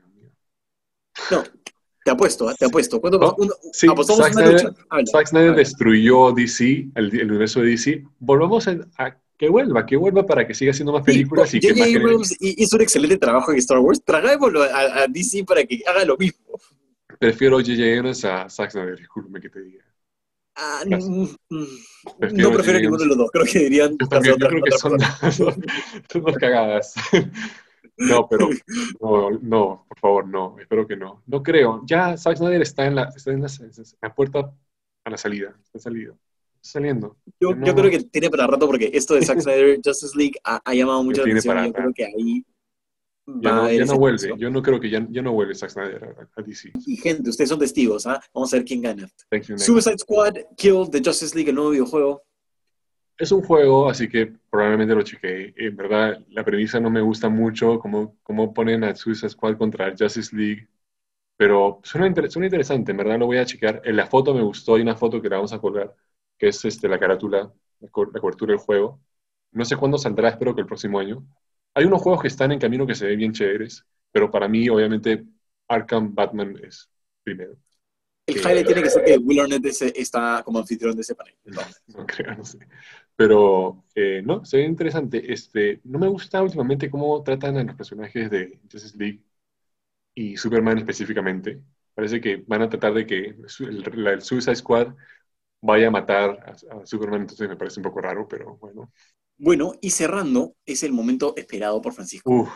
No, 1.31 1.43
te 2.05 2.11
apuesto, 2.11 2.53
te 2.59 2.65
apuesto. 2.67 3.01
¿Cuánto 3.01 3.19
No, 3.19 3.35
uno- 3.39 3.55
sí, 3.73 3.87
apostamos 3.89 4.23
Zack 4.25 4.33
Snyder-. 4.35 4.75
Zack 5.11 5.27
Snyder 5.29 5.55
destruyó 5.55 6.33
DC, 6.33 6.89
el, 6.95 7.21
el 7.21 7.31
universo 7.31 7.61
de 7.61 7.71
DC. 7.71 8.05
Volvamos 8.19 8.67
a, 8.69 8.77
a 8.99 9.17
que 9.39 9.49
vuelva, 9.49 9.87
que 9.87 9.97
vuelva 9.97 10.27
para 10.27 10.47
que 10.47 10.55
siga 10.55 10.71
haciendo 10.73 10.93
más 10.93 11.05
películas 11.05 11.51
Sí, 11.51 11.59
y 11.59 11.61
que 11.61 11.75
más 11.75 11.89
Abrams 11.95 12.37
hizo 12.41 12.77
un 12.77 12.83
excelente 12.83 13.17
trabajo 13.19 13.53
en 13.53 13.59
Star 13.59 13.79
Wars. 13.79 14.03
Tragámoslo 14.05 14.63
a, 14.63 15.03
a 15.03 15.07
DC 15.09 15.45
para 15.45 15.65
que 15.65 15.83
haga 15.87 16.05
lo 16.05 16.17
mismo. 16.17 16.59
Prefiero 17.19 17.59
J.J. 17.59 17.99
Abrams 17.99 18.25
a 18.25 18.49
Zack 18.51 18.71
Snyder, 18.73 18.99
discúlpeme 18.99 19.41
que 19.41 19.49
te 19.49 19.61
diga. 19.63 19.85
Ah, 20.55 20.83
mm, 20.85 21.23
mm, 21.49 21.67
Prefiero 22.19 22.49
no 22.51 22.55
prefiero 22.55 22.81
ninguno 22.81 23.03
de 23.03 23.07
los 23.07 23.17
dos. 23.17 23.31
Creo 23.31 23.45
que 23.45 23.59
deberían 23.59 23.97
Yo 23.99 24.07
también, 24.09 24.37
yo 24.39 24.49
creo 24.49 24.63
que 24.63 24.71
son, 25.33 26.23
dos 26.25 26.37
cagadas. 26.39 26.95
No, 27.99 28.27
pero 28.27 28.49
no, 29.01 29.31
no, 29.43 29.85
por 29.87 29.99
favor, 29.99 30.27
no, 30.27 30.57
espero 30.59 30.87
que 30.87 30.97
no. 30.97 31.23
No 31.27 31.43
creo. 31.43 31.83
Ya 31.85 32.17
Zack 32.17 32.39
Snyder 32.39 32.63
está 32.63 32.87
en 32.87 32.95
la, 32.97 33.13
está 33.15 33.31
en 33.33 33.43
la, 33.43 33.49
en 33.49 33.71
la 34.01 34.15
puerta 34.15 34.53
a 35.05 35.11
la 35.11 35.17
salida. 35.19 35.55
Está 35.63 35.79
salido. 35.79 36.17
Está 36.55 36.79
saliendo. 36.79 37.19
Yo, 37.39 37.55
No. 37.55 37.67
yo 37.67 37.75
creo 37.75 37.91
que 37.91 38.01
tiene 38.05 38.31
para 38.31 38.47
rato 38.47 38.67
porque 38.67 38.91
esto 38.95 39.15
de 39.15 39.23
Zack 39.23 39.41
Snyder 39.43 39.79
Justice 39.85 40.17
League 40.17 40.35
ha, 40.43 40.61
ha 40.65 40.75
llamado 40.75 41.05
mucho 41.05 41.21
la 41.21 41.25
tiene 41.27 41.41
atención. 41.41 41.67
Yo 41.67 41.73
creo 41.75 41.93
que 41.95 42.05
ahí 42.07 42.45
Ya 43.41 43.53
no, 43.53 43.71
ya 43.71 43.85
vuelve. 43.95 44.35
Yo 44.39 44.51
no 44.51 44.63
creo 44.63 44.81
que 44.81 44.91
ya, 44.91 45.07
ya 45.11 45.23
no 45.23 45.33
vuelve 45.33 45.55
Zack 45.55 45.71
Snyder 45.71 46.05
a, 46.05 46.41
a 46.41 46.43
DC. 46.43 46.73
Y 46.87 46.97
gente, 46.97 47.31
ustedes 47.31 47.51
son 47.51 47.59
testigos, 47.59 48.07
¿ah? 48.07 48.21
Vamos 48.35 48.53
a 48.53 48.57
ver 48.57 48.65
quién 48.65 48.83
gana. 48.83 49.09
Thank 49.31 49.45
you, 49.45 49.55
next. 49.55 49.67
Suicide 49.67 49.99
Squad, 49.99 50.35
Kill 50.57 50.89
the 50.91 51.01
Justice 51.05 51.35
League, 51.35 51.49
el 51.51 51.55
nuevo 51.57 51.71
videojuego. 51.71 52.23
Es 53.19 53.31
un 53.31 53.43
juego, 53.43 53.89
así 53.89 54.09
que 54.09 54.33
probablemente 54.51 54.95
lo 54.95 55.03
chequeé. 55.03 55.55
En 55.57 55.77
verdad, 55.77 56.25
la 56.31 56.45
premisa 56.45 56.81
no 56.81 56.91
me 56.91 57.01
gusta 57.01 57.29
mucho, 57.29 57.79
cómo, 57.79 58.17
cómo 58.23 58.53
ponen 58.53 58.83
a 58.85 58.95
Suicide 58.97 59.31
Squad 59.31 59.57
contra 59.57 59.95
Justice 59.97 60.35
League. 60.35 60.69
Pero 61.37 61.81
suena, 61.83 62.07
inter- 62.07 62.31
suena 62.31 62.47
interesante, 62.47 62.91
en 62.93 62.97
verdad 62.99 63.19
lo 63.19 63.27
voy 63.27 63.39
a 63.39 63.47
chequear. 63.47 63.83
En 63.85 63.97
la 63.97 64.07
foto 64.07 64.35
me 64.35 64.43
gustó, 64.43 64.75
hay 64.75 64.83
una 64.83 64.97
foto 64.97 65.21
que 65.21 65.29
la 65.29 65.37
vamos 65.37 65.53
a 65.53 65.61
colgar, 65.61 65.95
que 66.39 66.49
es 66.49 66.65
este, 66.65 66.89
la 66.89 66.99
carátula, 66.99 67.53
la, 67.81 67.89
co- 67.89 68.11
la 68.13 68.21
cobertura 68.21 68.53
del 68.53 68.59
juego. 68.61 69.01
No 69.53 69.65
sé 69.65 69.77
cuándo 69.77 69.99
saldrá, 69.99 70.31
espero 70.31 70.55
que 70.55 70.63
el 70.63 70.67
próximo 70.67 70.99
año. 70.99 71.25
Hay 71.75 71.85
unos 71.85 72.03
juegos 72.03 72.23
que 72.23 72.29
están 72.29 72.53
en 72.53 72.59
camino 72.59 72.87
que 72.87 72.95
se 72.95 73.07
ven 73.07 73.19
bien 73.19 73.33
chéveres, 73.33 73.85
pero 74.11 74.31
para 74.31 74.49
mí, 74.49 74.69
obviamente, 74.69 75.25
Arkham 75.69 76.15
Batman 76.15 76.59
es 76.63 76.91
primero. 77.23 77.57
El 78.27 78.37
highlight 78.37 78.67
tiene 78.67 78.83
que 78.83 78.91
ser 78.91 79.05
que 79.05 79.19
Will 79.19 79.41
Arnett 79.41 79.65
está 79.97 80.43
como 80.45 80.59
anfitrión 80.59 80.95
de 80.95 81.03
ese 81.03 81.15
panel. 81.15 81.35
No 81.89 82.07
creo, 82.07 82.37
no 82.37 82.45
sé. 82.45 82.59
Pero, 83.17 83.85
eh, 83.95 84.23
no, 84.25 84.45
se 84.45 84.59
ve 84.59 84.65
interesante. 84.65 85.33
Este, 85.33 85.81
no 85.85 85.99
me 85.99 86.09
gusta 86.09 86.43
últimamente 86.43 86.91
cómo 86.91 87.23
tratan 87.23 87.57
a 87.57 87.65
los 87.65 87.75
personajes 87.75 88.31
de 88.31 88.61
Justice 88.71 88.97
League 88.97 89.23
y 90.15 90.37
Superman 90.37 90.79
específicamente. 90.79 91.61
Parece 91.95 92.21
que 92.21 92.37
van 92.47 92.63
a 92.63 92.69
tratar 92.69 92.95
de 92.95 93.07
que 93.07 93.35
el, 93.61 94.07
el 94.09 94.23
Suicide 94.23 94.57
Squad 94.57 94.95
vaya 95.61 95.89
a 95.89 95.91
matar 95.91 96.57
a, 96.71 96.83
a 96.83 96.87
Superman, 96.87 97.23
entonces 97.23 97.49
me 97.49 97.57
parece 97.57 97.81
un 97.81 97.85
poco 97.85 98.01
raro, 98.01 98.27
pero 98.29 98.57
bueno. 98.57 98.93
Bueno, 99.39 99.73
y 99.81 99.91
cerrando, 99.91 100.57
es 100.67 100.83
el 100.83 100.93
momento 100.93 101.35
esperado 101.37 101.81
por 101.83 101.93
Francisco. 101.93 102.31
Uf, 102.31 102.49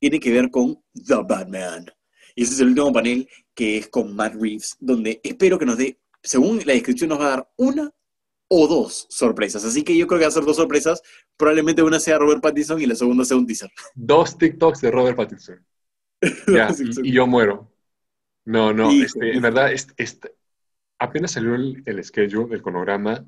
Tiene 0.00 0.18
que 0.20 0.32
ver 0.32 0.50
con 0.50 0.82
The 0.94 1.16
Batman. 1.28 1.86
Y 2.34 2.42
ese 2.44 2.54
es 2.54 2.60
el 2.60 2.68
último 2.68 2.92
panel 2.92 3.28
que 3.54 3.78
es 3.78 3.88
con 3.88 4.14
Matt 4.14 4.34
Reeves, 4.34 4.76
donde 4.78 5.20
espero 5.24 5.58
que 5.58 5.66
nos 5.66 5.76
dé, 5.76 5.98
según 6.22 6.58
la 6.64 6.72
descripción, 6.72 7.10
nos 7.10 7.20
va 7.20 7.26
a 7.26 7.30
dar 7.30 7.50
una 7.56 7.90
o 8.48 8.66
dos 8.66 9.06
sorpresas. 9.10 9.64
Así 9.64 9.82
que 9.82 9.96
yo 9.96 10.06
creo 10.06 10.18
que 10.18 10.24
va 10.24 10.28
a 10.28 10.32
ser 10.32 10.44
dos 10.44 10.56
sorpresas. 10.56 11.02
Probablemente 11.36 11.82
una 11.82 12.00
sea 12.00 12.18
Robert 12.18 12.40
Pattinson 12.42 12.80
y 12.80 12.86
la 12.86 12.94
segunda 12.94 13.24
sea 13.24 13.36
un 13.36 13.46
teaser. 13.46 13.70
dos 13.94 14.38
TikToks 14.38 14.80
de 14.80 14.90
Robert 14.90 15.16
Pattinson. 15.16 15.64
Ya, 16.48 16.68
y, 17.02 17.08
y 17.10 17.12
yo 17.12 17.26
muero. 17.26 17.72
No, 18.44 18.72
no, 18.72 18.90
este, 18.90 19.34
en 19.34 19.42
verdad, 19.42 19.72
es- 19.72 19.88
este- 19.96 20.34
apenas 20.98 21.32
salió 21.32 21.54
el, 21.54 21.82
el 21.86 22.02
schedule, 22.02 22.54
el 22.54 22.62
cronograma, 22.62 23.24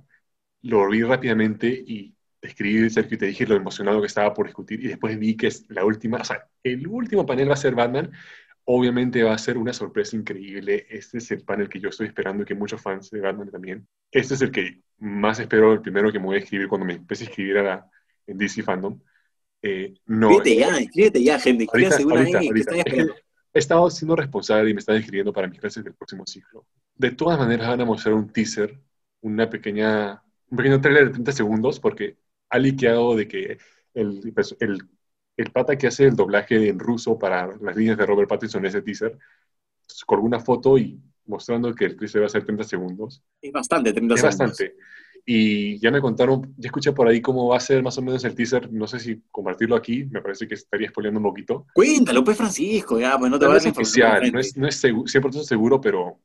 lo 0.62 0.88
vi 0.88 1.02
rápidamente 1.02 1.68
y 1.68 2.14
escribí, 2.42 2.88
Sergio, 2.90 3.16
y 3.16 3.18
te 3.18 3.26
dije 3.26 3.46
lo 3.46 3.56
emocionado 3.56 4.00
que 4.00 4.06
estaba 4.06 4.32
por 4.32 4.46
discutir, 4.46 4.82
y 4.84 4.88
después 4.88 5.18
vi 5.18 5.36
que 5.36 5.48
es 5.48 5.66
la 5.68 5.84
última, 5.84 6.18
o 6.18 6.24
sea, 6.24 6.48
el 6.62 6.86
último 6.86 7.26
panel 7.26 7.50
va 7.50 7.54
a 7.54 7.56
ser 7.56 7.74
Batman, 7.74 8.10
obviamente 8.64 9.22
va 9.22 9.34
a 9.34 9.38
ser 9.38 9.58
una 9.58 9.72
sorpresa 9.72 10.16
increíble, 10.16 10.86
este 10.88 11.18
es 11.18 11.30
el 11.30 11.44
panel 11.44 11.68
que 11.68 11.80
yo 11.80 11.88
estoy 11.88 12.06
esperando 12.06 12.42
y 12.42 12.46
que 12.46 12.54
muchos 12.54 12.80
fans 12.80 13.10
de 13.10 13.20
Batman 13.20 13.50
también, 13.50 13.86
este 14.10 14.34
es 14.34 14.42
el 14.42 14.50
que 14.50 14.80
más 14.98 15.40
espero, 15.40 15.72
el 15.72 15.80
primero 15.80 16.12
que 16.12 16.18
me 16.18 16.26
voy 16.26 16.36
a 16.36 16.40
escribir 16.40 16.68
cuando 16.68 16.86
me 16.86 16.94
empiece 16.94 17.24
a 17.24 17.28
escribir 17.28 17.58
a 17.58 17.62
la, 17.62 17.90
en 18.26 18.38
DC 18.38 18.62
Fandom. 18.62 18.98
Eh, 19.62 19.94
no, 20.06 20.30
Escríbete 20.30 20.56
ya, 20.56 20.78
escríbete 20.78 21.22
ya, 21.22 21.38
gente. 21.38 21.66
Ahorita, 21.70 21.96
ahorita, 21.96 22.38
ahorita. 22.38 22.76
Es 22.76 22.84
que 22.84 23.06
he 23.52 23.58
estado 23.58 23.90
siendo 23.90 24.16
responsable 24.16 24.70
y 24.70 24.74
me 24.74 24.80
están 24.80 24.96
escribiendo 24.96 25.32
para 25.32 25.48
mis 25.48 25.60
clases 25.60 25.84
del 25.84 25.94
próximo 25.94 26.26
ciclo. 26.26 26.66
De 26.94 27.10
todas 27.10 27.38
maneras 27.38 27.68
van 27.68 27.80
a 27.80 27.84
mostrar 27.84 28.14
un 28.14 28.32
teaser, 28.32 28.78
una 29.20 29.50
pequeña, 29.50 30.22
un 30.48 30.56
pequeño 30.56 30.80
trailer 30.80 31.06
de 31.06 31.12
30 31.12 31.32
segundos, 31.32 31.80
porque 31.80 32.16
ha 32.50 32.58
liqueado 32.58 33.16
de 33.16 33.28
que 33.28 33.58
el, 33.94 34.32
pues, 34.34 34.56
el, 34.60 34.78
el 35.36 35.50
pata 35.52 35.76
que 35.78 35.86
hace 35.88 36.06
el 36.06 36.16
doblaje 36.16 36.68
en 36.68 36.78
ruso 36.78 37.18
para 37.18 37.46
las 37.60 37.76
líneas 37.76 37.98
de 37.98 38.06
Robert 38.06 38.28
Pattinson 38.28 38.62
en 38.62 38.66
ese 38.66 38.82
teaser, 38.82 39.18
colgó 40.06 40.26
una 40.26 40.40
foto 40.40 40.78
y 40.78 41.00
mostrando 41.26 41.74
que 41.74 41.84
el 41.84 41.96
teaser 41.96 42.22
va 42.22 42.26
a 42.26 42.30
ser 42.30 42.44
30 42.44 42.64
segundos. 42.64 43.22
Es 43.40 43.52
bastante, 43.52 43.92
30 43.92 44.14
Es 44.14 44.20
segundos. 44.20 44.38
bastante. 44.48 44.76
Y 45.26 45.78
ya 45.78 45.90
me 45.90 46.00
contaron, 46.00 46.54
ya 46.56 46.68
escuché 46.68 46.92
por 46.92 47.06
ahí 47.06 47.20
cómo 47.20 47.48
va 47.48 47.58
a 47.58 47.60
ser 47.60 47.82
más 47.82 47.96
o 47.98 48.02
menos 48.02 48.24
el 48.24 48.34
teaser. 48.34 48.72
No 48.72 48.86
sé 48.86 48.98
si 48.98 49.22
compartirlo 49.30 49.76
aquí, 49.76 50.04
me 50.06 50.22
parece 50.22 50.48
que 50.48 50.54
estaría 50.54 50.88
spoileando 50.88 51.20
un 51.20 51.24
poquito. 51.24 51.66
Cuéntalo, 51.74 52.24
pues, 52.24 52.36
Francisco, 52.36 52.98
ya, 52.98 53.18
pues 53.18 53.30
no 53.30 53.38
te 53.38 53.46
No 53.46 53.54
es 53.54 53.66
a 53.66 53.70
oficial, 53.70 54.32
no 54.32 54.40
es, 54.40 54.56
no 54.56 54.66
es 54.66 54.82
segu- 54.82 55.06
100% 55.08 55.46
seguro, 55.46 55.80
pero 55.80 56.18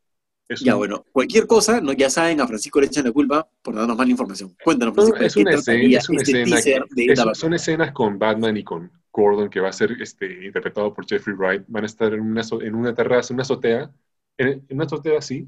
es 0.50 0.62
Ya, 0.64 0.74
un- 0.74 0.76
bueno, 0.76 1.06
cualquier 1.12 1.48
cosa, 1.48 1.82
no, 1.82 1.92
ya 1.94 2.10
saben, 2.10 2.40
a 2.40 2.48
Francisco 2.48 2.80
le 2.80 2.88
echan 2.88 3.04
la 3.06 3.12
culpa 3.12 3.50
por 3.62 3.76
darnos 3.76 3.98
más 3.98 4.08
información. 4.08 4.56
Cuéntanos, 4.64 4.94
no, 4.96 5.14
Francisco, 5.14 5.24
¿de 5.24 5.28
es 5.28 5.38
una 5.38 5.52
escena, 5.54 5.98
es 5.98 6.10
una 6.10 6.22
este 6.22 6.22
escena 6.22 6.62
que- 6.62 6.82
de 6.90 7.06
es- 7.06 7.20
son 7.34 7.54
escenas 7.54 7.92
con 7.92 8.18
Batman 8.18 8.58
y 8.58 8.64
con, 8.64 8.92
Gordon, 9.12 9.50
que 9.50 9.60
va 9.60 9.70
a 9.70 9.74
ser 9.74 9.92
este, 10.02 10.46
interpretado 10.46 10.94
por 10.94 11.06
Jeffrey 11.08 11.36
Wright, 11.36 11.64
van 11.68 11.84
a 11.84 11.86
estar 11.88 12.14
en 12.14 12.22
una, 12.22 12.42
en 12.62 12.76
una 12.76 12.94
terraza, 12.94 13.34
en 13.34 13.36
una 13.36 13.44
azotea, 13.44 13.92
en, 14.38 14.66
una 14.70 14.86
azotea 14.86 15.20
así, 15.20 15.48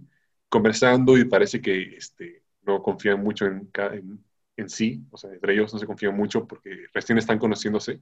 conversando 0.50 1.18
y 1.18 1.26
parece 1.26 1.62
que 1.62 1.96
este, 1.98 2.44
no 2.64 2.82
confían 2.82 3.22
mucho 3.22 3.46
en, 3.46 3.70
en, 3.94 4.24
en, 4.58 4.70
sí, 4.70 5.06
o 5.12 5.18
sea, 5.18 5.32
entre 5.34 5.54
ellos 5.54 5.74
no 5.74 5.80
se 5.80 5.86
confían 5.86 6.16
mucho 6.16 6.46
porque 6.48 6.86
recién 6.94 7.18
están 7.18 7.40
conociéndose 7.40 8.02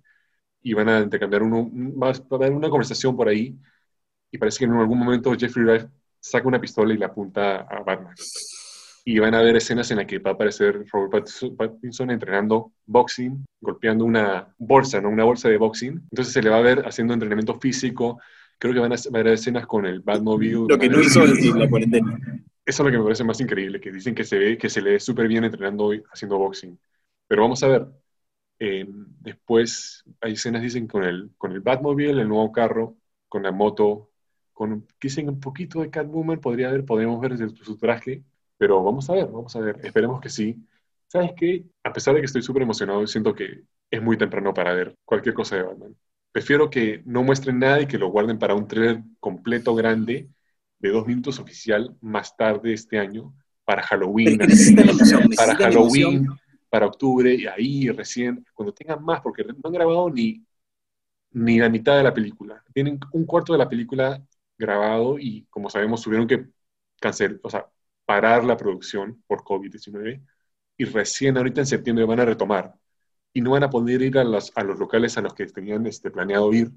y 0.61 0.73
van 0.73 0.89
a 0.89 1.01
intercambiar 1.01 1.43
uno, 1.43 1.69
va 1.73 2.09
a 2.11 2.35
haber 2.35 2.53
una 2.53 2.69
conversación 2.69 3.15
por 3.17 3.29
ahí 3.29 3.57
y 4.31 4.37
parece 4.37 4.59
que 4.59 4.65
en 4.65 4.73
algún 4.73 4.99
momento 4.99 5.33
Jeffrey 5.37 5.65
Wright 5.65 5.89
saca 6.25 6.47
una 6.47 6.59
pistola 6.59 6.93
y 6.93 6.97
la 6.97 7.07
apunta 7.07 7.57
a 7.57 7.83
Batman. 7.83 8.15
Y 9.03 9.19
van 9.19 9.35
a 9.35 9.41
ver 9.43 9.55
escenas 9.55 9.91
en 9.91 9.97
las 9.97 10.07
que 10.07 10.17
va 10.17 10.31
a 10.31 10.33
aparecer 10.33 10.83
Robert 10.91 11.27
Pattinson 11.55 12.09
entrenando 12.09 12.71
boxing, 12.87 13.45
golpeando 13.61 14.03
una 14.05 14.51
bolsa, 14.57 14.99
¿no? 14.99 15.09
Una 15.09 15.23
bolsa 15.23 15.49
de 15.49 15.57
boxing. 15.57 16.01
Entonces 16.09 16.33
se 16.33 16.41
le 16.41 16.49
va 16.49 16.57
a 16.57 16.61
ver 16.61 16.83
haciendo 16.87 17.13
entrenamiento 17.13 17.59
físico. 17.59 18.19
Creo 18.57 18.73
que 18.73 18.79
van 18.79 18.91
a 18.91 18.95
haber 18.95 19.27
escenas 19.27 19.67
con 19.67 19.85
el 19.85 19.99
Batmobile. 19.99 20.65
Lo 20.67 20.79
que 20.79 20.89
no 20.89 20.99
hizo 20.99 21.23
en 21.23 21.59
la 21.59 21.69
cuarentena. 21.69 22.17
Eso 22.65 22.81
es 22.81 22.85
lo 22.85 22.91
que 22.91 22.97
me 22.97 23.03
parece 23.03 23.23
más 23.23 23.39
increíble, 23.39 23.79
que 23.79 23.91
dicen 23.91 24.15
que 24.15 24.23
se 24.23 24.39
ve, 24.39 24.57
que 24.57 24.69
se 24.69 24.81
le 24.81 24.93
ve 24.93 24.99
súper 24.99 25.27
bien 25.27 25.43
entrenando 25.43 25.91
haciendo 26.11 26.39
boxing. 26.39 26.79
Pero 27.27 27.43
vamos 27.43 27.61
a 27.61 27.67
ver. 27.67 27.87
Eh, 28.57 28.87
después 28.87 30.03
hay 30.21 30.33
escenas, 30.33 30.63
dicen, 30.63 30.87
con 30.87 31.03
el, 31.03 31.29
con 31.37 31.51
el 31.51 31.59
Batmobile, 31.61 32.21
el 32.21 32.27
nuevo 32.27 32.51
carro, 32.51 32.97
con 33.29 33.43
la 33.43 33.51
moto, 33.51 34.09
con 34.55 34.87
dicen 35.01 35.27
un 35.29 35.39
poquito 35.39 35.81
de 35.81 35.89
Catwoman, 35.89 36.39
podría 36.39 36.69
haber, 36.69 36.85
podemos 36.85 37.19
ver 37.19 37.37
su 37.61 37.77
traje, 37.77 38.23
pero 38.57 38.81
vamos 38.81 39.09
a 39.09 39.13
ver, 39.13 39.27
vamos 39.27 39.53
a 39.55 39.59
ver, 39.59 39.79
esperemos 39.83 40.21
que 40.21 40.29
sí. 40.29 40.65
¿Sabes 41.07 41.33
qué? 41.35 41.65
A 41.83 41.91
pesar 41.91 42.15
de 42.15 42.21
que 42.21 42.25
estoy 42.25 42.41
súper 42.41 42.63
emocionado, 42.63 43.05
siento 43.05 43.35
que 43.35 43.63
es 43.91 44.01
muy 44.01 44.17
temprano 44.17 44.53
para 44.53 44.73
ver 44.73 44.95
cualquier 45.03 45.35
cosa 45.35 45.57
de 45.57 45.63
Batman. 45.63 45.95
Prefiero 46.31 46.69
que 46.69 47.03
no 47.05 47.21
muestren 47.21 47.59
nada 47.59 47.81
y 47.81 47.85
que 47.85 47.97
lo 47.97 48.07
guarden 48.07 48.39
para 48.39 48.55
un 48.55 48.65
trailer 48.65 49.03
completo 49.19 49.75
grande 49.75 50.29
de 50.79 50.89
dos 50.89 51.05
minutos 51.05 51.37
oficial 51.37 51.93
más 51.99 52.35
tarde 52.37 52.73
este 52.73 52.97
año 52.97 53.33
para 53.65 53.83
Halloween. 53.83 54.39
para 55.35 55.55
Halloween, 55.55 56.27
para 56.69 56.87
octubre 56.87 57.35
y 57.35 57.45
ahí 57.45 57.89
recién, 57.89 58.45
cuando 58.53 58.73
tengan 58.73 59.03
más, 59.03 59.19
porque 59.19 59.43
no 59.43 59.53
han 59.65 59.73
grabado 59.73 60.09
ni, 60.09 60.45
ni 61.31 61.59
la 61.59 61.67
mitad 61.67 61.97
de 61.97 62.03
la 62.03 62.13
película. 62.13 62.63
Tienen 62.73 62.99
un 63.11 63.25
cuarto 63.25 63.51
de 63.51 63.59
la 63.59 63.67
película 63.67 64.21
grabado 64.57 65.17
y 65.19 65.45
como 65.49 65.69
sabemos 65.69 66.01
tuvieron 66.01 66.27
que 66.27 66.47
cancelar, 66.99 67.39
o 67.43 67.49
sea, 67.49 67.69
parar 68.05 68.43
la 68.43 68.57
producción 68.57 69.23
por 69.27 69.43
COVID-19 69.43 70.21
y 70.77 70.85
recién 70.85 71.37
ahorita 71.37 71.61
en 71.61 71.67
septiembre 71.67 72.05
van 72.05 72.19
a 72.19 72.25
retomar 72.25 72.75
y 73.33 73.41
no 73.41 73.51
van 73.51 73.63
a 73.63 73.69
poder 73.69 74.01
ir 74.01 74.17
a 74.17 74.23
los, 74.23 74.51
a 74.55 74.63
los 74.63 74.79
locales 74.79 75.17
a 75.17 75.21
los 75.21 75.33
que 75.33 75.45
tenían 75.47 75.85
este, 75.87 76.11
planeado 76.11 76.53
ir 76.53 76.71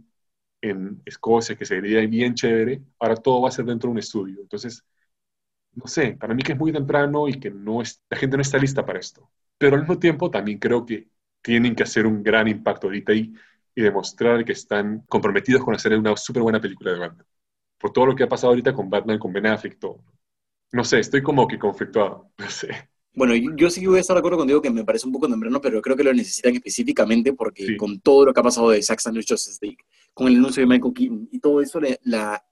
en 0.60 1.02
Escocia, 1.06 1.56
que 1.56 1.64
sería 1.66 2.00
bien 2.06 2.34
chévere, 2.34 2.82
ahora 2.98 3.16
todo 3.16 3.42
va 3.42 3.48
a 3.48 3.52
ser 3.52 3.64
dentro 3.66 3.88
de 3.88 3.92
un 3.92 3.98
estudio. 3.98 4.40
Entonces, 4.40 4.84
no 5.74 5.86
sé, 5.86 6.12
para 6.14 6.34
mí 6.34 6.42
que 6.42 6.52
es 6.52 6.58
muy 6.58 6.72
temprano 6.72 7.28
y 7.28 7.38
que 7.40 7.50
no 7.50 7.82
es, 7.82 8.02
la 8.10 8.16
gente 8.18 8.36
no 8.36 8.42
está 8.42 8.58
lista 8.58 8.84
para 8.84 8.98
esto. 8.98 9.30
Pero 9.58 9.74
al 9.76 9.82
mismo 9.82 9.98
tiempo 9.98 10.30
también 10.30 10.58
creo 10.58 10.84
que 10.86 11.08
tienen 11.42 11.74
que 11.74 11.84
hacer 11.84 12.06
un 12.06 12.22
gran 12.22 12.48
impacto 12.48 12.86
ahorita 12.88 13.12
y, 13.14 13.34
y 13.74 13.82
demostrar 13.82 14.44
que 14.44 14.52
están 14.52 15.00
comprometidos 15.08 15.64
con 15.64 15.74
hacer 15.74 15.96
una 15.98 16.16
súper 16.16 16.42
buena 16.42 16.60
película 16.60 16.92
de 16.92 16.98
banda 16.98 17.24
por 17.78 17.92
todo 17.92 18.06
lo 18.06 18.14
que 18.14 18.24
ha 18.24 18.28
pasado 18.28 18.50
ahorita 18.50 18.74
con 18.74 18.90
Batman, 18.90 19.18
con 19.18 19.32
Ben 19.32 19.46
Affleck, 19.46 19.78
todo. 19.78 20.02
No 20.72 20.84
sé, 20.84 20.98
estoy 20.98 21.22
como 21.22 21.46
que 21.48 21.58
conflictuado, 21.58 22.30
no 22.38 22.50
sé. 22.50 22.68
Bueno, 23.14 23.34
yo 23.56 23.68
sí 23.68 23.84
voy 23.84 23.98
a 23.98 24.00
estar 24.00 24.14
de 24.14 24.18
acuerdo 24.18 24.38
contigo 24.38 24.62
que 24.62 24.70
me 24.70 24.84
parece 24.84 25.06
un 25.06 25.12
poco 25.12 25.28
temprano, 25.28 25.60
pero 25.60 25.82
creo 25.82 25.96
que 25.96 26.04
lo 26.04 26.12
necesitan 26.12 26.54
específicamente 26.54 27.32
porque 27.32 27.76
con 27.76 27.98
todo 28.00 28.26
lo 28.26 28.32
que 28.32 28.38
ha 28.38 28.44
pasado 28.44 28.70
de 28.70 28.80
Zack 28.80 29.00
Snyder 29.00 29.24
Justice 29.28 29.58
League, 29.60 29.78
con 30.14 30.28
el 30.28 30.36
anuncio 30.36 30.60
de 30.60 30.68
Michael 30.68 30.94
Keaton 30.94 31.28
y 31.32 31.40
todo 31.40 31.60
eso, 31.60 31.80
la, 32.02 32.44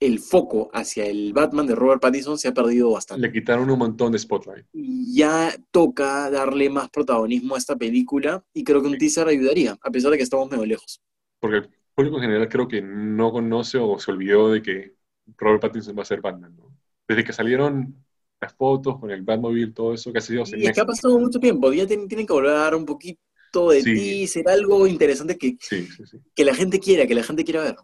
el 0.00 0.18
foco 0.18 0.70
hacia 0.72 1.06
el 1.06 1.32
Batman 1.32 1.66
de 1.66 1.74
Robert 1.74 2.00
Pattinson 2.00 2.38
se 2.38 2.48
ha 2.48 2.54
perdido 2.54 2.90
bastante. 2.90 3.26
Le 3.26 3.32
quitaron 3.32 3.70
un 3.70 3.78
montón 3.78 4.12
de 4.12 4.18
spotlight. 4.18 4.66
Ya 4.72 5.54
toca 5.70 6.30
darle 6.30 6.68
más 6.68 6.90
protagonismo 6.90 7.54
a 7.54 7.58
esta 7.58 7.76
película 7.76 8.44
y 8.52 8.64
creo 8.64 8.82
que 8.82 8.88
un 8.88 8.98
teaser 8.98 9.28
ayudaría, 9.28 9.78
a 9.80 9.90
pesar 9.90 10.10
de 10.10 10.16
que 10.16 10.22
estamos 10.22 10.50
medio 10.50 10.66
lejos. 10.66 11.02
Porque 11.38 11.68
público 12.00 12.16
en 12.16 12.22
general 12.22 12.48
creo 12.48 12.66
que 12.66 12.80
no 12.80 13.30
conoce 13.30 13.76
o 13.78 13.98
se 13.98 14.10
olvidó 14.10 14.50
de 14.52 14.62
que 14.62 14.94
Robert 15.36 15.60
Pattinson 15.60 15.96
va 15.96 16.02
a 16.02 16.06
ser 16.06 16.20
Batman, 16.20 16.56
¿no? 16.56 16.74
Desde 17.06 17.24
que 17.24 17.32
salieron 17.32 17.94
las 18.40 18.54
fotos 18.54 18.98
con 18.98 19.10
el 19.10 19.22
Batmobile, 19.22 19.72
todo 19.72 19.92
eso 19.92 20.10
que 20.10 20.18
ha 20.18 20.22
sido... 20.22 20.44
Y 20.56 20.66
es 20.66 20.72
que 20.72 20.80
ha 20.80 20.86
pasado 20.86 21.18
mucho 21.18 21.38
tiempo, 21.38 21.70
ya 21.72 21.86
tienen, 21.86 22.08
que 22.08 22.32
volver 22.32 22.52
a 22.52 22.60
dar 22.60 22.74
un 22.74 22.86
poquito 22.86 23.70
de 23.70 23.82
ti, 23.82 24.26
ser 24.26 24.48
algo 24.48 24.86
interesante 24.86 25.36
que, 25.36 25.58
que 26.34 26.44
la 26.44 26.54
gente 26.54 26.78
quiera, 26.80 27.06
que 27.06 27.14
la 27.14 27.22
gente 27.22 27.44
quiera 27.44 27.64
ver. 27.64 27.76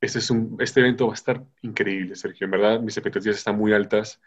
Este, 0.00 0.18
es 0.18 0.30
un, 0.30 0.56
este 0.58 0.80
evento 0.80 1.06
va 1.06 1.12
a 1.12 1.14
estar 1.14 1.44
increíble, 1.62 2.16
Sergio. 2.16 2.46
En 2.46 2.50
verdad, 2.50 2.80
mis 2.80 2.96
expectativas 2.96 3.36
están 3.36 3.56
muy 3.56 3.72
altas. 3.72 4.20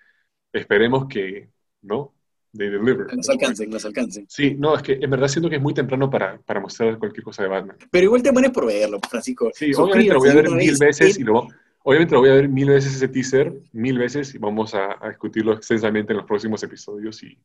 Esperemos 0.54 1.08
que, 1.08 1.50
¿no? 1.82 2.14
De 2.54 2.70
Deliver. 2.70 3.16
Nos 3.16 3.30
alcancen, 3.30 3.70
nos 3.70 3.84
alcancen. 3.84 4.26
Sí, 4.30 4.56
no, 4.58 4.76
es 4.76 4.82
que 4.82 4.94
en 4.94 5.10
verdad 5.10 5.28
siento 5.28 5.50
que 5.50 5.58
es 5.58 5.62
muy 5.62 5.74
temprano 5.74 6.10
para, 6.10 6.40
para 6.40 6.60
mostrar 6.60 6.98
cualquier 6.98 7.24
cosa 7.24 7.44
de 7.44 7.50
Batman. 7.50 7.78
Pero 7.92 8.06
igual 8.06 8.24
te 8.24 8.32
pones 8.32 8.52
por 8.52 8.66
verlo, 8.66 9.00
Francisco. 9.10 9.52
Sí, 9.54 9.72
obviamente 9.76 10.14
lo 10.14 10.20
voy 10.20 10.30
a 10.30 10.36
ver 10.36 10.50
mil 10.52 10.78
veces 10.80 11.20
y 11.20 11.24
lo 11.24 11.48
Obviamente 11.84 12.14
lo 12.14 12.22
voy 12.22 12.30
a 12.30 12.36
ver 12.36 12.48
mil 12.48 12.70
veces 12.70 12.96
ese 12.96 13.10
teaser, 13.10 13.54
mil 13.74 13.98
veces, 13.98 14.34
y 14.34 14.38
vamos 14.38 14.74
a, 14.74 14.98
discutirlo 15.10 15.54
extensamente 15.54 16.14
en 16.14 16.18
los 16.18 16.26
próximos 16.26 16.64
episodios 16.64 17.22
y, 17.24 17.38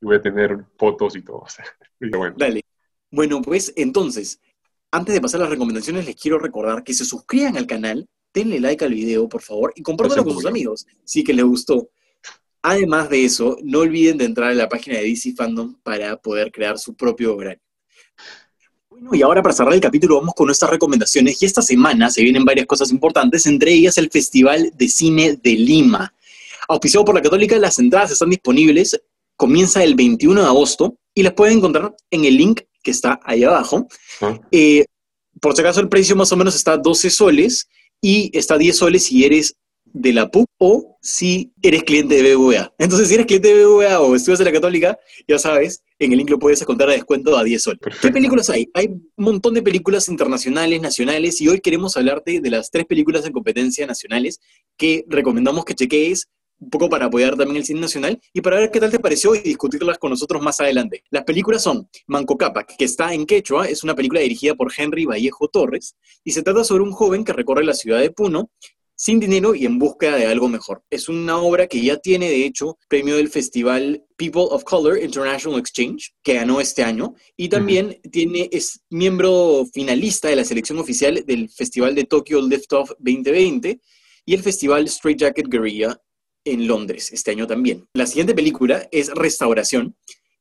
voy 0.00 0.16
a 0.16 0.22
tener 0.22 0.64
fotos 0.78 1.16
y 1.16 1.22
todo. 1.22 1.44
bueno. 2.16 2.34
Dale. 2.38 2.62
Bueno, 3.10 3.42
pues 3.42 3.72
entonces, 3.76 4.40
antes 4.90 5.14
de 5.14 5.20
pasar 5.20 5.40
a 5.40 5.44
las 5.44 5.50
recomendaciones, 5.50 6.06
les 6.06 6.16
quiero 6.16 6.38
recordar 6.38 6.82
que 6.82 6.94
se 6.94 7.04
suscriban 7.04 7.56
al 7.56 7.66
canal, 7.66 8.08
denle 8.32 8.60
like 8.60 8.84
al 8.84 8.94
video, 8.94 9.28
por 9.28 9.42
favor, 9.42 9.72
y 9.74 9.82
compártanlo 9.82 10.24
con 10.24 10.34
sus 10.34 10.46
amigos, 10.46 10.86
sí 11.04 11.22
que 11.22 11.34
les 11.34 11.44
gustó. 11.44 11.90
Además 12.62 13.08
de 13.08 13.24
eso, 13.24 13.56
no 13.62 13.80
olviden 13.80 14.18
de 14.18 14.24
entrar 14.24 14.50
a 14.50 14.54
la 14.54 14.68
página 14.68 14.98
de 14.98 15.04
DC 15.04 15.34
Fandom 15.36 15.74
para 15.82 16.16
poder 16.16 16.50
crear 16.50 16.78
su 16.78 16.94
propio 16.94 17.36
horario. 17.36 17.62
Bueno, 18.90 19.14
y 19.14 19.22
ahora 19.22 19.42
para 19.42 19.54
cerrar 19.54 19.74
el 19.74 19.80
capítulo 19.80 20.16
vamos 20.16 20.34
con 20.34 20.46
nuestras 20.46 20.70
recomendaciones 20.70 21.40
y 21.40 21.46
esta 21.46 21.62
semana 21.62 22.10
se 22.10 22.22
vienen 22.22 22.44
varias 22.44 22.66
cosas 22.66 22.90
importantes, 22.90 23.46
entre 23.46 23.72
ellas 23.72 23.96
el 23.96 24.10
Festival 24.10 24.72
de 24.76 24.88
Cine 24.88 25.38
de 25.40 25.52
Lima. 25.52 26.12
Auspiciado 26.68 27.04
por 27.04 27.14
la 27.14 27.22
Católica, 27.22 27.56
las 27.58 27.78
entradas 27.78 28.10
están 28.10 28.30
disponibles, 28.30 29.00
comienza 29.36 29.84
el 29.84 29.94
21 29.94 30.42
de 30.42 30.46
agosto 30.46 30.96
y 31.14 31.22
las 31.22 31.34
pueden 31.34 31.58
encontrar 31.58 31.94
en 32.10 32.24
el 32.24 32.36
link 32.36 32.62
que 32.82 32.90
está 32.90 33.20
ahí 33.22 33.44
abajo. 33.44 33.86
Ah. 34.20 34.38
Eh, 34.50 34.84
por 35.40 35.54
si 35.54 35.60
acaso 35.60 35.80
el 35.80 35.88
precio 35.88 36.16
más 36.16 36.32
o 36.32 36.36
menos 36.36 36.56
está 36.56 36.76
12 36.76 37.10
soles 37.10 37.68
y 38.00 38.36
está 38.36 38.58
10 38.58 38.76
soles 38.76 39.04
si 39.04 39.24
eres 39.24 39.54
de 39.92 40.12
la 40.12 40.30
PUC 40.30 40.46
o 40.58 40.98
si 41.00 41.52
eres 41.62 41.84
cliente 41.84 42.20
de 42.20 42.34
BBVA. 42.34 42.74
Entonces, 42.78 43.08
si 43.08 43.14
eres 43.14 43.26
cliente 43.26 43.54
de 43.54 43.64
BBVA 43.64 44.00
o 44.00 44.14
estudias 44.14 44.40
en 44.40 44.46
la 44.46 44.52
Católica, 44.52 44.98
ya 45.26 45.38
sabes, 45.38 45.82
en 45.98 46.12
el 46.12 46.18
link 46.18 46.30
lo 46.30 46.38
puedes 46.38 46.60
encontrar 46.62 46.90
a 46.90 46.92
descuento 46.92 47.36
a 47.36 47.44
10 47.44 47.62
soles. 47.62 47.80
¿Qué 48.00 48.10
películas 48.10 48.50
hay? 48.50 48.68
Hay 48.74 48.88
un 48.88 49.10
montón 49.16 49.54
de 49.54 49.62
películas 49.62 50.08
internacionales, 50.08 50.80
nacionales, 50.80 51.40
y 51.40 51.48
hoy 51.48 51.60
queremos 51.60 51.96
hablarte 51.96 52.40
de 52.40 52.50
las 52.50 52.70
tres 52.70 52.86
películas 52.86 53.24
en 53.26 53.32
competencia 53.32 53.86
nacionales 53.86 54.40
que 54.76 55.04
recomendamos 55.08 55.64
que 55.64 55.74
chequees 55.74 56.28
un 56.60 56.70
poco 56.70 56.88
para 56.88 57.06
apoyar 57.06 57.36
también 57.36 57.56
el 57.56 57.64
cine 57.64 57.80
nacional 57.80 58.20
y 58.32 58.40
para 58.40 58.58
ver 58.58 58.70
qué 58.70 58.80
tal 58.80 58.90
te 58.90 58.98
pareció 58.98 59.34
y 59.34 59.40
discutirlas 59.40 59.98
con 59.98 60.10
nosotros 60.10 60.42
más 60.42 60.60
adelante. 60.60 61.04
Las 61.10 61.24
películas 61.24 61.62
son 61.62 61.88
Manco 62.06 62.36
Cápac, 62.36 62.76
que 62.76 62.84
está 62.84 63.14
en 63.14 63.26
Quechua, 63.26 63.68
es 63.68 63.84
una 63.84 63.94
película 63.94 64.20
dirigida 64.20 64.54
por 64.54 64.72
Henry 64.76 65.04
Vallejo 65.04 65.48
Torres 65.48 65.96
y 66.24 66.32
se 66.32 66.42
trata 66.42 66.64
sobre 66.64 66.82
un 66.82 66.92
joven 66.92 67.24
que 67.24 67.32
recorre 67.32 67.64
la 67.64 67.74
ciudad 67.74 68.00
de 68.00 68.10
Puno 68.10 68.50
sin 68.98 69.20
dinero 69.20 69.54
y 69.54 69.64
en 69.64 69.78
búsqueda 69.78 70.16
de 70.16 70.26
algo 70.26 70.48
mejor. 70.48 70.82
Es 70.90 71.08
una 71.08 71.38
obra 71.38 71.68
que 71.68 71.80
ya 71.80 71.98
tiene, 71.98 72.28
de 72.28 72.44
hecho, 72.44 72.78
premio 72.88 73.14
del 73.16 73.28
Festival 73.28 74.04
People 74.16 74.46
of 74.50 74.64
Color 74.64 75.00
International 75.00 75.60
Exchange, 75.60 76.14
que 76.20 76.34
ganó 76.34 76.60
este 76.60 76.82
año, 76.82 77.14
y 77.36 77.48
también 77.48 78.00
tiene, 78.10 78.48
es 78.50 78.80
miembro 78.90 79.64
finalista 79.72 80.28
de 80.28 80.36
la 80.36 80.44
selección 80.44 80.80
oficial 80.80 81.22
del 81.24 81.48
Festival 81.48 81.94
de 81.94 82.04
Tokyo 82.04 82.40
Liftoff 82.42 82.90
2020 82.98 83.80
y 84.26 84.34
el 84.34 84.42
Festival 84.42 84.84
Straight 84.86 85.20
Jacket 85.20 85.46
Guerrilla 85.46 85.96
en 86.44 86.66
Londres 86.66 87.12
este 87.12 87.30
año 87.30 87.46
también. 87.46 87.86
La 87.94 88.04
siguiente 88.04 88.34
película 88.34 88.88
es 88.90 89.10
Restauración, 89.10 89.94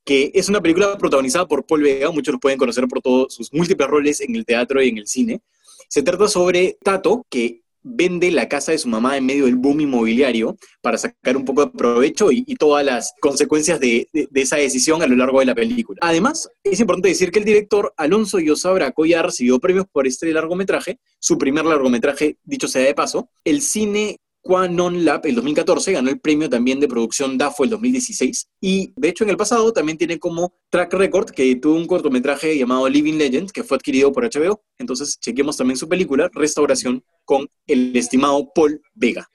que 0.03 0.31
es 0.33 0.49
una 0.49 0.61
película 0.61 0.97
protagonizada 0.97 1.47
por 1.47 1.63
Paul 1.63 1.83
Vega, 1.83 2.09
muchos 2.09 2.33
lo 2.33 2.39
pueden 2.39 2.57
conocer 2.57 2.87
por 2.87 3.01
todos 3.01 3.35
sus 3.35 3.53
múltiples 3.53 3.87
roles 3.87 4.19
en 4.19 4.35
el 4.35 4.45
teatro 4.45 4.81
y 4.81 4.89
en 4.89 4.97
el 4.97 5.05
cine. 5.05 5.41
Se 5.89 6.01
trata 6.01 6.27
sobre 6.27 6.79
Tato, 6.83 7.23
que 7.29 7.61
vende 7.89 8.31
la 8.31 8.47
casa 8.47 8.71
de 8.71 8.77
su 8.77 8.89
mamá 8.89 9.17
en 9.17 9.25
medio 9.25 9.45
del 9.45 9.55
boom 9.55 9.81
inmobiliario 9.81 10.57
para 10.81 10.97
sacar 10.97 11.37
un 11.37 11.45
poco 11.45 11.65
de 11.65 11.71
provecho 11.71 12.31
y, 12.31 12.43
todas 12.55 12.83
las 12.83 13.13
consecuencias 13.21 13.79
de, 13.79 14.07
esa 14.33 14.57
decisión 14.57 15.01
a 15.01 15.07
lo 15.07 15.15
largo 15.15 15.39
de 15.39 15.45
la 15.45 15.55
película. 15.55 15.99
Además, 16.01 16.49
es 16.63 16.79
importante 16.79 17.09
decir 17.09 17.31
que 17.31 17.39
el 17.39 17.45
director 17.45 17.93
Alonso 17.97 18.39
Yosa 18.39 18.71
Braco 18.71 19.05
ya 19.05 19.21
recibió 19.21 19.59
premios 19.59 19.85
por 19.91 20.07
este 20.07 20.31
largometraje, 20.31 20.99
su 21.19 21.37
primer 21.37 21.65
largometraje, 21.65 22.37
dicho 22.43 22.67
sea 22.67 22.81
de 22.81 22.93
paso. 22.93 23.29
El 23.43 23.61
cine 23.61 24.19
Quanon 24.47 25.03
Lab 25.03 25.25
el 25.25 25.35
2014, 25.35 25.91
ganó 25.91 26.09
el 26.09 26.21
premio 26.21 26.49
también 26.49 26.79
de 26.79 26.87
producción 26.87 27.37
DAFO 27.37 27.65
el 27.65 27.69
2016 27.71 28.47
y 28.61 28.93
de 28.95 29.09
hecho 29.09 29.25
en 29.25 29.29
el 29.29 29.35
pasado 29.35 29.73
también 29.73 29.97
tiene 29.97 30.19
como 30.19 30.53
track 30.69 30.93
record 30.93 31.31
que 31.31 31.53
tuvo 31.57 31.75
un 31.75 31.85
cortometraje 31.85 32.57
llamado 32.57 32.87
Living 32.87 33.15
Legend 33.15 33.51
que 33.51 33.65
fue 33.65 33.75
adquirido 33.75 34.13
por 34.13 34.23
HBO. 34.23 34.63
Entonces 34.77 35.19
chequemos 35.19 35.57
también 35.57 35.77
su 35.77 35.89
película 35.89 36.29
Restauración 36.33 37.03
con 37.25 37.49
el 37.67 37.93
estimado 37.97 38.49
Paul 38.55 38.81
Vega. 38.95 39.27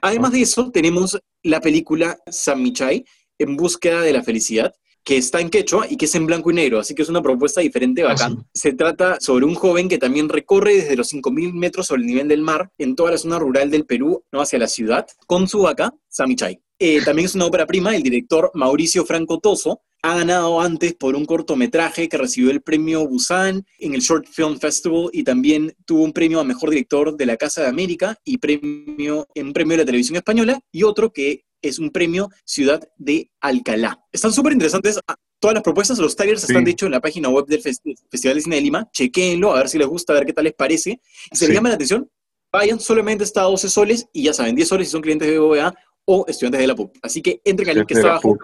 Además 0.00 0.30
de 0.30 0.42
eso 0.42 0.70
tenemos 0.70 1.18
la 1.42 1.60
película 1.60 2.16
Samichai 2.30 3.04
en 3.38 3.56
búsqueda 3.56 4.02
de 4.02 4.12
la 4.12 4.22
felicidad 4.22 4.72
que 5.04 5.16
está 5.16 5.40
en 5.40 5.50
quechua 5.50 5.86
y 5.88 5.96
que 5.96 6.04
es 6.04 6.14
en 6.14 6.26
blanco 6.26 6.50
y 6.50 6.54
negro, 6.54 6.78
así 6.78 6.94
que 6.94 7.02
es 7.02 7.08
una 7.08 7.22
propuesta 7.22 7.60
diferente, 7.60 8.02
ah, 8.02 8.08
bacán. 8.08 8.46
Se 8.54 8.72
trata 8.72 9.18
sobre 9.20 9.44
un 9.44 9.54
joven 9.54 9.88
que 9.88 9.98
también 9.98 10.28
recorre 10.28 10.76
desde 10.76 10.96
los 10.96 11.12
5.000 11.12 11.52
metros 11.52 11.86
sobre 11.86 12.02
el 12.02 12.06
nivel 12.06 12.28
del 12.28 12.42
mar 12.42 12.70
en 12.78 12.94
toda 12.94 13.10
la 13.10 13.18
zona 13.18 13.38
rural 13.38 13.70
del 13.70 13.84
Perú, 13.84 14.24
¿no? 14.32 14.40
hacia 14.40 14.58
la 14.58 14.68
ciudad, 14.68 15.06
con 15.26 15.48
su 15.48 15.62
vaca, 15.62 15.92
Samichay. 16.08 16.60
Eh, 16.78 17.00
también 17.04 17.26
es 17.26 17.34
una 17.34 17.46
ópera 17.46 17.66
prima, 17.66 17.94
el 17.94 18.02
director 18.02 18.50
Mauricio 18.54 19.04
Franco 19.04 19.38
Toso 19.38 19.82
ha 20.02 20.16
ganado 20.16 20.60
antes 20.60 20.94
por 20.94 21.14
un 21.14 21.24
cortometraje 21.24 22.08
que 22.08 22.18
recibió 22.18 22.50
el 22.50 22.60
premio 22.60 23.06
Busan 23.06 23.64
en 23.78 23.94
el 23.94 24.00
Short 24.00 24.26
Film 24.26 24.58
Festival 24.58 25.08
y 25.12 25.22
también 25.22 25.72
tuvo 25.86 26.02
un 26.02 26.12
premio 26.12 26.40
a 26.40 26.44
Mejor 26.44 26.70
Director 26.70 27.16
de 27.16 27.24
la 27.24 27.36
Casa 27.36 27.62
de 27.62 27.68
América 27.68 28.18
y 28.24 28.38
premio 28.38 29.28
en 29.34 29.46
un 29.46 29.52
premio 29.52 29.76
de 29.76 29.84
la 29.84 29.86
televisión 29.86 30.16
española 30.16 30.60
y 30.72 30.82
otro 30.82 31.12
que 31.12 31.44
es 31.62 31.78
un 31.78 31.90
premio 31.90 32.28
Ciudad 32.44 32.82
de 32.96 33.30
Alcalá. 33.40 33.98
Están 34.12 34.32
súper 34.32 34.52
interesantes 34.52 34.98
ah, 35.06 35.14
todas 35.38 35.54
las 35.54 35.62
propuestas, 35.62 35.98
los 35.98 36.14
trailers 36.14 36.44
están 36.44 36.64
de 36.64 36.70
hecho 36.70 36.86
en 36.86 36.92
la 36.92 37.00
página 37.00 37.28
web 37.28 37.46
del 37.46 37.60
Festival 37.60 37.96
de 38.36 38.40
Cine 38.40 38.56
de 38.56 38.62
Lima, 38.62 38.88
chequéenlo, 38.92 39.52
a 39.52 39.58
ver 39.58 39.68
si 39.68 39.76
les 39.76 39.88
gusta, 39.88 40.12
a 40.12 40.16
ver 40.16 40.26
qué 40.26 40.32
tal 40.32 40.44
les 40.44 40.54
parece. 40.54 41.00
Y 41.30 41.36
si 41.36 41.46
les 41.46 41.54
llama 41.54 41.68
la 41.68 41.74
atención, 41.74 42.08
vayan 42.52 42.78
solamente 42.78 43.24
hasta 43.24 43.42
12 43.42 43.68
soles 43.68 44.06
y 44.12 44.24
ya 44.24 44.32
saben, 44.32 44.54
10 44.54 44.68
soles 44.68 44.86
si 44.86 44.92
son 44.92 45.02
clientes 45.02 45.28
de 45.28 45.38
BBVA 45.38 45.74
o 46.04 46.24
estudiantes 46.28 46.60
de 46.60 46.66
la 46.66 46.76
PUC. 46.76 46.96
Así 47.02 47.22
que 47.22 47.40
entren 47.44 47.70
al 47.70 47.76
link 47.76 47.88
que 47.88 47.94
está 47.94 48.10
abajo 48.10 48.38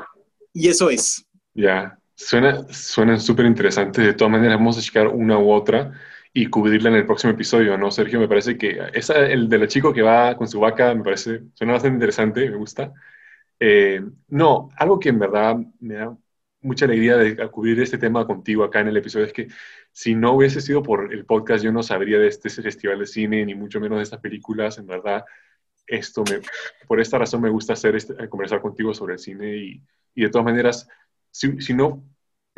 y 0.53 0.69
eso 0.69 0.91
es. 0.91 1.25
Ya, 1.55 1.99
suena, 2.17 2.67
suena 2.73 3.19
súper 3.21 3.47
interesante. 3.47 4.03
De 4.03 4.15
todas 4.15 4.33
maneras, 4.33 4.59
vamos 4.59 4.77
a 4.79 4.83
checar 4.83 5.07
una 5.07 5.39
u 5.39 5.53
otra 5.53 5.93
y 6.33 6.47
cubrirla 6.47 6.91
en 6.91 6.97
el 6.97 7.07
próximo 7.07 7.33
episodio, 7.33 7.77
¿no, 7.79 7.91
Sergio? 7.91 8.21
Me 8.21 8.29
parece 8.29 8.57
que 8.57 8.79
esa, 8.93 9.27
el 9.27 9.49
de 9.49 9.59
la 9.59 9.69
chico 9.69 9.93
que 9.93 10.03
va 10.03 10.37
con 10.37 10.49
su 10.49 10.61
vaca, 10.61 10.95
me 10.95 11.03
parece, 11.03 11.43
suena 11.55 11.75
bastante 11.75 11.97
interesante, 11.97 12.51
me 12.51 12.57
gusta. 12.57 12.93
Eh, 13.59 14.01
no, 14.29 14.71
algo 14.77 14.99
que 15.01 15.09
en 15.09 15.19
verdad 15.19 15.57
me 15.81 15.95
da 15.95 16.17
mucha 16.61 16.85
alegría 16.85 17.17
de 17.17 17.37
cubrir 17.51 17.81
este 17.81 17.99
tema 17.99 18.27
contigo 18.27 18.65
acá 18.65 18.81
en 18.81 18.89
el 18.89 18.97
episodio 18.97 19.27
es 19.27 19.33
que 19.33 19.49
si 19.93 20.15
no 20.15 20.33
hubiese 20.33 20.61
sido 20.61 20.83
por 20.83 21.13
el 21.13 21.25
podcast, 21.25 21.65
yo 21.65 21.73
no 21.73 21.83
sabría 21.83 22.19
de 22.19 22.29
este 22.29 22.51
festival 22.51 22.99
de 22.99 23.07
cine, 23.07 23.45
ni 23.45 23.55
mucho 23.55 23.81
menos 23.81 23.99
de 23.99 24.05
estas 24.05 24.21
películas. 24.21 24.79
En 24.79 24.87
verdad, 24.87 25.25
esto 25.87 26.25
me, 26.25 26.41
por 26.87 27.01
esta 27.01 27.19
razón 27.19 27.43
me 27.43 27.51
gusta 27.51 27.73
hacer 27.73 27.97
este, 27.97 28.29
conversar 28.29 28.61
contigo 28.61 28.95
sobre 28.95 29.15
el 29.15 29.19
cine 29.19 29.57
y, 29.57 29.83
y 30.15 30.23
de 30.23 30.31
todas 30.31 30.45
maneras, 30.45 30.89
si, 31.31 31.61
si 31.61 31.75
no 31.75 32.05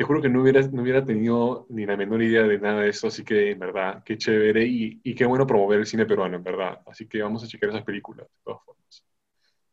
te 0.01 0.05
juro 0.05 0.19
que 0.19 0.29
no 0.29 0.41
hubiera, 0.41 0.63
no 0.63 0.81
hubiera 0.81 1.05
tenido 1.05 1.67
ni 1.69 1.85
la 1.85 1.95
menor 1.95 2.23
idea 2.23 2.41
de 2.41 2.57
nada 2.57 2.81
de 2.81 2.89
eso, 2.89 3.05
así 3.05 3.23
que 3.23 3.51
en 3.51 3.59
verdad, 3.59 4.01
qué 4.03 4.17
chévere 4.17 4.65
y, 4.65 4.99
y 5.03 5.13
qué 5.13 5.25
bueno 5.25 5.45
promover 5.45 5.79
el 5.79 5.85
cine 5.85 6.07
peruano, 6.07 6.37
en 6.37 6.43
verdad. 6.43 6.79
Así 6.87 7.07
que 7.07 7.21
vamos 7.21 7.43
a 7.43 7.47
checar 7.47 7.69
esas 7.69 7.83
películas, 7.83 8.25
de 8.25 8.33
todas 8.43 8.63
formas. 8.65 9.03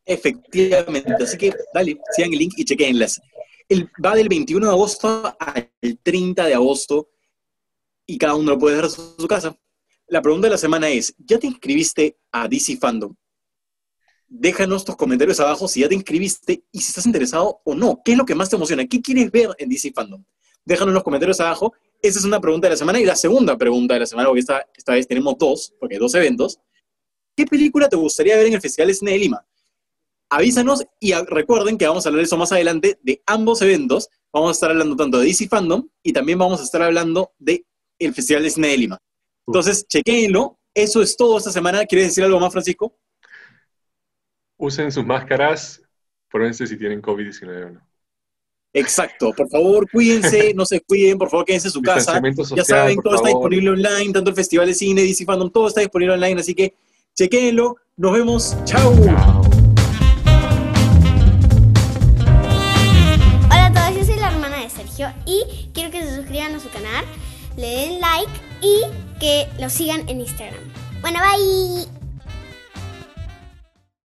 Efectivamente, 0.05 1.15
así 1.15 1.39
que 1.39 1.55
dale, 1.73 1.99
sigan 2.15 2.31
el 2.35 2.41
link 2.41 2.53
y 2.59 2.67
chequenlas. 2.67 3.23
El, 3.71 3.91
va 4.05 4.15
del 4.15 4.29
21 4.29 4.67
de 4.67 4.71
agosto 4.73 5.35
al 5.39 5.71
30 6.03 6.45
de 6.45 6.53
agosto 6.53 7.09
y 8.05 8.19
cada 8.19 8.35
uno 8.35 8.51
lo 8.51 8.59
puede 8.59 8.77
ver 8.77 8.85
en 8.85 8.91
su 8.91 9.27
casa. 9.27 9.59
La 10.09 10.21
pregunta 10.21 10.49
de 10.49 10.51
la 10.51 10.59
semana 10.59 10.91
es, 10.91 11.15
¿ya 11.17 11.39
te 11.39 11.47
inscribiste 11.47 12.19
a 12.33 12.47
DC 12.47 12.77
Fandom? 12.77 13.15
Déjanos 14.29 14.85
tus 14.85 14.97
comentarios 14.97 15.41
abajo 15.41 15.67
si 15.67 15.81
ya 15.81 15.89
te 15.89 15.95
inscribiste 15.95 16.63
y 16.71 16.81
si 16.81 16.89
estás 16.89 17.07
interesado 17.07 17.61
o 17.65 17.75
no. 17.75 18.01
¿Qué 18.05 18.13
es 18.13 18.19
lo 18.19 18.25
que 18.25 18.35
más 18.35 18.51
te 18.51 18.57
emociona? 18.57 18.87
¿Qué 18.87 19.01
quieres 19.01 19.31
ver 19.31 19.51
en 19.59 19.69
DC 19.69 19.93
Fandom? 19.93 20.23
Déjanos 20.65 20.95
los 20.95 21.03
comentarios 21.03 21.41
abajo. 21.41 21.73
Esa 22.03 22.19
es 22.19 22.25
una 22.25 22.41
pregunta 22.41 22.67
de 22.67 22.73
la 22.73 22.77
semana. 22.77 23.01
Y 23.01 23.05
la 23.05 23.17
segunda 23.17 23.57
pregunta 23.57 23.95
de 23.95 24.01
la 24.01 24.07
semana, 24.07 24.29
porque 24.29 24.41
esta, 24.41 24.67
esta 24.77 24.93
vez 24.93 25.07
tenemos 25.09 25.37
dos, 25.39 25.75
porque 25.81 25.95
hay 25.95 25.99
dos 25.99 26.15
eventos. 26.15 26.61
¿Qué 27.35 27.47
película 27.47 27.89
te 27.89 27.97
gustaría 27.97 28.37
ver 28.37 28.47
en 28.47 28.55
el 28.55 28.61
Festival 28.61 28.89
de 28.89 28.95
Cine 28.95 29.13
de 29.13 29.19
Lima? 29.19 29.47
Avísanos 30.31 30.85
y 31.01 31.15
recuerden 31.15 31.79
que 31.79 31.87
vamos 31.87 32.05
a 32.05 32.11
hablar 32.11 32.21
de 32.21 32.27
eso 32.27 32.37
más 32.37 32.53
adelante, 32.53 32.99
de 33.03 33.23
ambos 33.27 33.63
eventos. 33.63 34.09
Vamos 34.31 34.51
a 34.51 34.53
estar 34.53 34.71
hablando 34.71 34.95
tanto 34.95 35.19
de 35.19 35.27
DC 35.27 35.49
Fandom 35.49 35.89
y 36.03 36.13
también 36.13 36.39
vamos 36.39 36.61
a 36.61 36.65
estar 36.65 36.83
hablando 36.83 37.33
del 37.39 37.65
el 37.99 38.15
Festival 38.15 38.43
de 38.43 38.51
Cine 38.51 38.69
de 38.69 38.77
Lima. 38.77 38.99
Entonces, 39.47 39.87
chequéenlo. 39.89 40.59
Eso 40.75 41.01
es 41.01 41.17
todo 41.17 41.39
esta 41.39 41.51
semana. 41.51 41.87
¿Quieres 41.87 42.09
decir 42.09 42.23
algo 42.23 42.39
más, 42.39 42.53
Francisco? 42.53 42.95
Usen 44.59 44.93
sus 44.93 45.07
máscaras, 45.07 45.81
pruébense 46.31 46.67
si 46.67 46.77
tienen 46.77 47.01
COVID-19 47.01 47.67
o 47.67 47.71
no. 47.71 47.89
Exacto, 48.75 49.33
por 49.33 49.49
favor, 49.49 49.91
cuídense, 49.91 50.53
no 50.55 50.67
se 50.67 50.81
cuiden, 50.83 51.17
por 51.17 51.31
favor, 51.31 51.47
quédense 51.47 51.69
en 51.69 51.73
su 51.73 51.81
casa. 51.81 52.21
ya 52.55 52.65
saben, 52.65 52.99
todo 53.01 53.15
está 53.15 53.29
disponible 53.29 53.71
online, 53.71 54.13
tanto 54.13 54.29
el 54.29 54.37
Festival 54.37 54.67
de 54.67 54.75
Cine, 54.75 55.03
DC 55.03 55.25
Fandom, 55.25 55.51
todo 55.51 55.69
está 55.69 55.81
disponible 55.81 56.15
online, 56.15 56.41
así 56.41 56.55
que 56.55 56.75
chequéenlo. 57.15 57.77
Nos 57.97 58.13
vemos. 58.13 58.57
Chao. 58.65 58.93
Hola 63.47 63.67
a 63.67 63.73
todos, 63.73 63.97
yo 63.97 64.05
soy 64.05 64.21
la 64.21 64.31
hermana 64.31 64.63
de 64.63 64.71
Sergio 64.71 65.09
y 65.25 65.71
quiero 65.73 65.91
que 65.91 66.03
se 66.03 66.15
suscriban 66.15 66.55
a 66.55 66.61
su 66.61 66.69
canal, 66.69 67.05
le 67.57 67.67
den 67.67 68.01
like 68.01 68.31
y 68.61 68.83
que 69.19 69.49
lo 69.59 69.71
sigan 69.71 70.09
en 70.09 70.21
Instagram. 70.21 70.61
Bueno, 71.01 71.21
bye. 71.21 71.98